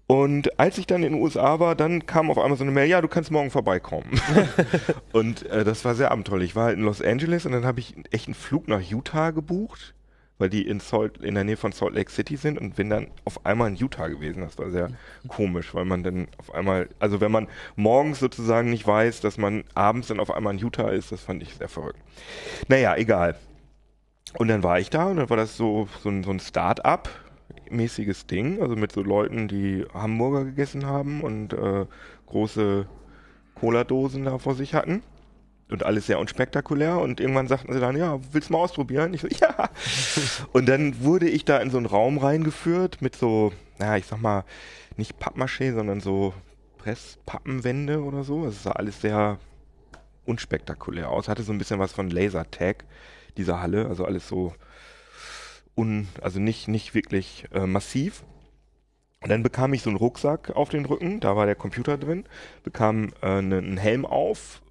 Und 0.08 0.60
als 0.60 0.78
ich 0.78 0.86
dann 0.86 1.04
in 1.04 1.14
den 1.14 1.22
USA 1.22 1.60
war, 1.60 1.76
dann 1.76 2.06
kam 2.06 2.30
auf 2.30 2.38
einmal 2.38 2.58
so 2.58 2.64
eine 2.64 2.72
Mail, 2.72 2.88
ja, 2.88 3.02
du 3.02 3.08
kannst 3.08 3.32
morgen 3.32 3.50
vorbeikommen. 3.50 4.22
und 5.14 5.46
äh, 5.48 5.64
das 5.64 5.84
war 5.84 5.96
sehr 5.96 6.12
abenteuerlich. 6.12 6.52
Ich 6.52 6.56
war 6.56 6.66
halt 6.66 6.78
in 6.78 6.84
Los 6.84 7.02
Angeles 7.02 7.46
und 7.46 7.54
dann 7.54 7.66
habe 7.66 7.80
ich 7.80 7.96
echt 8.12 8.28
einen 8.28 8.36
Flug 8.36 8.68
nach 8.68 8.82
Utah 8.82 9.32
gebucht, 9.32 9.96
weil 10.38 10.50
die 10.50 10.68
in, 10.68 10.80
Salt, 10.80 11.18
in 11.18 11.36
der 11.36 11.44
Nähe 11.44 11.58
von 11.58 11.72
Salt 11.72 11.94
Lake 11.94 12.12
City 12.12 12.36
sind 12.36 12.60
und 12.60 12.76
bin 12.76 12.90
dann 12.90 13.08
auf 13.24 13.46
einmal 13.46 13.70
in 13.70 13.76
Utah 13.76 14.08
gewesen. 14.08 14.42
Das 14.42 14.58
war 14.58 14.70
sehr 14.70 14.90
komisch, 15.28 15.74
weil 15.74 15.86
man 15.86 16.04
dann 16.04 16.28
auf 16.38 16.54
einmal, 16.54 16.90
also 17.00 17.22
wenn 17.22 17.32
man 17.32 17.48
morgens 17.76 18.20
sozusagen 18.20 18.70
nicht 18.70 18.86
weiß, 18.86 19.22
dass 19.22 19.38
man 19.38 19.64
abends 19.74 20.08
dann 20.08 20.20
auf 20.20 20.32
einmal 20.32 20.54
in 20.54 20.60
Utah 20.60 20.90
ist, 20.90 21.12
das 21.12 21.22
fand 21.22 21.42
ich 21.42 21.56
sehr 21.56 21.70
verrückt. 21.70 22.00
Naja, 22.68 22.96
egal. 22.96 23.36
Und 24.38 24.50
dann 24.50 24.64
war 24.64 24.80
ich 24.80 24.90
da 24.90 25.06
und 25.06 25.18
dann 25.18 25.30
war 25.30 25.38
das 25.38 25.56
so, 25.56 25.88
so 26.02 26.10
ein, 26.10 26.24
so 26.24 26.32
ein 26.32 26.40
Start-up 26.40 27.10
mäßiges 27.70 28.28
Ding, 28.28 28.62
also 28.62 28.76
mit 28.76 28.92
so 28.92 29.02
Leuten, 29.02 29.48
die 29.48 29.86
Hamburger 29.94 30.46
gegessen 30.46 30.86
haben 30.86 31.22
und 31.22 31.54
äh, 31.54 31.86
große 32.28 32.86
Cola-Dosen 33.56 34.26
da 34.26 34.38
vor 34.38 34.56
sich 34.56 34.74
hatten. 34.74 35.02
Und 35.70 35.84
alles 35.84 36.06
sehr 36.06 36.20
unspektakulär. 36.20 37.00
Und 37.00 37.20
irgendwann 37.20 37.48
sagten 37.48 37.74
sie 37.74 37.80
dann, 37.80 37.98
ja, 37.98 38.20
willst 38.32 38.50
du 38.50 38.54
mal 38.54 38.60
ausprobieren? 38.60 39.14
Ich 39.14 39.22
so, 39.22 39.28
ja. 39.28 39.70
Und 40.52 40.68
dann 40.68 41.04
wurde 41.04 41.28
ich 41.28 41.44
da 41.46 41.58
in 41.58 41.72
so 41.72 41.78
einen 41.78 41.88
Raum 41.88 42.18
reingeführt 42.18 43.02
mit 43.02 43.16
so, 43.16 43.52
naja, 43.80 43.98
ich 43.98 44.06
sag 44.06 44.22
mal, 44.22 44.44
nicht 44.98 45.20
Pappmaché, 45.20 45.74
sondern 45.74 46.02
so 46.02 46.34
Presspappenwände 46.78 48.04
oder 48.04 48.24
so. 48.24 48.46
Es 48.46 48.64
sah 48.64 48.74
alles 48.74 49.02
sehr 49.02 49.40
unspektakulär 50.26 51.10
aus. 51.10 51.28
Hatte 51.28 51.44
so 51.44 51.52
ein 51.52 51.58
bisschen 51.58 51.80
was 51.80 51.94
von 51.94 52.10
Lasertag, 52.10 52.86
dieser 53.38 53.60
Halle. 53.62 53.88
Also 53.88 54.06
alles 54.06 54.28
so 54.28 54.54
un, 55.76 56.08
also 56.22 56.40
nicht, 56.40 56.68
nicht 56.68 56.94
wirklich 56.94 57.46
äh, 57.54 57.66
massiv. 57.66 58.24
Und 59.22 59.30
dann 59.30 59.44
bekam 59.44 59.74
ich 59.74 59.82
so 59.82 59.90
einen 59.90 59.98
Rucksack 59.98 60.52
auf 60.56 60.70
den 60.70 60.86
Rücken, 60.86 61.20
da 61.20 61.36
war 61.36 61.48
der 61.48 61.56
Computer 61.56 61.98
drin, 61.98 62.26
bekam 62.64 63.12
äh, 63.24 63.42
ne, 63.42 63.58
einen 63.58 63.78
Helm 63.78 64.06
auf, 64.06 64.62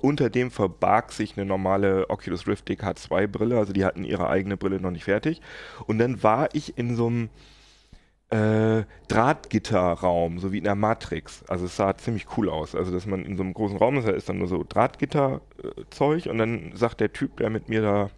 unter 0.00 0.30
dem 0.30 0.50
verbarg 0.50 1.12
sich 1.12 1.36
eine 1.36 1.46
normale 1.46 2.08
Oculus 2.10 2.46
Rift 2.46 2.68
DK2 2.68 3.26
Brille, 3.26 3.58
also 3.58 3.72
die 3.72 3.84
hatten 3.84 4.04
ihre 4.04 4.28
eigene 4.28 4.56
Brille 4.56 4.80
noch 4.80 4.90
nicht 4.90 5.04
fertig. 5.04 5.40
Und 5.86 5.98
dann 5.98 6.22
war 6.22 6.48
ich 6.54 6.76
in 6.78 6.96
so 6.96 7.06
einem 7.06 7.30
äh, 8.30 8.84
Drahtgitterraum, 9.08 10.38
so 10.38 10.52
wie 10.52 10.58
in 10.58 10.64
der 10.64 10.74
Matrix. 10.74 11.44
Also 11.48 11.66
es 11.66 11.76
sah 11.76 11.96
ziemlich 11.96 12.26
cool 12.36 12.48
aus. 12.48 12.74
Also 12.74 12.92
dass 12.92 13.06
man 13.06 13.24
in 13.24 13.36
so 13.36 13.42
einem 13.42 13.54
großen 13.54 13.76
Raum 13.76 13.98
ist, 13.98 14.06
da 14.06 14.12
ist 14.12 14.28
dann 14.28 14.38
nur 14.38 14.48
so 14.48 14.64
Drahtgitterzeug 14.68 16.26
und 16.26 16.38
dann 16.38 16.72
sagt 16.74 17.00
der 17.00 17.12
Typ, 17.12 17.38
der 17.38 17.50
mit 17.50 17.68
mir 17.68 17.82
da 17.82 18.10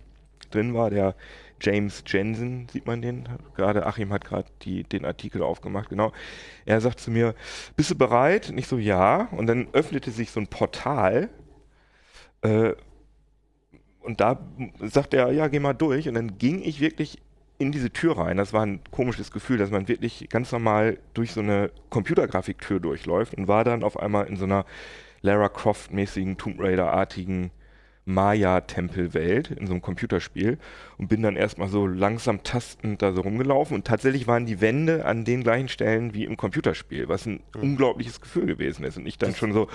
drin 0.51 0.75
war, 0.75 0.91
der 0.91 1.15
James 1.63 2.03
Jensen, 2.07 2.69
sieht 2.71 2.87
man 2.87 3.01
den? 3.01 3.29
Gerade 3.57 3.87
Achim 3.87 4.13
hat 4.13 4.25
gerade 4.25 4.49
den 4.61 5.05
Artikel 5.05 5.43
aufgemacht, 5.43 5.89
genau. 5.89 6.13
Er 6.67 6.81
sagt 6.81 7.01
zu 7.01 7.11
mir, 7.11 7.35
bist 7.77 7.91
du 7.91 7.95
bereit? 7.95 8.51
Und 8.51 8.59
ich 8.59 8.67
so, 8.67 8.79
ja. 8.79 9.29
Und 9.31 9.47
dann 9.47 9.69
öffnete 9.73 10.11
sich 10.11 10.31
so 10.31 10.41
ein 10.41 10.49
Portal. 10.49 11.31
Äh, 12.43 12.75
und 14.01 14.21
da 14.21 14.39
sagt 14.81 15.15
er, 15.15 15.33
ja, 15.33 15.49
geh 15.49 15.61
mal 15.61 15.75
durch. 15.75 16.09
Und 16.09 16.15
dann 16.15 16.39
ging 16.39 16.61
ich 16.63 16.81
wirklich 16.81 17.19
in 17.59 17.73
diese 17.73 17.93
Tür 17.93 18.19
rein. 18.19 18.37
Das 18.37 18.53
war 18.53 18.67
ein 18.67 18.81
komisches 18.91 19.31
Gefühl, 19.31 19.59
dass 19.59 19.71
man 19.71 19.89
wirklich 19.89 20.29
ganz 20.29 20.51
normal 20.51 20.99
durch 21.15 21.33
so 21.33 21.41
eine 21.41 21.71
Computergrafiktür 21.91 22.81
durchläuft 22.81 23.35
und 23.35 23.47
war 23.49 23.65
dann 23.65 23.85
auf 23.85 23.99
einmal 23.99 24.27
in 24.27 24.37
so 24.37 24.45
einer 24.45 24.67
Lara 25.21 25.49
Croft-mäßigen, 25.49 26.37
Tomb 26.37 26.61
Raider-artigen 26.61 27.53
Maya-Tempelwelt 28.05 29.51
in 29.51 29.67
so 29.67 29.73
einem 29.73 29.83
Computerspiel 29.83 30.59
und 30.99 31.09
bin 31.09 31.23
dann 31.23 31.37
erstmal 31.37 31.69
so 31.69 31.87
langsam 31.87 32.43
tastend 32.43 33.01
da 33.01 33.13
so 33.13 33.21
rumgelaufen 33.21 33.77
und 33.77 33.87
tatsächlich 33.87 34.27
waren 34.27 34.45
die 34.45 34.61
Wände 34.61 35.05
an 35.05 35.25
den 35.25 35.45
gleichen 35.45 35.69
Stellen 35.69 36.13
wie 36.13 36.25
im 36.25 36.37
Computerspiel, 36.37 37.09
was 37.09 37.27
ein 37.27 37.41
mhm. 37.55 37.63
unglaubliches 37.63 38.21
Gefühl 38.21 38.47
gewesen 38.47 38.85
ist 38.85 38.97
und 38.97 39.07
ich 39.07 39.19
dann 39.19 39.35
schon 39.35 39.53
so, 39.53 39.69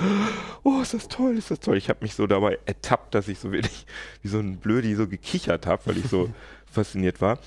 oh, 0.63 0.82
ist 0.82 0.94
das 0.94 1.08
toll, 1.08 1.38
ist 1.38 1.52
das 1.52 1.62
toll. 1.62 1.78
Ich 1.78 1.90
habe 1.90 2.00
mich 2.02 2.16
so 2.16 2.28
dabei 2.28 2.60
ertappt, 2.66 3.16
dass 3.16 3.30
ich 3.30 3.40
so 3.40 3.52
wirklich 3.52 3.86
wie 4.22 4.28
so 4.28 4.40
ein 4.40 4.58
Blödi 4.58 4.96
so 4.96 5.08
gekichert 5.08 5.66
habe, 5.66 5.86
weil 5.86 5.98
ich 5.98 6.08
so 6.08 6.30
fasziniert 6.72 7.22
war. 7.22 7.40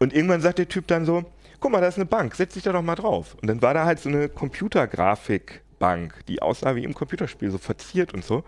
Und 0.00 0.12
irgendwann 0.12 0.40
sagt 0.40 0.58
der 0.58 0.68
Typ 0.68 0.88
dann 0.88 1.04
so, 1.04 1.24
guck 1.60 1.70
mal, 1.70 1.80
da 1.80 1.86
ist 1.86 1.96
eine 1.96 2.06
Bank, 2.06 2.34
setz 2.34 2.54
dich 2.54 2.64
da 2.64 2.72
doch 2.72 2.82
mal 2.82 2.96
drauf. 2.96 3.36
Und 3.40 3.48
dann 3.48 3.62
war 3.62 3.72
da 3.72 3.84
halt 3.84 4.00
so 4.00 4.08
eine 4.08 4.28
Computergrafikbank, 4.28 6.26
die 6.26 6.42
aussah 6.42 6.74
wie 6.74 6.84
im 6.84 6.92
Computerspiel, 6.92 7.52
so 7.52 7.58
verziert 7.58 8.12
und 8.12 8.24
so. 8.24 8.42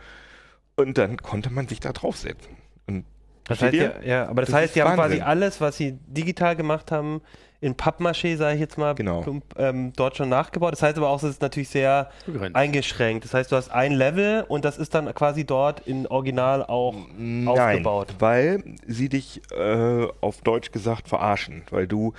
Und 0.77 0.99
dann 0.99 1.17
konnte 1.19 1.51
man 1.51 1.69
sich 1.69 1.81
da 1.81 1.93
draufsetzen. 1.93 2.57
Und 2.87 3.05
das 3.45 3.63
heißt, 3.63 3.75
ja, 3.75 4.03
ja, 4.03 4.29
aber 4.29 4.43
das, 4.43 4.51
das 4.51 4.61
heißt, 4.61 4.77
die 4.77 4.83
haben 4.83 4.95
quasi 4.95 5.21
alles, 5.21 5.61
was 5.61 5.77
sie 5.77 5.99
digital 6.07 6.57
gemacht 6.57 6.93
haben, 6.93 7.23
in 7.61 7.75
Pappmaché, 7.75 8.37
sage 8.37 8.55
ich 8.55 8.61
jetzt 8.61 8.77
mal, 8.77 8.95
genau. 8.95 9.23
plump, 9.23 9.45
ähm, 9.57 9.93
dort 9.97 10.17
schon 10.17 10.29
nachgebaut. 10.29 10.73
Das 10.73 10.83
heißt 10.83 10.99
aber 10.99 11.09
auch, 11.09 11.23
es 11.23 11.31
ist 11.31 11.43
natürlich 11.43 11.71
sehr 11.71 12.11
Begrenzt. 12.27 12.55
eingeschränkt. 12.55 13.25
Das 13.25 13.33
heißt, 13.33 13.51
du 13.51 13.57
hast 13.57 13.71
ein 13.71 13.93
Level 13.93 14.45
und 14.47 14.65
das 14.65 14.77
ist 14.77 14.95
dann 14.95 15.13
quasi 15.15 15.45
dort 15.45 15.81
in 15.87 16.07
Original 16.07 16.63
auch 16.63 16.95
Nein, 17.17 17.49
aufgebaut. 17.49 18.15
weil 18.19 18.63
sie 18.87 19.09
dich 19.09 19.41
äh, 19.53 20.07
auf 20.21 20.43
Deutsch 20.43 20.71
gesagt 20.71 21.09
verarschen, 21.09 21.63
weil 21.71 21.87
du 21.87 22.13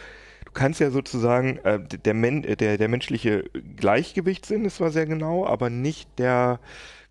du 0.46 0.52
kannst 0.54 0.80
ja 0.80 0.89
sozusagen 0.89 1.58
äh, 1.60 1.80
der, 1.80 2.13
Men 2.13 2.41
der, 2.41 2.78
der 2.78 2.88
menschliche 2.88 3.43
Gleichgewichtssinn 3.76 4.65
ist 4.65 4.78
zwar 4.78 4.89
sehr 4.89 5.06
genau, 5.06 5.46
aber 5.46 5.70
nicht 5.70 6.10
der 6.17 6.60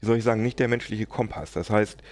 wie 0.00 0.06
soll 0.06 0.18
ich 0.18 0.24
sagen, 0.24 0.42
nicht 0.42 0.58
der 0.58 0.68
menschliche 0.68 1.06
Kompass. 1.06 1.52
Das 1.52 1.70
heißt, 1.70 2.02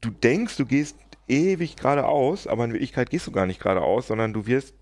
du 0.00 0.10
denkst, 0.10 0.56
du 0.56 0.66
gehst 0.66 0.96
ewig 1.28 1.76
geradeaus, 1.76 2.46
aber 2.46 2.64
in 2.64 2.72
Wirklichkeit 2.72 3.10
gehst 3.10 3.26
du 3.26 3.32
gar 3.32 3.46
nicht 3.46 3.60
geradeaus, 3.60 4.08
sondern 4.08 4.32
du 4.32 4.46
wirst 4.46 4.74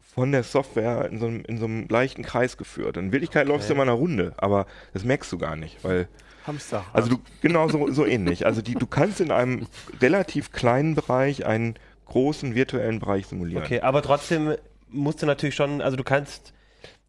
von 0.00 0.32
der 0.32 0.42
Software 0.42 1.08
in 1.10 1.18
so 1.18 1.26
einem, 1.26 1.44
in 1.44 1.58
so 1.58 1.66
einem 1.66 1.86
leichten 1.88 2.22
Kreis 2.22 2.56
geführt. 2.56 2.96
In 2.96 3.12
Wirklichkeit 3.12 3.44
okay. 3.46 3.52
läufst 3.52 3.68
du 3.68 3.74
immer 3.74 3.82
eine 3.82 3.92
Runde, 3.92 4.34
aber 4.36 4.66
das 4.92 5.04
merkst 5.04 5.30
du 5.32 5.38
gar 5.38 5.56
nicht, 5.56 5.84
weil 5.84 6.08
Hamster. 6.46 6.84
Also 6.92 7.10
du, 7.10 7.18
genau 7.40 7.68
so, 7.68 7.92
so 7.92 8.06
ähnlich. 8.06 8.46
Also 8.46 8.62
die, 8.62 8.74
du 8.74 8.86
kannst 8.86 9.20
in 9.20 9.30
einem 9.30 9.66
relativ 10.00 10.50
kleinen 10.50 10.94
Bereich 10.94 11.46
einen 11.46 11.74
großen 12.06 12.54
virtuellen 12.54 12.98
Bereich 12.98 13.26
simulieren. 13.26 13.62
Okay, 13.62 13.80
aber 13.80 14.02
trotzdem 14.02 14.54
musst 14.88 15.22
du 15.22 15.26
natürlich 15.26 15.54
schon, 15.54 15.80
also 15.80 15.96
du 15.96 16.04
kannst 16.04 16.52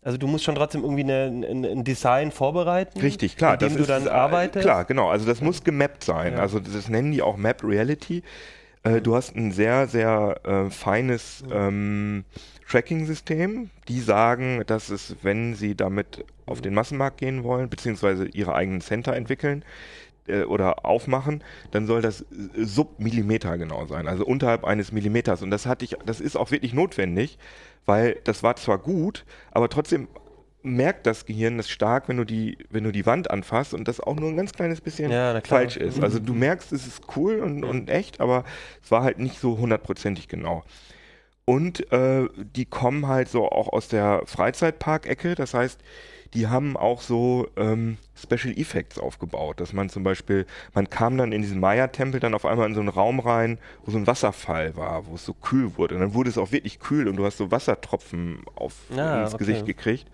Also 0.02 0.18
du 0.18 0.28
musst 0.28 0.46
schon 0.46 0.56
trotzdem 0.56 0.84
irgendwie 0.84 1.04
eine, 1.04 1.26
ein, 1.26 1.66
ein 1.66 1.84
Design 1.84 2.32
vorbereiten. 2.32 3.00
Richtig, 3.02 3.36
klar. 3.36 3.54
Mit 3.54 3.62
dem 3.62 3.76
du 3.76 3.84
dann 3.84 4.08
äh, 4.08 4.10
arbeitest. 4.10 4.64
Klar, 4.64 4.86
genau. 4.86 5.10
Also 5.10 5.26
das 5.26 5.42
muss 5.42 5.64
gemappt 5.64 6.04
sein. 6.04 6.34
Ja. 6.34 6.40
Also 6.40 6.60
das 6.60 6.88
nennen 6.88 7.12
die 7.12 7.22
auch 7.22 7.36
Map 7.36 7.64
Reality. 7.64 8.24
Äh, 8.84 9.02
du 9.02 9.16
hast 9.16 9.36
ein 9.36 9.52
sehr, 9.52 9.88
sehr 9.88 10.40
äh, 10.46 10.70
feines 10.70 11.44
ähm, 11.52 12.24
Tracking-System. 12.70 13.70
Die 13.90 14.00
sagen, 14.00 14.64
dass 14.68 14.90
es, 14.90 15.18
wenn 15.22 15.56
sie 15.56 15.76
damit 15.76 16.24
auf 16.46 16.62
den 16.62 16.74
Massenmarkt 16.74 17.18
gehen 17.18 17.44
wollen, 17.44 17.70
beziehungsweise 17.70 18.26
ihre 18.26 18.56
eigenen 18.56 18.82
Center 18.82 19.16
entwickeln, 19.16 19.66
äh, 20.30 20.44
oder 20.44 20.86
aufmachen, 20.86 21.44
dann 21.72 21.88
soll 21.88 22.02
das 22.02 22.26
Submillimeter 22.56 23.58
genau 23.58 23.86
sein, 23.86 24.08
also 24.08 24.26
unterhalb 24.26 24.64
eines 24.64 24.92
Millimeters. 24.92 25.42
Und 25.42 25.52
das 25.52 25.66
hatte 25.66 25.86
ich, 25.86 25.96
das 26.06 26.22
ist 26.22 26.36
auch 26.38 26.52
wirklich 26.52 26.74
notwendig, 26.74 27.38
weil 27.86 28.18
das 28.24 28.44
war 28.44 28.56
zwar 28.56 28.78
gut, 28.78 29.26
aber 29.52 29.70
trotzdem 29.70 30.08
merkt 30.62 31.08
das 31.08 31.26
Gehirn 31.26 31.58
das 31.58 31.70
stark, 31.70 32.10
wenn 32.10 32.18
du 32.18 32.26
die, 32.26 32.58
wenn 32.70 32.84
du 32.84 32.92
die 32.92 33.06
Wand 33.06 33.32
anfasst 33.32 33.74
und 33.74 33.88
das 33.88 34.00
auch 34.00 34.16
nur 34.16 34.30
ein 34.30 34.38
ganz 34.38 34.52
kleines 34.54 34.82
bisschen 34.82 35.12
Ja, 35.12 35.40
falsch 35.42 35.78
ist. 35.78 36.02
Also 36.04 36.20
du 36.20 36.34
merkst, 36.34 36.72
es 36.74 36.86
ist 36.86 37.04
cool 37.16 37.40
und, 37.40 37.64
und 37.64 37.90
echt, 37.90 38.20
aber 38.20 38.44
es 38.84 38.92
war 38.92 39.04
halt 39.04 39.20
nicht 39.20 39.40
so 39.40 39.58
hundertprozentig 39.58 40.28
genau. 40.28 40.64
Und 41.46 41.92
äh, 41.92 42.28
die 42.38 42.66
kommen 42.66 43.08
halt 43.08 43.30
so 43.30 43.50
auch 43.50 43.70
aus 43.70 43.88
der 43.88 44.22
Freizeitpark-Ecke. 44.26 45.34
Das 45.34 45.54
heißt, 45.56 45.80
die 46.34 46.48
haben 46.48 46.78
auch 46.78 47.02
so 47.02 47.48
ähm, 47.58 47.98
Special 48.16 48.58
Effects 48.58 49.00
aufgebaut, 49.00 49.60
dass 49.60 49.74
man 49.74 49.90
zum 49.90 50.04
Beispiel, 50.04 50.46
man 50.74 50.90
kam 50.90 51.18
dann 51.18 51.32
in 51.32 51.42
diesen 51.42 51.60
Maya-Tempel 51.60 52.20
dann 52.20 52.34
auf 52.34 52.46
einmal 52.46 52.68
in 52.68 52.76
so 52.76 52.80
einen 52.82 52.90
Raum 52.90 53.20
rein, 53.20 53.58
wo 53.86 53.92
so 53.92 53.98
ein 53.98 54.06
Wasserfall 54.08 54.76
war, 54.76 55.08
wo 55.08 55.16
es 55.16 55.26
so 55.26 55.34
kühl 55.34 55.78
wurde. 55.78 55.96
Und 55.96 56.02
dann 56.02 56.14
wurde 56.14 56.30
es 56.30 56.38
auch 56.38 56.52
wirklich 56.52 56.80
kühl 56.80 57.08
und 57.08 57.16
du 57.16 57.26
hast 57.26 57.38
so 57.38 57.50
Wassertropfen 57.52 58.44
auf 58.56 58.76
Ah, 58.96 59.24
ins 59.24 59.34
okay. 59.34 59.46
Gesicht 59.46 59.66
gekriegt. 59.66 60.08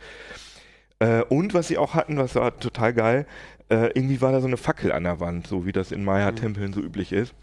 Äh, 0.99 1.23
und 1.23 1.53
was 1.53 1.67
sie 1.67 1.77
auch 1.77 1.93
hatten, 1.93 2.17
was 2.17 2.35
war 2.35 2.57
total 2.59 2.93
geil, 2.93 3.25
äh, 3.69 3.87
irgendwie 3.93 4.21
war 4.21 4.31
da 4.31 4.39
so 4.39 4.47
eine 4.47 4.57
Fackel 4.57 4.91
an 4.91 5.03
der 5.03 5.19
Wand, 5.19 5.47
so 5.47 5.65
wie 5.65 5.71
das 5.71 5.91
in 5.91 6.03
Maya-Tempeln 6.05 6.71
so 6.71 6.79
üblich 6.81 7.11
ist. 7.11 7.33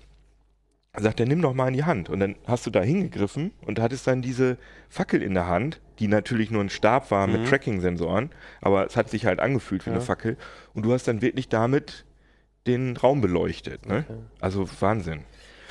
Sagt 0.94 1.20
er, 1.20 1.26
nimm 1.26 1.40
doch 1.40 1.54
mal 1.54 1.68
in 1.68 1.74
die 1.74 1.84
Hand. 1.84 2.10
Und 2.10 2.20
dann 2.20 2.36
hast 2.46 2.66
du 2.66 2.70
da 2.70 2.82
hingegriffen 2.82 3.52
und 3.64 3.80
hattest 3.80 4.06
dann 4.06 4.20
diese 4.20 4.58
Fackel 4.90 5.22
in 5.22 5.32
der 5.32 5.46
Hand, 5.46 5.80
die 5.98 6.06
natürlich 6.06 6.50
nur 6.50 6.62
ein 6.62 6.68
Stab 6.68 7.10
war 7.10 7.26
mit 7.26 7.40
Mhm. 7.42 7.46
Tracking-Sensoren, 7.46 8.30
aber 8.60 8.84
es 8.84 8.94
hat 8.96 9.08
sich 9.08 9.24
halt 9.24 9.40
angefühlt 9.40 9.86
wie 9.86 9.90
Ja. 9.90 9.96
eine 9.96 10.04
Fackel. 10.04 10.36
Und 10.74 10.84
du 10.84 10.92
hast 10.92 11.08
dann 11.08 11.22
wirklich 11.22 11.48
damit 11.48 12.04
den 12.66 12.96
Raum 12.98 13.22
beleuchtet. 13.22 13.86
Ne? 13.86 14.04
Okay. 14.06 14.18
Also 14.40 14.68
Wahnsinn. 14.80 15.20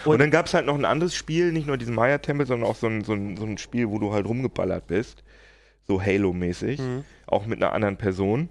Und, 0.06 0.14
Und- 0.14 0.20
dann 0.20 0.32
gab 0.32 0.48
es 0.48 0.56
halt 0.56 0.66
noch 0.66 0.74
ein 0.76 0.86
anderes 0.86 1.14
Spiel, 1.16 1.52
nicht 1.52 1.68
nur 1.68 1.78
diesen 1.78 1.94
Maya-Tempel, 1.94 2.48
sondern 2.48 2.68
auch 2.68 2.76
so 2.76 2.88
ein, 2.88 3.04
so, 3.04 3.14
ein, 3.14 3.38
so 3.38 3.46
ein 3.46 3.60
Spiel, 3.60 3.90
wo 3.90 4.00
du 4.00 4.14
halt 4.14 4.26
rumgeballert 4.26 4.88
bist. 4.88 5.24
So 5.88 6.02
Halo-mäßig. 6.02 6.80
Mhm. 6.80 7.04
Auch 7.28 7.46
mit 7.46 7.62
einer 7.62 7.74
anderen 7.74 7.98
Person. 7.98 8.50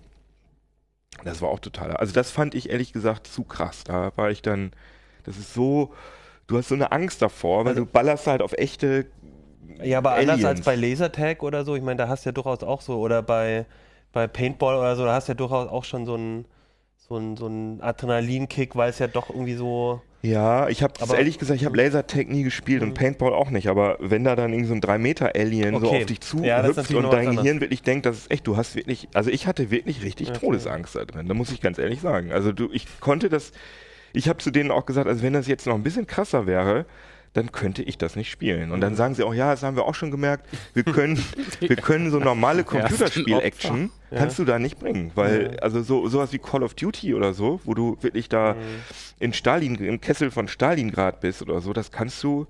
Das 1.24 1.42
war 1.42 1.48
auch 1.48 1.58
total. 1.58 1.96
Also 1.96 2.12
das 2.14 2.30
fand 2.30 2.54
ich 2.54 2.70
ehrlich 2.70 2.92
gesagt 2.92 3.26
zu 3.26 3.42
krass. 3.42 3.82
Da 3.82 4.12
war 4.16 4.30
ich 4.30 4.40
dann, 4.42 4.70
das 5.24 5.36
ist 5.36 5.52
so, 5.52 5.92
du 6.50 6.58
hast 6.58 6.68
so 6.68 6.74
eine 6.74 6.92
Angst 6.92 7.22
davor, 7.22 7.64
weil 7.64 7.72
Also- 7.72 7.84
du 7.84 7.90
ballerst 7.90 8.26
halt 8.26 8.42
auf 8.42 8.52
echte. 8.52 9.06
Ja, 9.82 9.98
aber 9.98 10.12
anders 10.14 10.44
als 10.44 10.44
Aliens. 10.44 10.64
bei 10.66 10.74
Lasertag 10.76 11.42
oder 11.42 11.64
so, 11.64 11.74
ich 11.74 11.82
meine, 11.82 11.96
da 11.96 12.08
hast 12.08 12.26
du 12.26 12.28
ja 12.28 12.32
durchaus 12.32 12.62
auch 12.62 12.82
so, 12.82 12.98
oder 12.98 13.22
bei, 13.22 13.64
bei 14.12 14.26
Paintball 14.26 14.76
oder 14.76 14.94
so, 14.96 15.04
da 15.06 15.14
hast 15.14 15.28
du 15.28 15.32
ja 15.32 15.36
durchaus 15.36 15.68
auch 15.70 15.84
schon 15.84 16.04
so 16.04 16.14
einen 16.14 16.44
so 17.08 17.16
einen- 17.16 17.36
so 17.36 17.46
einen 17.46 17.80
Adrenalinkick, 17.80 18.76
weil 18.76 18.90
es 18.90 18.98
ja 19.00 19.08
doch 19.08 19.30
irgendwie 19.30 19.54
so. 19.54 20.00
Ja, 20.22 20.68
ich 20.68 20.82
habe 20.82 20.92
Aber- 21.00 21.16
ehrlich 21.18 21.38
gesagt, 21.38 21.58
ich 21.60 21.64
habe 21.66 21.76
Lasertag 21.76 22.28
nie 22.28 22.42
gespielt 22.44 22.82
und 22.82 22.90
Mhm. 22.90 22.94
Paintball 22.94 23.32
auch 23.32 23.50
nicht, 23.50 23.68
aber 23.68 23.96
wenn 24.00 24.22
da 24.22 24.36
dann 24.36 24.50
irgendwie 24.52 24.68
so 24.68 24.74
ein 24.74 24.80
3 24.80 24.98
Meter 24.98 25.34
Alien 25.34 25.80
so 25.80 25.86
Okay. 25.88 26.00
auf 26.02 26.06
dich 26.06 26.20
zu 26.20 26.44
Ja, 26.44 26.62
hüpft 26.62 26.92
und 26.94 27.10
dein. 27.10 27.34
Gehirn 27.36 27.60
wirklich 27.60 27.82
denkt, 27.82 28.06
das 28.06 28.18
ist 28.18 28.30
echt, 28.30 28.46
du 28.46 28.56
hast 28.56 28.76
wirklich, 28.76 29.08
also 29.14 29.28
ich 29.30 29.46
hatte 29.48 29.70
wirklich 29.72 30.04
richtig 30.04 30.28
Okay. 30.28 30.38
Todesangst 30.40 30.94
da 30.94 31.04
drin, 31.04 31.26
da 31.26 31.34
muss 31.34 31.50
ich 31.50 31.60
ganz 31.60 31.78
ehrlich 31.78 32.00
sagen. 32.00 32.30
Also 32.32 32.52
du, 32.52 32.68
ich 32.70 32.86
konnte 33.00 33.28
das, 33.28 33.50
ich 34.12 34.28
habe 34.28 34.38
zu 34.38 34.50
denen 34.50 34.70
auch 34.70 34.86
gesagt, 34.86 35.06
also 35.08 35.22
wenn 35.22 35.32
das 35.32 35.46
jetzt 35.46 35.66
noch 35.66 35.74
ein 35.74 35.82
bisschen 35.82 36.06
krasser 36.06 36.46
wäre, 36.46 36.86
dann 37.32 37.52
könnte 37.52 37.82
ich 37.84 37.96
das 37.96 38.16
nicht 38.16 38.28
spielen. 38.28 38.66
Mhm. 38.68 38.72
Und 38.74 38.80
dann 38.80 38.96
sagen 38.96 39.14
sie 39.14 39.22
auch, 39.22 39.32
ja, 39.32 39.52
das 39.52 39.62
haben 39.62 39.76
wir 39.76 39.84
auch 39.84 39.94
schon 39.94 40.10
gemerkt, 40.10 40.46
wir 40.74 40.82
können, 40.84 41.22
wir 41.60 41.76
können 41.76 42.10
so 42.10 42.18
normale 42.18 42.64
Computerspiel-Action, 43.14 43.90
Ja. 44.10 44.18
kannst 44.18 44.38
du 44.38 44.44
da 44.44 44.58
nicht 44.58 44.80
bringen, 44.80 45.12
weil, 45.14 45.56
also 45.60 45.82
so, 45.82 46.08
sowas 46.08 46.32
wie 46.32 46.38
Call 46.38 46.62
of 46.64 46.74
Duty 46.74 47.14
oder 47.14 47.32
so, 47.32 47.60
wo 47.64 47.74
du 47.74 47.96
wirklich 48.00 48.28
da 48.28 48.54
Mhm. 48.54 48.58
in 49.20 49.32
Stalin, 49.32 49.76
im 49.76 50.00
Kessel 50.00 50.30
von 50.32 50.48
Stalingrad 50.48 51.20
bist 51.20 51.42
oder 51.42 51.60
so, 51.60 51.72
das 51.72 51.92
kannst 51.92 52.22
du, 52.24 52.46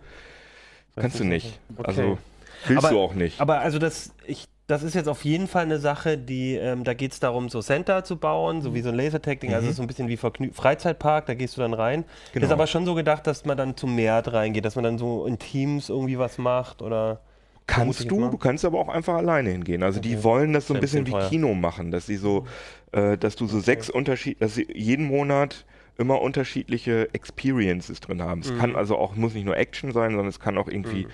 kannst 0.97 1.19
du 1.21 1.25
ich 1.25 1.29
nicht. 1.29 1.59
Okay. 1.77 1.87
Also 1.87 2.19
willst 2.67 2.85
Aber- 2.85 2.95
du 2.95 3.01
auch 3.01 3.15
nicht. 3.15 3.39
Aber 3.41 3.61
also 3.61 3.79
das, 3.79 4.15
ich, 4.27 4.47
das 4.71 4.83
ist 4.83 4.95
jetzt 4.95 5.09
auf 5.09 5.25
jeden 5.25 5.49
Fall 5.49 5.65
eine 5.65 5.79
Sache, 5.79 6.17
die, 6.17 6.55
ähm, 6.55 6.85
da 6.85 6.95
geht 6.95 7.13
es 7.13 7.21
darum, 7.21 7.49
so 7.49 7.61
Center 7.61 8.05
zu 8.05 8.17
bauen, 8.17 8.63
so 8.63 8.75
wie 8.75 8.81
so 8.83 8.91
ein 8.91 8.95
Lasertag-Ding, 8.95 9.53
also 9.53 9.71
so 9.73 9.83
ein 9.83 9.89
bisschen 9.89 10.09
wie 10.09 10.17
Vergnü 10.17 10.53
Freizeitpark, 10.53 11.27
da 11.27 11.35
gehst 11.35 11.57
du 11.57 11.61
dann 11.61 11.75
rein. 11.75 12.01
Mhm. 12.01 12.05
Genau. 12.33 12.47
Ist 12.47 12.53
aber 12.53 12.67
schon 12.67 12.87
so 12.87 12.95
gedacht, 12.95 13.27
dass 13.27 13.45
man 13.45 13.57
dann 13.57 13.77
zum 13.77 13.95
Mehrd 13.97 14.33
reingeht, 14.33 14.65
dass 14.65 14.77
man 14.77 14.85
dann 14.85 14.99
so 14.99 15.27
in 15.27 15.39
Teams 15.39 15.89
irgendwie 15.89 16.19
was 16.19 16.39
macht 16.39 16.83
oder. 16.83 17.21
Kannst 17.67 18.11
du, 18.11 18.31
du 18.31 18.37
kannst 18.37 18.65
aber 18.65 18.81
auch 18.81 18.89
einfach 18.89 19.15
alleine 19.15 19.51
hingehen. 19.51 19.85
Also 19.85 20.01
die 20.01 20.15
Okay. 20.17 20.25
wollen 20.25 20.53
das 20.53 20.67
so 20.67 20.75
ein 20.75 20.81
bisschen 20.81 21.01
ein 21.01 21.07
wie 21.07 21.11
bisschen 21.11 21.21
teuer. 21.21 21.29
Kino 21.31 21.55
machen, 21.55 21.93
dass 21.93 22.07
sie 22.07 22.17
so, 22.17 22.47
äh, 22.91 23.17
dass 23.17 23.37
du 23.37 23.47
so 23.47 23.61
sechs 23.61 23.89
Unterschied, 23.89 24.43
dass 24.43 24.57
sie 24.57 24.67
jeden 24.75 25.07
Monat 25.07 25.65
immer 25.97 26.21
unterschiedliche 26.21 27.13
Experiences 27.13 28.01
drin 28.01 28.23
haben. 28.23 28.41
Es 28.41 28.51
Mhm. 28.51 28.59
kann 28.59 28.77
also 28.77 28.97
auch, 28.99 29.15
muss 29.15 29.35
nicht 29.35 29.45
nur 29.45 29.57
Action 29.57 29.93
sein, 29.93 30.11
sondern 30.11 30.27
es 30.29 30.41
kann 30.41 30.59
auch 30.59 30.67
irgendwie, 30.67 31.07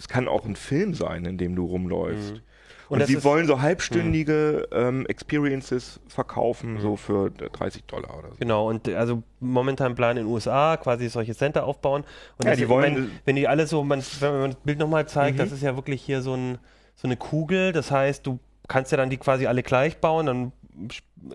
es 0.00 0.08
kann 0.08 0.26
auch 0.28 0.46
ein 0.46 0.56
Film 0.56 0.94
sein, 0.94 1.24
in 1.26 1.36
dem 1.38 1.54
du 1.54 1.64
rumläufst. 1.66 2.34
Mhm. 2.34 2.40
Und, 2.88 2.98
das 2.98 3.06
sie 3.08 3.14
ist- 3.16 3.24
wollen 3.24 3.46
so 3.46 3.60
halbstündige 3.62 4.66
ähm, 4.72 5.06
Experiences 5.06 6.00
verkaufen, 6.08 6.80
so 6.80 6.96
für 6.96 7.30
30 7.30 7.84
Dollar 7.84 8.18
oder 8.18 8.30
so. 8.30 8.36
Genau, 8.40 8.68
und 8.68 8.88
also 8.88 9.22
momentan 9.38 9.94
planen 9.94 10.18
in 10.18 10.24
den 10.26 10.32
USA 10.32 10.76
quasi 10.76 11.08
solche 11.08 11.34
Center 11.36 11.64
aufbauen. 11.66 12.02
Und 12.38 12.46
Ja, 12.48 12.56
die 12.56 12.62
ich 12.64 12.68
wollen- 12.68 12.94
mein, 12.94 13.10
wenn 13.26 13.36
die 13.36 13.46
alle 13.46 13.66
so, 13.68 13.84
man, 13.84 14.02
wenn 14.20 14.32
man 14.40 14.50
das 14.52 14.60
Bild 14.64 14.78
nochmal 14.80 15.06
zeigt, 15.06 15.36
Mhm. 15.36 15.42
das 15.42 15.52
ist 15.52 15.62
ja 15.62 15.76
wirklich 15.76 16.02
hier 16.02 16.20
so, 16.22 16.34
ein, 16.34 16.58
so 16.96 17.06
eine 17.06 17.16
Kugel. 17.16 17.70
Das 17.72 17.92
heißt, 17.92 18.26
du 18.26 18.40
kannst 18.66 18.90
ja 18.90 18.96
dann 18.96 19.10
die 19.10 19.18
quasi 19.18 19.46
alle 19.46 19.62
gleich 19.62 19.98
bauen, 19.98 20.26
dann 20.26 20.52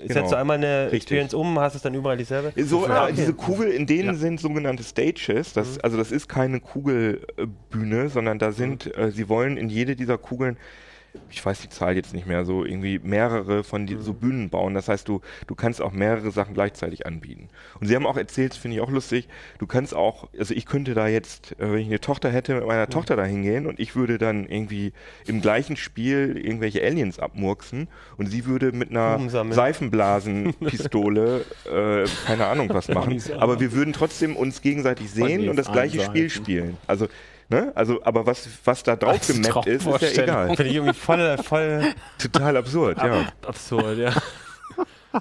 setzt 0.08 0.32
du 0.32 0.36
einmal 0.38 0.58
eine 0.58 0.86
Richtig. 0.86 1.02
Experience 1.04 1.34
um, 1.34 1.60
hast 1.60 1.76
es 1.76 1.82
dann 1.82 1.94
überall 1.94 2.18
dieselbe. 2.18 2.52
So, 2.64 2.86
Ah, 2.88 3.10
äh, 3.10 3.14
diese 3.14 3.34
Kugel, 3.34 3.70
in 3.72 3.86
denen 3.86 4.10
Ja. 4.10 4.14
sind 4.16 4.40
sogenannte 4.40 4.84
Stages. 4.84 5.54
Das, 5.54 5.80
Also 5.80 5.98
das 5.98 6.12
ist 6.12 6.28
keine 6.28 6.60
Kugelbühne, 6.60 8.10
sondern 8.10 8.40
da 8.40 8.52
sind, 8.52 8.96
äh, 8.98 9.12
sie 9.12 9.30
wollen 9.30 9.58
in 9.58 9.70
jede 9.70 9.96
dieser 9.96 10.18
Kugeln, 10.18 10.58
ich 11.30 11.46
weiß 11.46 11.62
die 11.62 11.70
Zahl 11.70 11.96
jetzt 11.96 12.14
nicht 12.14 12.28
mehr, 12.28 12.46
so 12.46 12.66
irgendwie 12.66 13.00
mehrere 13.00 13.64
von 13.64 13.86
die, 13.86 13.98
so 14.00 14.14
Bühnen 14.14 14.50
bauen. 14.50 14.74
Das 14.74 14.88
heißt, 14.88 15.08
du, 15.08 15.22
du 15.48 15.56
kannst 15.56 15.82
auch 15.82 15.92
mehrere 15.92 16.32
Sachen 16.32 16.54
gleichzeitig 16.54 17.06
anbieten. 17.06 17.50
Und 17.80 17.88
sie 17.88 17.96
haben 17.96 18.06
auch 18.06 18.18
erzählt, 18.18 18.52
das 18.52 18.58
finde 18.58 18.78
ich 18.78 18.82
auch 18.82 18.90
lustig, 18.90 19.28
du 19.60 19.68
kannst 19.68 19.94
auch, 19.94 20.30
also 20.38 20.54
ich 20.54 20.66
könnte 20.66 20.94
da 20.94 21.08
jetzt, 21.08 21.54
äh, 21.54 21.72
wenn 21.72 21.80
ich 21.80 21.88
eine 21.88 22.00
Tochter 22.00 22.30
hätte, 22.30 22.56
mit 22.56 22.66
meiner 22.66 22.88
Tochter 22.88 23.16
da 23.16 23.26
hingehen 23.26 23.66
und 23.66 23.80
ich 23.80 23.96
würde 23.96 24.18
dann 24.18 24.48
irgendwie 24.48 24.94
im 25.26 25.42
gleichen 25.42 25.76
Spiel 25.76 26.40
irgendwelche 26.42 26.84
Aliens 26.84 27.20
abmurksen 27.20 27.88
und 28.18 28.28
sie 28.28 28.46
würde 28.46 28.72
mit 28.72 28.92
einer. 28.92 29.20
Seifenblasenpistole, 29.30 31.46
äh, 31.66 32.06
keine 32.26 32.48
Ahnung 32.48 32.70
was 32.70 32.88
machen. 32.88 33.22
Aber 33.40 33.60
wir 33.60 33.74
würden 33.74 33.94
trotzdem 33.94 34.36
uns 34.36 34.62
gegenseitig 34.62 35.12
sehen 35.12 35.50
und 35.50 35.56
das 35.56 35.72
gleiche. 35.72 36.06
Spiel 36.06 36.30
spielen. 36.30 36.78
Also, 36.88 37.08
ne? 37.50 37.72
Also, 37.76 38.04
aber 38.04 38.26
was, 38.26 38.48
was 38.64 38.84
da 38.84 38.96
drauf 38.96 39.14
Als 39.14 39.28
gemappt 39.28 39.68
ist, 39.68 39.86
ist 39.86 40.18
ja 40.18 40.24
egal. 40.24 40.48
Finde 40.56 40.66
ich 40.66 40.76
irgendwie 40.76 40.94
voll, 40.94 41.38
voll 41.38 41.94
Total 42.18 42.58
absurd, 42.58 42.98
ja. 42.98 43.28
absurd, 43.48 43.98
ja. 43.98 44.12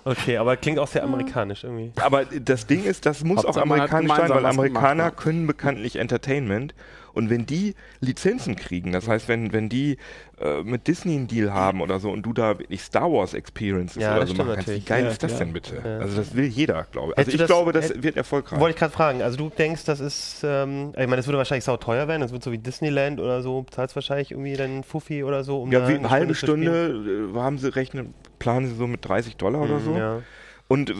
Okay, 0.05 0.39
aber 0.39 0.57
klingt 0.57 0.79
auch 0.79 0.89
sehr 0.89 1.05
amerikanisch 1.05 1.63
irgendwie. 1.65 1.93
Aber 2.01 2.25
das 2.25 2.67
Ding 2.67 2.85
ist, 2.85 3.07
das 3.07 3.23
muss 3.23 3.39
auch 3.39 3.57
Hauptsache, 3.57 3.65
hat 3.65 3.71
amerikanisch 3.71 4.13
sein, 4.17 4.31
weil 4.31 4.47
Amerikaner 4.47 5.05
gemacht, 5.05 5.19
ne? 5.19 5.23
können 5.23 5.47
bekanntlich 5.47 5.97
Entertainment. 5.97 6.75
Und 7.15 7.31
wenn 7.31 7.47
die 7.47 7.75
Lizenzen 8.01 8.57
kriegen, 8.57 8.93
das 8.93 9.09
heißt, 9.09 9.29
wenn, 9.29 9.53
wenn 9.53 9.69
die 9.69 9.97
äh, 10.41 10.63
mit 10.63 10.87
Disney 10.89 11.15
einen 11.17 11.27
Deal 11.29 11.53
haben 11.55 11.81
oder 11.81 12.01
so 12.01 12.11
und 12.11 12.23
du 12.23 12.33
da 12.33 12.59
wirklich 12.59 12.83
Star 12.83 13.11
Wars 13.11 13.35
Experiences 13.35 14.03
Ja, 14.03 14.17
oder 14.17 14.27
so 14.27 14.35
machen 14.35 14.53
kannst, 14.57 14.69
wie 14.69 14.81
geil 14.81 15.05
Ja, 15.05 15.11
ist 15.11 15.23
das 15.23 15.31
klar. 15.33 15.45
denn 15.45 15.53
bitte? 15.53 15.83
Ja. 15.85 15.99
Also 15.99 16.17
das 16.17 16.35
will 16.35 16.47
jeder, 16.47 16.87
glaube 16.91 17.13
ich. 17.13 17.19
Also 17.19 17.31
ich 17.31 17.37
das- 17.39 17.47
glaube, 17.47 17.73
das 17.73 17.91
hätt- 17.91 18.03
wird 18.03 18.17
erfolgreich. 18.17 18.59
Wollte 18.61 18.75
ich 18.75 18.79
gerade 18.81 18.93
fragen, 18.93 19.23
also 19.23 19.37
du 19.37 19.49
denkst, 19.49 19.85
das 19.85 20.01
ist, 20.01 20.43
ähm, 20.45 20.89
ich 20.91 20.97
meine, 20.97 21.17
das 21.17 21.27
würde 21.27 21.39
wahrscheinlich 21.39 21.65
sau 21.65 21.77
teuer 21.77 22.09
werden, 22.09 22.21
das 22.21 22.33
wird 22.33 22.43
so 22.43 22.51
wie 22.53 22.59
Disneyland 22.59 23.21
oder 23.21 23.43
so, 23.43 23.65
zahlst 23.71 23.95
wahrscheinlich 23.95 24.33
irgendwie 24.33 24.57
dann 24.57 24.83
Fuffi 24.83 25.23
oder 25.25 25.45
so, 25.45 25.63
um 25.63 25.71
Ja, 25.73 25.81
da 25.81 25.89
wie 25.89 25.95
eine 25.95 26.11
halbe 26.11 26.33
zu 26.35 26.47
spielen. 26.47 26.63
Stunde 26.63 27.31
äh, 27.35 27.39
haben 27.39 27.59
sie 27.59 27.75
rechnen, 27.75 28.13
planen 28.39 28.67
sie 28.67 28.75
so 28.75 28.87
mit 28.87 29.07
30 29.07 29.37
Dollar 29.37 29.63
oder 29.63 29.79
Mhm, 29.79 29.85
so. 29.85 29.97
Ja. 29.97 30.21
Und 30.67 30.93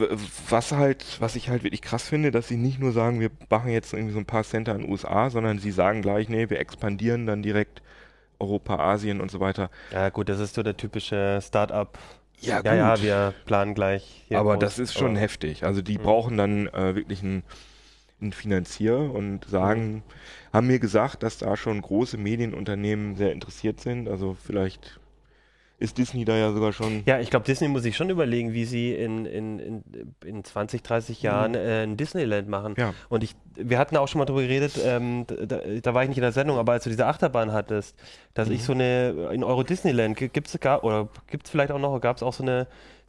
was 0.51 0.73
halt, 0.73 1.05
was 1.21 1.37
ich 1.37 1.49
halt 1.49 1.65
wirklich 1.65 1.81
krass 1.83 2.07
finde, 2.09 2.31
dass 2.31 2.49
sie 2.49 2.57
nicht 2.57 2.79
nur 2.81 2.93
sagen, 2.93 3.19
wir 3.21 3.31
machen 3.49 3.71
jetzt 3.71 3.93
irgendwie 3.95 4.13
so 4.13 4.19
ein 4.19 4.27
paar 4.27 4.45
Center 4.45 4.75
in 4.75 4.83
den 4.83 4.91
USA, 4.91 5.31
sondern 5.31 5.59
sie 5.59 5.71
sagen 5.71 6.03
gleich, 6.03 6.29
nee, 6.29 6.51
wir 6.51 6.61
expandieren 6.61 7.27
dann 7.27 7.43
direkt 7.43 7.81
Europa, 8.39 8.77
Asien 8.77 9.21
und 9.21 9.31
so 9.31 9.41
weiter. 9.41 9.71
ja, 9.91 10.11
gut, 10.11 10.29
das 10.29 10.39
ist 10.39 10.55
so 10.55 10.63
der 10.63 10.77
typische 10.77 11.41
Start-up. 11.43 11.99
Ja, 12.41 12.61
Ja, 12.63 12.75
ja, 12.75 13.01
wir 13.03 13.33
planen 13.47 13.75
gleich. 13.75 14.27
aber 14.35 14.55
groß, 14.55 14.61
das 14.61 14.79
ist 14.79 14.93
schon 14.95 15.13
aber- 15.13 15.21
heftig. 15.21 15.65
Also 15.65 15.81
die 15.81 15.97
Mhm. 15.99 16.03
brauchen 16.03 16.37
dann 16.37 16.67
äh, 16.67 16.95
wirklich 16.95 17.23
einen, 17.23 17.43
einen 18.21 18.33
Finanzier 18.33 18.99
und 18.99 19.47
sagen, 19.47 20.03
haben 20.53 20.67
mir 20.67 20.79
gesagt, 20.79 21.23
dass 21.23 21.39
da 21.39 21.57
schon 21.57 21.81
große 21.81 22.19
Medienunternehmen 22.19 23.17
sehr 23.17 23.33
interessiert 23.33 23.81
sind. 23.81 24.09
Also 24.09 24.37
vielleicht 24.45 25.01
ist 25.79 25.99
Disney 25.99 26.25
da 26.25 26.37
ja 26.37 26.53
sogar 26.53 26.73
schon. 26.73 27.03
Ja, 27.05 27.19
ich 27.19 27.31
glaube, 27.31 27.45
Disney 27.45 27.69
muss 27.69 27.83
sich 27.83 27.97
schon 27.97 28.09
überlegen, 28.09 28.53
wie 28.53 28.65
sie 28.65 28.95
in, 28.95 29.27
in, 29.27 29.59
in, 29.59 29.85
in 30.25 30.45
20, 30.45 30.83
30 30.83 31.23
Jahren 31.23 31.55
äh, 31.55 31.83
ein 31.83 31.97
Disneyland 31.97 32.49
machen. 32.49 32.75
Ja. 32.77 32.95
Und 33.09 33.25
ich, 33.25 33.35
wir 33.57 33.79
hatten 33.79 33.97
auch 33.97 34.09
schon 34.09 34.21
mal 34.21 34.25
drüber 34.25 34.43
geredet, 34.43 34.79
ähm, 34.85 35.27
da, 35.27 35.59
da 35.83 35.95
war 35.95 36.03
ich 36.03 36.09
nicht 36.09 36.19
in 36.19 36.23
der 36.23 36.33
Sendung, 36.33 36.59
aber 36.59 36.73
als 36.73 36.85
du 36.85 36.91
diese 36.91 37.07
Achterbahn 37.07 37.53
hattest, 37.53 37.97
dass 38.35 38.49
ich 38.49 38.63
so 38.63 38.73
eine, 38.73 39.31
in 39.33 39.43
Euro 39.43 39.63
Disneyland, 39.63 40.17
gibt 40.17 40.47
es 40.47 40.55
oder 40.83 41.09
gibt 41.29 41.47
es 41.47 41.51
vielleicht 41.51 41.73
auch 41.73 41.79
noch, 41.79 42.01
gab 42.01 42.17
es 42.17 42.23
auch 42.23 42.33
so 42.33 42.45
eine, 42.45 42.67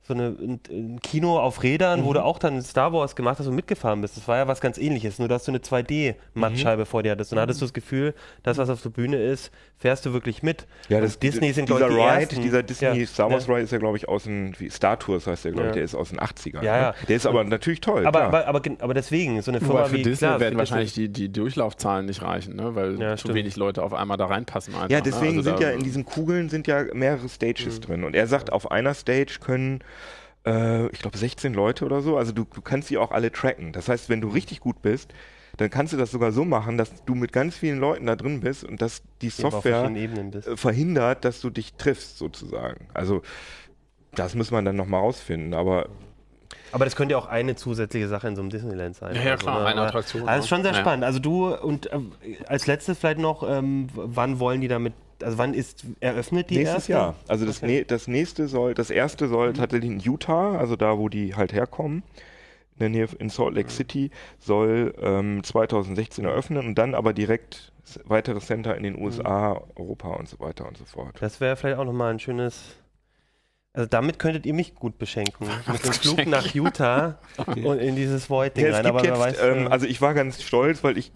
so 0.08 0.14
eine, 0.14 0.28
ein, 0.40 0.60
ein 0.70 1.00
Kino 1.02 1.40
auf 1.40 1.64
Rädern, 1.64 2.06
wo 2.06 2.14
du 2.14 2.24
auch 2.24 2.38
dann 2.38 2.62
Star 2.62 2.94
Wars 2.94 3.16
gemacht 3.16 3.40
hast 3.40 3.48
und 3.48 3.56
mitgefahren 3.56 4.02
bist. 4.02 4.18
Das 4.18 4.28
war 4.28 4.38
ja 4.38 4.48
was 4.48 4.62
ganz 4.62 4.78
ähnliches, 4.78 5.18
nur 5.18 5.28
dass 5.28 5.46
du 5.46 5.52
eine 5.52 5.58
2D-Mattscheibe 5.60 6.86
vor 6.86 7.04
dir 7.04 7.12
hattest. 7.12 7.32
Und 7.32 7.38
da 7.38 7.42
hattest 7.42 7.62
du 7.62 7.66
das 7.66 7.74
Gefühl, 7.74 8.14
das, 8.44 8.58
was 8.58 8.70
auf 8.70 8.82
der 8.82 8.90
Bühne 8.90 9.18
ist, 9.18 9.52
fährst 9.78 10.06
du 10.06 10.14
wirklich 10.14 10.44
mit. 10.44 10.68
Ja, 10.90 10.98
Und 10.98 11.04
das, 11.06 11.20
Disney 11.20 11.52
sind, 11.54 11.70
dieser 11.70 11.88
glaube 11.88 11.94
ich, 11.94 12.00
die 12.00 12.04
Ride, 12.06 12.22
ersten. 12.22 12.42
dieser 12.42 12.64
Disney 12.64 13.00
Ja. 13.00 13.06
Star 13.08 13.32
Wars 13.32 13.48
Ja. 13.48 13.54
Ride 13.54 13.64
ist 13.66 13.72
ja, 13.72 13.78
glaube 13.80 13.98
ich, 13.98 14.08
aus 14.08 14.24
den 14.24 14.56
wie 14.60 14.70
Star 14.70 14.98
Tours 15.00 15.28
heißt 15.28 15.46
der, 15.46 15.52
glaube 15.54 15.66
Ja. 15.66 15.70
ich, 15.72 15.76
der 15.76 15.84
ist 15.84 15.96
aus 15.96 16.10
den 16.10 16.20
80ern. 16.20 16.64
Ja, 16.64 16.78
ja. 16.78 16.90
Ne? 16.92 16.96
Der 17.10 17.16
ist 17.16 17.26
aber 17.26 17.44
natürlich 17.44 17.82
toll. 17.82 18.06
Aber, 18.06 18.20
klar. 18.30 18.46
aber, 18.46 18.48
aber, 18.48 18.62
aber 18.80 18.94
deswegen, 18.94 19.42
so 19.42 19.52
eine 19.52 19.60
Wobei 19.62 19.68
Firma 19.68 19.86
für 19.86 19.96
wie 19.98 20.04
Disney 20.04 20.28
klar, 20.28 20.40
werden 20.40 20.54
für 20.54 20.60
wahrscheinlich 20.60 20.94
die, 20.94 21.10
die 21.10 21.30
Durchlaufzahlen 21.32 22.06
nicht 22.06 22.22
reichen, 22.22 22.56
ne? 22.56 22.76
weil 22.76 23.00
Ja, 23.02 23.12
zu 23.16 23.22
stimmt. 23.22 23.36
wenig 23.36 23.56
Leute 23.56 23.82
auf 23.84 23.94
einmal 23.94 24.18
da 24.18 24.28
reinpassen. 24.28 24.74
Einfach, 24.76 24.90
ja, 24.90 25.02
deswegen 25.02 25.34
ne? 25.34 25.38
also 25.40 25.50
sind 25.50 25.60
ja 25.62 25.72
in 25.72 25.84
diesen 25.84 26.06
Kugeln 26.06 26.50
sind 26.50 26.68
ja 26.68 26.86
mehrere 26.94 27.28
Stages 27.28 27.78
Mhm. 27.80 27.82
drin. 27.82 28.04
Und 28.04 28.16
er 28.16 28.28
sagt, 28.28 28.52
auf 28.54 28.70
einer 28.72 28.94
Stage 28.94 29.40
können, 29.44 29.80
äh, 30.46 30.88
ich 30.88 31.00
glaube, 31.00 31.18
16 31.18 31.54
Leute 31.54 31.86
oder 31.86 32.02
so. 32.02 32.18
Also 32.18 32.32
du, 32.32 32.46
du 32.46 32.62
kannst 32.62 32.88
sie 32.88 32.98
auch 32.98 33.12
alle 33.12 33.32
tracken. 33.32 33.72
Das 33.72 33.90
heißt, 33.90 34.10
wenn 34.10 34.22
du 34.22 34.30
richtig 34.30 34.60
gut 34.60 34.82
bist, 34.82 35.14
dann 35.58 35.70
kannst 35.70 35.94
du 35.94 35.98
das 35.98 36.12
sogar 36.12 36.32
so 36.32 36.44
machen, 36.44 36.78
dass 36.78 37.06
du 37.06 37.16
mit 37.16 37.32
ganz 37.32 37.56
vielen 37.56 37.80
Leuten 37.80 38.06
da 38.08 38.16
drin 38.16 38.42
bist 38.42 38.64
und 38.64 38.82
dass 38.82 39.04
die 39.22 39.30
Software 39.30 39.90
äh, 39.90 40.58
verhindert, 40.58 41.24
dass 41.24 41.40
du 41.42 41.50
dich 41.50 41.74
triffst, 41.76 42.18
sozusagen. 42.18 42.88
Also 42.94 43.22
das 44.14 44.36
muss 44.36 44.52
man 44.52 44.66
dann 44.66 44.76
nochmal 44.76 45.02
rausfinden. 45.02 45.54
Aber 45.54 45.88
Aber 46.72 46.86
das 46.86 46.96
könnte 46.96 47.14
ja 47.14 47.18
auch 47.18 47.28
eine 47.28 47.56
zusätzliche 47.56 48.08
Sache 48.08 48.28
in 48.28 48.36
so 48.36 48.42
einem 48.42 48.50
Disneyland 48.50 48.96
sein. 48.96 49.16
Ja, 49.16 49.22
ja, 49.22 49.32
Also, 49.34 49.46
klar, 49.46 49.62
ne? 49.62 49.68
eine 49.68 49.82
Attraktion, 49.82 50.22
Also 50.24 50.36
das 50.36 50.46
ist 50.46 50.50
schon 50.50 50.64
sehr 50.64 50.74
ja. 50.74 50.80
spannend. 50.80 51.06
Also 51.06 51.20
du 51.20 51.56
und 51.56 51.92
äh, 51.92 52.00
als 52.48 52.68
letztes 52.68 52.98
vielleicht 52.98 53.20
noch, 53.20 53.50
ähm, 53.50 53.88
wann 53.94 54.40
wollen 54.40 54.62
die 54.62 54.68
damit, 54.68 54.94
also 55.24 55.38
wann 55.38 55.54
ist 55.54 55.86
eröffnet 56.00 56.50
die 56.50 56.58
nächstes 56.58 56.90
erste? 56.90 56.92
Jahr. 56.92 57.16
Also 57.28 57.46
das, 57.46 57.62
Okay. 57.64 57.86
das 57.88 58.08
nächste 58.08 58.48
soll, 58.48 58.74
das 58.74 58.90
erste 58.90 59.28
soll 59.28 59.54
tatsächlich 59.54 59.92
in 59.92 60.00
Utah, 60.00 60.58
also 60.58 60.76
da, 60.76 60.98
wo 60.98 61.10
die 61.10 61.36
halt 61.36 61.54
herkommen, 61.54 62.04
in 62.76 62.80
der 62.80 62.90
Nähe 62.90 63.08
in 63.20 63.30
Salt 63.30 63.56
Lake 63.56 63.70
City, 63.72 64.12
soll 64.40 64.94
ähm, 65.02 65.44
2016 65.44 66.26
eröffnen 66.26 66.66
und 66.68 66.76
dann 66.76 66.94
aber 66.94 67.14
direkt 67.14 67.72
weitere 68.04 68.40
Center 68.40 68.76
in 68.76 68.84
den 68.84 69.00
USA, 69.02 69.62
Europa 69.76 70.10
und 70.16 70.28
so 70.28 70.40
weiter 70.40 70.68
und 70.68 70.78
so 70.78 70.86
fort. 70.86 71.16
Das 71.22 71.40
wäre 71.40 71.56
vielleicht 71.56 71.78
auch 71.78 71.86
nochmal 71.86 72.12
ein 72.14 72.20
schönes. 72.20 72.76
Also 73.74 73.88
damit 73.90 74.20
könntet 74.20 74.46
ihr 74.46 74.54
mich 74.54 74.74
gut 74.74 74.98
beschenken. 74.98 75.48
Mit 75.72 75.84
dem 75.84 75.92
Flug 75.94 76.26
nach 76.28 76.54
Utah 76.54 77.20
und 77.46 77.80
in 77.80 77.96
dieses 77.96 78.30
Void-Ding 78.30 78.66
Ja, 78.68 78.72
rein. 78.74 78.86
Aber 78.86 79.04
jetzt, 79.06 79.20
weiß. 79.20 79.38
ähm, 79.42 79.68
äh, 79.68 79.70
also 79.70 79.86
ich 79.86 80.02
war 80.02 80.14
ganz 80.14 80.42
stolz, 80.42 80.84
weil 80.84 80.98
ich 80.98 81.12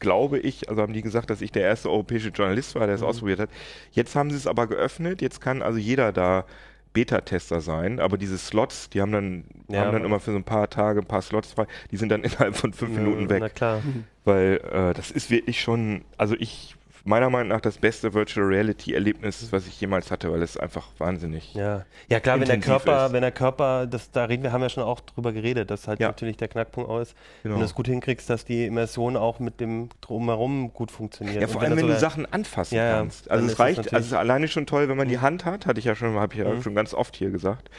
glaube 0.00 0.38
ich, 0.38 0.68
also 0.68 0.82
haben 0.82 0.92
die 0.92 1.02
gesagt, 1.02 1.30
dass 1.30 1.40
ich 1.42 1.52
der 1.52 1.62
erste 1.62 1.90
europäische 1.90 2.30
Journalist 2.30 2.74
war, 2.74 2.82
der 2.86 2.96
Mhm. 2.96 3.02
es 3.02 3.02
ausprobiert 3.02 3.40
hat. 3.40 3.50
Jetzt 3.92 4.16
haben 4.16 4.30
sie 4.30 4.36
es 4.36 4.46
aber 4.46 4.66
geöffnet, 4.66 5.22
jetzt 5.22 5.40
kann 5.40 5.62
also 5.62 5.78
jeder 5.78 6.12
da 6.12 6.44
Beta-Tester 6.92 7.60
sein, 7.60 8.00
aber 8.00 8.18
diese 8.18 8.36
Slots, 8.36 8.90
die 8.90 9.00
haben 9.00 9.12
dann, 9.12 9.44
Ja, 9.68 9.82
haben 9.82 9.92
dann 9.92 10.04
immer 10.04 10.18
für 10.18 10.32
so 10.32 10.36
ein 10.38 10.42
paar 10.44 10.68
Tage 10.68 11.00
ein 11.00 11.06
paar 11.06 11.22
Slots 11.22 11.52
frei, 11.52 11.66
die 11.92 11.96
sind 11.96 12.08
dann 12.08 12.24
innerhalb 12.24 12.56
von 12.56 12.72
fünf 12.72 12.96
Minuten 12.96 13.24
Na 13.24 13.30
weg, 13.30 13.54
klar. 13.54 13.84
weil 14.24 14.60
äh, 14.72 14.92
das 14.94 15.10
ist 15.12 15.30
wirklich 15.30 15.60
schon, 15.60 16.02
also 16.18 16.34
ich, 16.38 16.74
meiner 17.04 17.30
Meinung 17.30 17.48
nach 17.48 17.60
das 17.60 17.78
beste 17.78 18.12
Virtual 18.14 18.46
Reality 18.46 18.92
Erlebnis, 18.94 19.50
was 19.52 19.66
ich 19.66 19.80
jemals 19.80 20.10
hatte, 20.10 20.30
weil 20.30 20.42
es 20.42 20.56
einfach 20.56 20.88
wahnsinnig. 20.98 21.54
Ja, 21.54 21.84
ja 22.08 22.20
klar, 22.20 22.38
wenn 22.40 22.46
der 22.48 22.60
Körper, 22.60 23.06
ist. 23.06 23.12
wenn 23.12 23.22
der 23.22 23.32
Körper, 23.32 23.86
das, 23.86 24.10
da 24.10 24.24
reden 24.26 24.42
wir, 24.42 24.52
haben 24.52 24.60
wir 24.60 24.68
schon 24.68 24.82
auch 24.84 25.00
drüber 25.00 25.32
geredet, 25.32 25.70
dass 25.70 25.88
halt 25.88 26.00
Ja. 26.00 26.08
natürlich 26.08 26.36
der 26.36 26.48
Knackpunkt 26.48 26.90
aus, 26.90 27.14
Genau. 27.42 27.54
wenn 27.54 27.60
du 27.60 27.64
es 27.66 27.74
gut 27.74 27.86
hinkriegst, 27.86 28.28
dass 28.28 28.44
die 28.44 28.66
Immersion 28.66 29.16
auch 29.16 29.38
mit 29.40 29.60
dem 29.60 29.88
Drumherum 30.00 30.72
gut 30.74 30.90
funktioniert. 30.90 31.40
Ja, 31.40 31.48
vor 31.48 31.62
allem, 31.62 31.76
wenn 31.76 31.86
du 31.86 31.98
Sachen 31.98 32.26
anfassen 32.26 32.74
Ja, 32.76 32.84
ja, 32.84 32.92
kannst. 32.98 33.30
Also 33.30 33.46
es 33.46 33.58
reicht, 33.58 33.78
natürlich- 33.78 33.94
also 33.94 34.04
es 34.06 34.12
ist 34.12 34.18
alleine 34.18 34.48
schon 34.48 34.66
toll, 34.66 34.88
wenn 34.88 34.96
man 34.96 35.08
die 35.08 35.18
Hand 35.20 35.44
hat, 35.44 35.66
hatte 35.66 35.78
ich 35.78 35.86
ja 35.86 35.94
schon, 35.94 36.14
habe 36.14 36.34
ich 36.34 36.40
ja 36.40 36.48
Mhm. 36.48 36.62
schon 36.62 36.74
ganz 36.74 36.94
oft 36.94 37.16
hier 37.16 37.30
gesagt. 37.30 37.70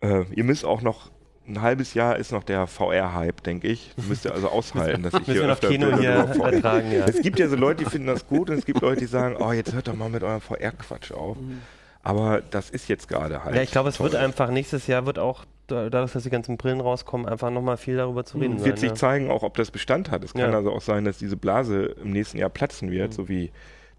Äh, 0.00 0.24
ihr 0.34 0.44
müsst 0.44 0.64
auch 0.66 0.82
noch 0.82 1.10
ein 1.46 1.60
halbes 1.62 1.94
Jahr 1.94 2.16
ist 2.16 2.32
noch 2.32 2.42
der 2.42 2.66
VR-Hype, 2.66 3.42
denke 3.42 3.68
ich. 3.68 3.92
Müsst 4.08 4.24
ihr 4.24 4.32
also 4.32 4.48
aushalten, 4.50 5.02
dass 5.02 5.12
ich 5.14 5.26
Müssen 5.26 5.32
hier 5.42 5.50
öfter 5.50 5.68
Kino 5.68 5.98
hier 5.98 6.10
ertragen, 6.10 6.90
ja. 6.92 7.04
Es 7.06 7.20
gibt 7.20 7.38
ja 7.38 7.48
so 7.48 7.56
Leute, 7.56 7.84
die 7.84 7.90
finden 7.90 8.06
das 8.06 8.26
gut 8.26 8.48
und 8.50 8.56
es 8.58 8.64
gibt 8.64 8.80
Leute, 8.80 9.00
die 9.00 9.06
sagen, 9.06 9.36
oh, 9.38 9.52
jetzt 9.52 9.72
hört 9.74 9.88
doch 9.88 9.94
mal 9.96 10.08
mit 10.08 10.22
eurem 10.22 10.40
VR-Quatsch 10.40 11.12
auf. 11.12 11.36
Aber 12.02 12.42
das 12.50 12.70
ist 12.70 12.88
jetzt 12.88 13.08
gerade 13.08 13.42
halt. 13.44 13.52
Mhm. 13.52 13.56
Ja, 13.56 13.62
ich 13.62 13.70
glaube, 13.70 13.88
es 13.88 13.96
toll. 13.96 14.12
wird 14.12 14.22
einfach 14.22 14.50
nächstes 14.50 14.86
Jahr 14.86 15.06
wird 15.06 15.18
auch 15.18 15.44
da- 15.66 15.88
dadurch, 15.88 16.12
dass 16.12 16.22
die 16.22 16.30
ganzen 16.30 16.58
Brillen 16.58 16.80
rauskommen, 16.82 17.26
einfach 17.26 17.50
nochmal 17.50 17.78
viel 17.78 17.96
darüber 17.96 18.24
zu 18.24 18.36
reden 18.38 18.58
wird 18.64 18.76
sein. 18.76 18.76
sich 18.76 18.88
ja. 18.90 18.94
zeigen, 18.94 19.30
auch 19.30 19.42
ob 19.42 19.56
das 19.56 19.70
Bestand 19.70 20.10
hat. 20.10 20.22
Es 20.22 20.32
kann 20.34 20.50
Ja. 20.50 20.56
also 20.56 20.70
auch 20.72 20.82
sein, 20.82 21.04
dass 21.06 21.16
diese 21.18 21.36
Blase 21.38 21.94
im 22.02 22.10
nächsten 22.10 22.36
Jahr 22.38 22.50
platzen 22.50 22.90
wird, 22.90 23.14
so 23.14 23.28
wie 23.28 23.50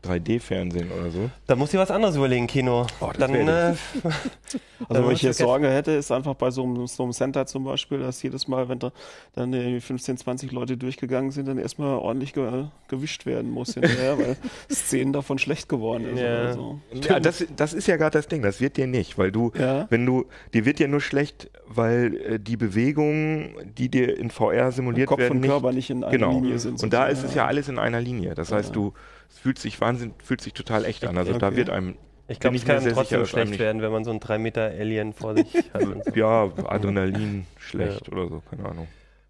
3D-Fernsehen 0.05 0.89
oder 0.91 1.11
so. 1.11 1.29
Da 1.47 1.55
muss 1.55 1.73
ich 1.73 1.79
was 1.79 1.91
anderes 1.91 2.15
überlegen, 2.15 2.47
Kino. 2.47 2.85
Oh, 2.99 3.07
das 3.07 3.17
Dann, 3.17 3.33
äh, 3.47 3.73
Also, 4.89 5.05
wo 5.05 5.09
ich 5.11 5.21
jetzt. 5.21 5.37
Sorge 5.37 5.69
hätte, 5.69 5.91
ist 5.91 6.11
einfach 6.11 6.35
bei 6.35 6.51
so 6.51 6.63
einem, 6.63 6.87
so 6.87 7.03
einem 7.03 7.13
Center 7.13 7.45
zum 7.45 7.63
Beispiel, 7.63 7.99
dass 7.99 8.21
jedes 8.21 8.47
Mal, 8.47 8.67
wenn 8.69 8.79
da 8.79 8.91
dann 9.33 9.53
irgendwie 9.53 9.79
15, 9.79 10.17
20 10.17 10.51
Leute 10.51 10.77
durchgegangen 10.77 11.31
sind, 11.31 11.47
dann 11.47 11.57
erstmal 11.57 11.97
ordentlich 11.97 12.33
ge 12.33 12.65
gewischt 12.87 13.25
werden 13.25 13.49
muss 13.51 13.73
hinterher, 13.73 14.17
weil 14.17 14.37
Szenen 14.71 15.13
davon 15.13 15.39
schlecht 15.39 15.69
geworden 15.69 16.05
ist. 16.13 16.19
Ja. 16.19 16.53
So. 16.53 16.79
Ja, 17.07 17.19
das, 17.19 17.45
das 17.55 17.73
ist 17.73 17.87
ja 17.87 17.97
gerade 17.97 18.17
das 18.17 18.27
Ding, 18.27 18.41
das 18.41 18.61
wird 18.61 18.77
dir 18.77 18.87
nicht, 18.87 19.17
weil 19.17 19.31
du, 19.31 19.51
Ja. 19.57 19.87
wenn 19.89 20.05
du, 20.05 20.25
dir 20.53 20.65
wird 20.65 20.79
ja 20.79 20.87
nur 20.87 21.01
schlecht, 21.01 21.49
weil 21.67 22.15
äh, 22.17 22.39
die 22.39 22.57
Bewegungen, 22.57 23.55
die 23.77 23.89
dir 23.89 24.17
in 24.17 24.29
VR 24.29 24.71
simuliert 24.71 25.07
Kopf 25.07 25.19
werden, 25.19 25.35
und 25.35 25.39
nicht, 25.41 25.49
Körper 25.49 25.71
nicht 25.71 25.89
in 25.89 26.03
einer 26.03 26.11
genau. 26.11 26.31
Linie 26.31 26.59
sind. 26.59 26.83
Und 26.83 26.93
da 26.93 27.05
ist 27.07 27.19
sozusagen. 27.21 27.29
es 27.29 27.35
ja 27.35 27.47
alles 27.47 27.69
in 27.69 27.79
einer 27.79 28.01
Linie. 28.01 28.35
Das 28.35 28.51
heißt, 28.51 28.75
du, 28.75 28.93
es 29.29 29.39
fühlt 29.39 29.59
sich 29.59 29.79
Wahnsinn, 29.81 30.13
fühlt 30.23 30.41
sich 30.41 30.53
total 30.53 30.85
echt 30.85 31.05
an. 31.05 31.17
Also 31.17 31.37
da 31.37 31.47
Okay. 31.47 31.55
wird 31.57 31.69
einem, 31.69 31.95
ich 32.27 32.39
glaube, 32.39 32.55
es 32.55 32.65
kann 32.65 32.79
sehr 32.81 32.93
trotzdem 32.93 33.19
sicher, 33.19 33.29
schlecht 33.29 33.51
nicht- 33.51 33.59
werden, 33.59 33.81
wenn 33.81 33.91
man 33.91 34.03
so 34.03 34.09
einen 34.11 34.19
3 34.19 34.37
Meter 34.37 34.63
Alien 34.63 35.13
vor 35.13 35.35
sich 35.35 35.47
hat. 35.73 35.81
so. 35.81 35.95
ja, 36.15 36.49
Adrenalin 36.67 37.45
schlecht 37.57 38.09
oder 38.11 38.27
so, 38.27 38.41
keine 38.49 38.67
Ahnung. 38.69 38.87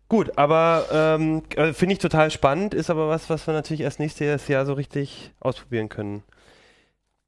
Gut, 0.07 0.37
aber 0.37 0.85
ähm, 0.91 1.41
äh, 1.55 1.73
finde 1.73 1.93
ich 1.93 1.99
total 1.99 2.29
spannend, 2.29 2.73
ist 2.75 2.89
aber 2.91 3.09
was, 3.09 3.29
was 3.29 3.47
wir 3.47 3.53
natürlich 3.55 3.81
erst 3.81 3.99
nächstes 3.99 4.47
Jahr 4.47 4.65
so 4.67 4.73
richtig 4.73 5.31
ausprobieren 5.39 5.89
können. 5.89 6.23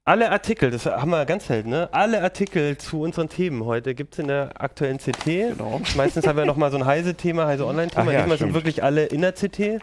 Alle 0.06 0.32
Artikel, 0.32 0.72
das 0.72 0.86
haben 0.86 1.10
wir 1.10 1.26
ganz 1.26 1.48
selten, 1.48 1.70
ne? 1.70 1.90
Alle 1.92 2.22
Artikel 2.24 2.78
zu 2.78 3.02
unseren 3.02 3.28
Themen 3.28 3.66
heute 3.66 3.94
gibt 3.94 4.14
es 4.14 4.20
in 4.20 4.28
der 4.30 4.52
aktuellen 4.62 5.00
CT. 5.00 5.26
Genau. 5.26 5.82
Meistens 5.98 6.26
haben 6.26 6.38
wir 6.38 6.46
nochmal 6.46 6.72
so 6.72 6.78
ein 6.78 6.86
Heise-Thema, 6.86 7.46
Heise-Online-Thema. 7.48 8.06
Ach 8.08 8.14
ja, 8.14 8.20
Diesmal 8.20 8.38
sind 8.38 8.48
stimmt. 8.50 8.54
wirklich 8.54 8.84
alle 8.84 9.06
in 9.08 9.20
der 9.20 9.34
CT. 9.34 9.82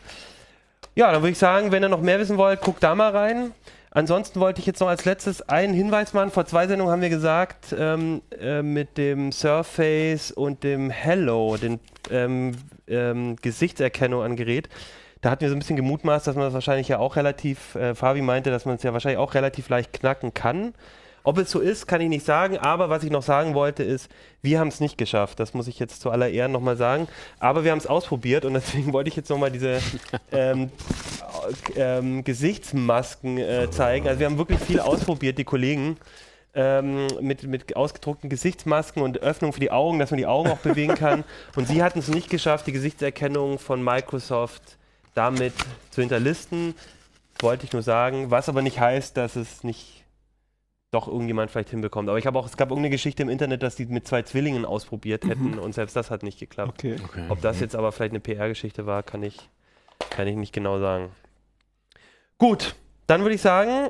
Ja, 0.97 1.11
dann 1.11 1.23
würde 1.23 1.33
ich 1.33 1.39
sagen, 1.39 1.73
wenn 1.73 1.83
ihr 1.83 1.89
noch 1.89 2.01
mehr 2.01 2.21
wissen 2.21 2.37
wollt, 2.37 2.61
guckt 2.61 2.83
da 2.83 2.95
mal 2.95 3.11
rein. 3.11 3.53
Ansonsten 3.91 4.39
wollte 4.39 4.61
ich 4.61 4.67
jetzt 4.67 4.79
noch 4.81 4.87
als 4.87 5.05
letztes 5.05 5.43
einen 5.49 5.75
Hinweis 5.75 6.13
machen. 6.13 6.31
Vor 6.31 6.47
zwei 6.47 6.69
Sendungen 6.69 6.93
haben 6.93 7.03
wir 7.03 7.09
gesagt, 7.09 7.75
ähm, 7.77 8.23
äh, 8.41 8.63
mit 8.63 8.97
dem 8.97 9.33
Surface 9.33 10.31
und 10.31 10.63
dem 10.63 10.91
Hello, 10.91 11.57
den 11.57 11.81
ähm, 12.11 12.53
ähm, 12.87 13.35
Gesichtserkennung 13.43 14.23
an 14.23 14.37
Gerät, 14.37 14.69
da 15.21 15.31
hatten 15.31 15.41
wir 15.41 15.49
so 15.49 15.57
ein 15.57 15.59
bisschen 15.59 15.77
gemutmaßt, 15.77 16.27
dass 16.27 16.37
man 16.37 16.45
das 16.45 16.55
wahrscheinlich 16.55 16.87
ja 16.87 16.99
auch 16.99 17.17
relativ, 17.17 17.75
äh, 17.75 17.95
Fabi 17.95 18.21
meinte, 18.21 18.51
dass 18.51 18.65
man 18.65 18.77
es 18.77 18.83
ja 18.83 18.93
wahrscheinlich 18.93 19.19
auch 19.19 19.35
relativ 19.35 19.69
leicht 19.71 19.93
knacken 19.93 20.33
kann. 20.33 20.75
Ob 21.27 21.39
es 21.39 21.51
so 21.51 21.61
ist, 21.61 21.87
kann 21.87 22.03
ich 22.03 22.11
nicht 22.11 22.27
sagen, 22.27 22.59
aber 22.59 22.91
was 22.91 23.03
ich 23.03 23.11
noch 23.11 23.23
sagen 23.23 23.55
wollte 23.55 23.83
ist, 23.83 24.11
wir 24.43 24.61
haben 24.61 24.69
es 24.69 24.79
nicht 24.79 24.99
geschafft. 24.99 25.41
Das 25.41 25.55
muss 25.55 25.69
ich 25.69 25.79
jetzt 25.79 26.03
zu 26.03 26.11
aller 26.11 26.29
Ehren 26.29 26.53
nochmal 26.53 26.77
sagen. 26.77 27.09
Aber 27.41 27.65
wir 27.65 27.71
haben 27.71 27.79
es 27.79 27.87
ausprobiert 27.87 28.45
und 28.45 28.53
deswegen 28.53 28.93
wollte 28.93 29.09
ich 29.09 29.17
jetzt 29.17 29.31
nochmal 29.31 29.51
diese 29.51 29.81
ähm, 30.33 30.71
ähm, 31.77 32.25
Gesichtsmasken 32.25 33.39
äh, 33.39 33.71
zeigen. 33.71 34.07
Also 34.07 34.21
wir 34.21 34.27
haben 34.27 34.37
wirklich 34.37 34.61
viel 34.61 34.81
ausprobiert, 34.81 35.39
die 35.39 35.45
Kollegen. 35.45 35.97
Ähm, 36.57 37.09
mit, 37.21 37.43
mit 37.43 37.75
ausgedruckten 37.75 38.31
Gesichtsmasken 38.31 39.03
und 39.03 39.19
Öffnung 39.19 39.53
für 39.53 39.59
die 39.59 39.73
Augen, 39.73 39.99
dass 39.99 40.13
man 40.13 40.19
die 40.19 40.27
Augen 40.27 40.51
auch 40.51 40.59
bewegen 40.59 40.95
kann. 40.95 41.25
Und 41.57 41.67
sie 41.67 41.83
hatten 41.83 41.99
es 41.99 42.07
nicht 42.07 42.31
geschafft, 42.31 42.69
die 42.69 42.73
Gesichtserkennung 42.73 43.59
von 43.59 43.83
Microsoft 43.83 44.63
damit 45.15 45.53
zu 45.91 46.01
hinterlisten. 46.01 46.77
Wollte 47.41 47.65
ich 47.65 47.73
nur 47.73 47.83
sagen, 47.83 48.31
was 48.31 48.49
aber 48.49 48.63
nicht 48.63 48.79
heißt, 48.79 49.17
dass 49.17 49.35
es 49.35 49.65
nicht 49.65 50.04
doch 50.95 51.09
irgendjemand 51.09 51.51
vielleicht 51.51 51.71
hinbekommt. 51.71 52.09
Aber 52.09 52.19
ich 52.19 52.27
habe 52.27 52.39
auch, 52.39 52.47
es 52.47 52.57
gab 52.57 52.71
irgendeine 52.71 52.91
Geschichte 52.91 53.23
im 53.23 53.29
Internet, 53.29 53.63
dass 53.63 53.77
die 53.77 53.87
mit 53.87 54.07
zwei 54.07 54.23
Zwillingen 54.23 54.65
ausprobiert 54.65 55.25
hätten 55.25 55.59
und 55.59 55.75
selbst 55.75 55.97
das 55.97 56.11
hat 56.11 56.23
nicht 56.23 56.39
geklappt. 56.39 56.85
Okay. 56.85 56.97
Ob 57.29 57.41
das 57.43 57.61
jetzt 57.61 57.75
aber 57.77 57.93
vielleicht 57.93 58.13
eine 58.13 58.21
PR-Geschichte 58.21 58.87
war, 58.87 59.03
kann 59.03 59.23
ich, 59.23 59.37
kann 60.11 60.27
ich 60.27 60.37
nicht 60.37 60.53
genau 60.53 60.79
sagen. 60.79 61.11
Gut, 62.39 62.75
dann 63.07 63.23
würde 63.23 63.35
ich 63.35 63.41
sagen, 63.43 63.89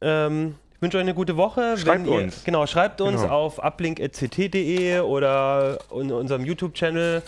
ähm, 0.00 0.54
ich 0.74 0.82
wünsche 0.82 0.96
euch 0.98 1.02
eine 1.02 1.14
gute 1.14 1.36
Woche. 1.36 1.76
Schreibt 1.76 2.06
ihr, 2.06 2.12
uns. 2.12 2.44
Genau, 2.44 2.66
schreibt 2.66 3.00
uns 3.00 3.20
Genau. 3.22 3.34
auf 3.34 3.58
uplink.ct.de 3.58 5.00
oder 5.00 5.78
in 5.92 6.12
unserem 6.12 6.44
YouTube-Channel. 6.44 7.22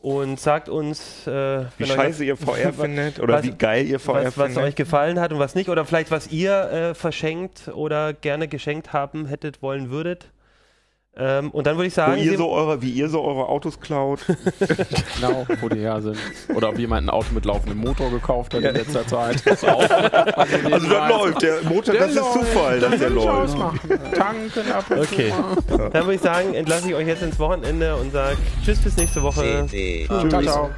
Und 0.00 0.38
sagt 0.38 0.68
uns, 0.68 1.26
äh, 1.26 1.64
Wie 1.76 1.84
euch 1.84 1.92
scheiße 1.92 2.24
ihr 2.24 2.36
VR 2.36 2.72
findet 2.78 3.18
oder 3.20 3.34
was- 3.34 3.44
wie 3.44 3.50
geil 3.52 3.86
ihr 3.86 3.98
VR 3.98 4.24
was, 4.26 4.38
was 4.38 4.46
findet. 4.52 4.64
euch 4.64 4.74
gefallen 4.76 5.18
hat 5.18 5.32
und 5.32 5.38
was 5.40 5.54
nicht 5.54 5.68
oder 5.68 5.84
vielleicht 5.84 6.10
was 6.10 6.28
ihr 6.28 6.52
äh, 6.70 6.94
verschenkt 6.94 7.68
oder 7.74 8.12
gerne 8.12 8.46
geschenkt 8.48 8.92
haben 8.92 9.26
hättet 9.26 9.60
wollen 9.62 9.90
würdet. 9.90 10.30
Ähm, 11.20 11.50
und 11.50 11.66
dann 11.66 11.76
würde 11.76 11.88
ich 11.88 11.94
wo 11.94 11.96
sagen, 11.96 12.18
ihr 12.22 12.30
Sie- 12.30 12.36
so 12.36 12.48
eure, 12.50 12.80
wie 12.80 12.90
ihr 12.90 13.08
so 13.08 13.22
eure 13.24 13.48
Autos 13.48 13.80
klaut. 13.80 14.20
Genau, 15.20 15.44
wo 15.60 15.68
die 15.68 15.80
her 15.80 16.00
sind. 16.00 16.16
Oder 16.54 16.68
ob 16.68 16.78
jemand 16.78 17.06
ein 17.06 17.10
Auto 17.10 17.26
mit 17.34 17.44
laufendem 17.44 17.78
Motor 17.78 18.10
gekauft 18.10 18.54
hat 18.54 18.62
in 18.62 18.74
letzter 18.74 19.04
Zeit. 19.06 19.42
Ich 19.46 19.68
Also 19.68 20.68
das 20.68 20.82
läuft, 20.86 21.42
der 21.42 21.62
Motor, 21.64 21.92
Der 21.94 22.02
das 22.02 22.10
ist 22.10 22.16
läuft. 22.16 22.32
Zufall, 22.34 22.80
dass 22.80 22.98
der 22.98 23.10
läuft. 23.10 23.56
Tanken 24.16 24.72
ab 24.72 24.84
und 24.90 24.98
Okay. 25.00 25.32
dann 25.68 25.92
würde 26.04 26.14
ich 26.14 26.20
sagen, 26.20 26.54
entlasse 26.54 26.88
ich 26.88 26.94
euch 26.94 27.06
jetzt 27.08 27.22
ins 27.22 27.38
Wochenende 27.38 27.96
und 27.96 28.12
sage 28.12 28.36
Tschüss 28.64 28.78
bis 28.78 28.96
nächste 28.96 29.22
Woche. 29.22 29.66
CD. 29.68 30.06
Ciao, 30.06 30.42
ciao. 30.42 30.70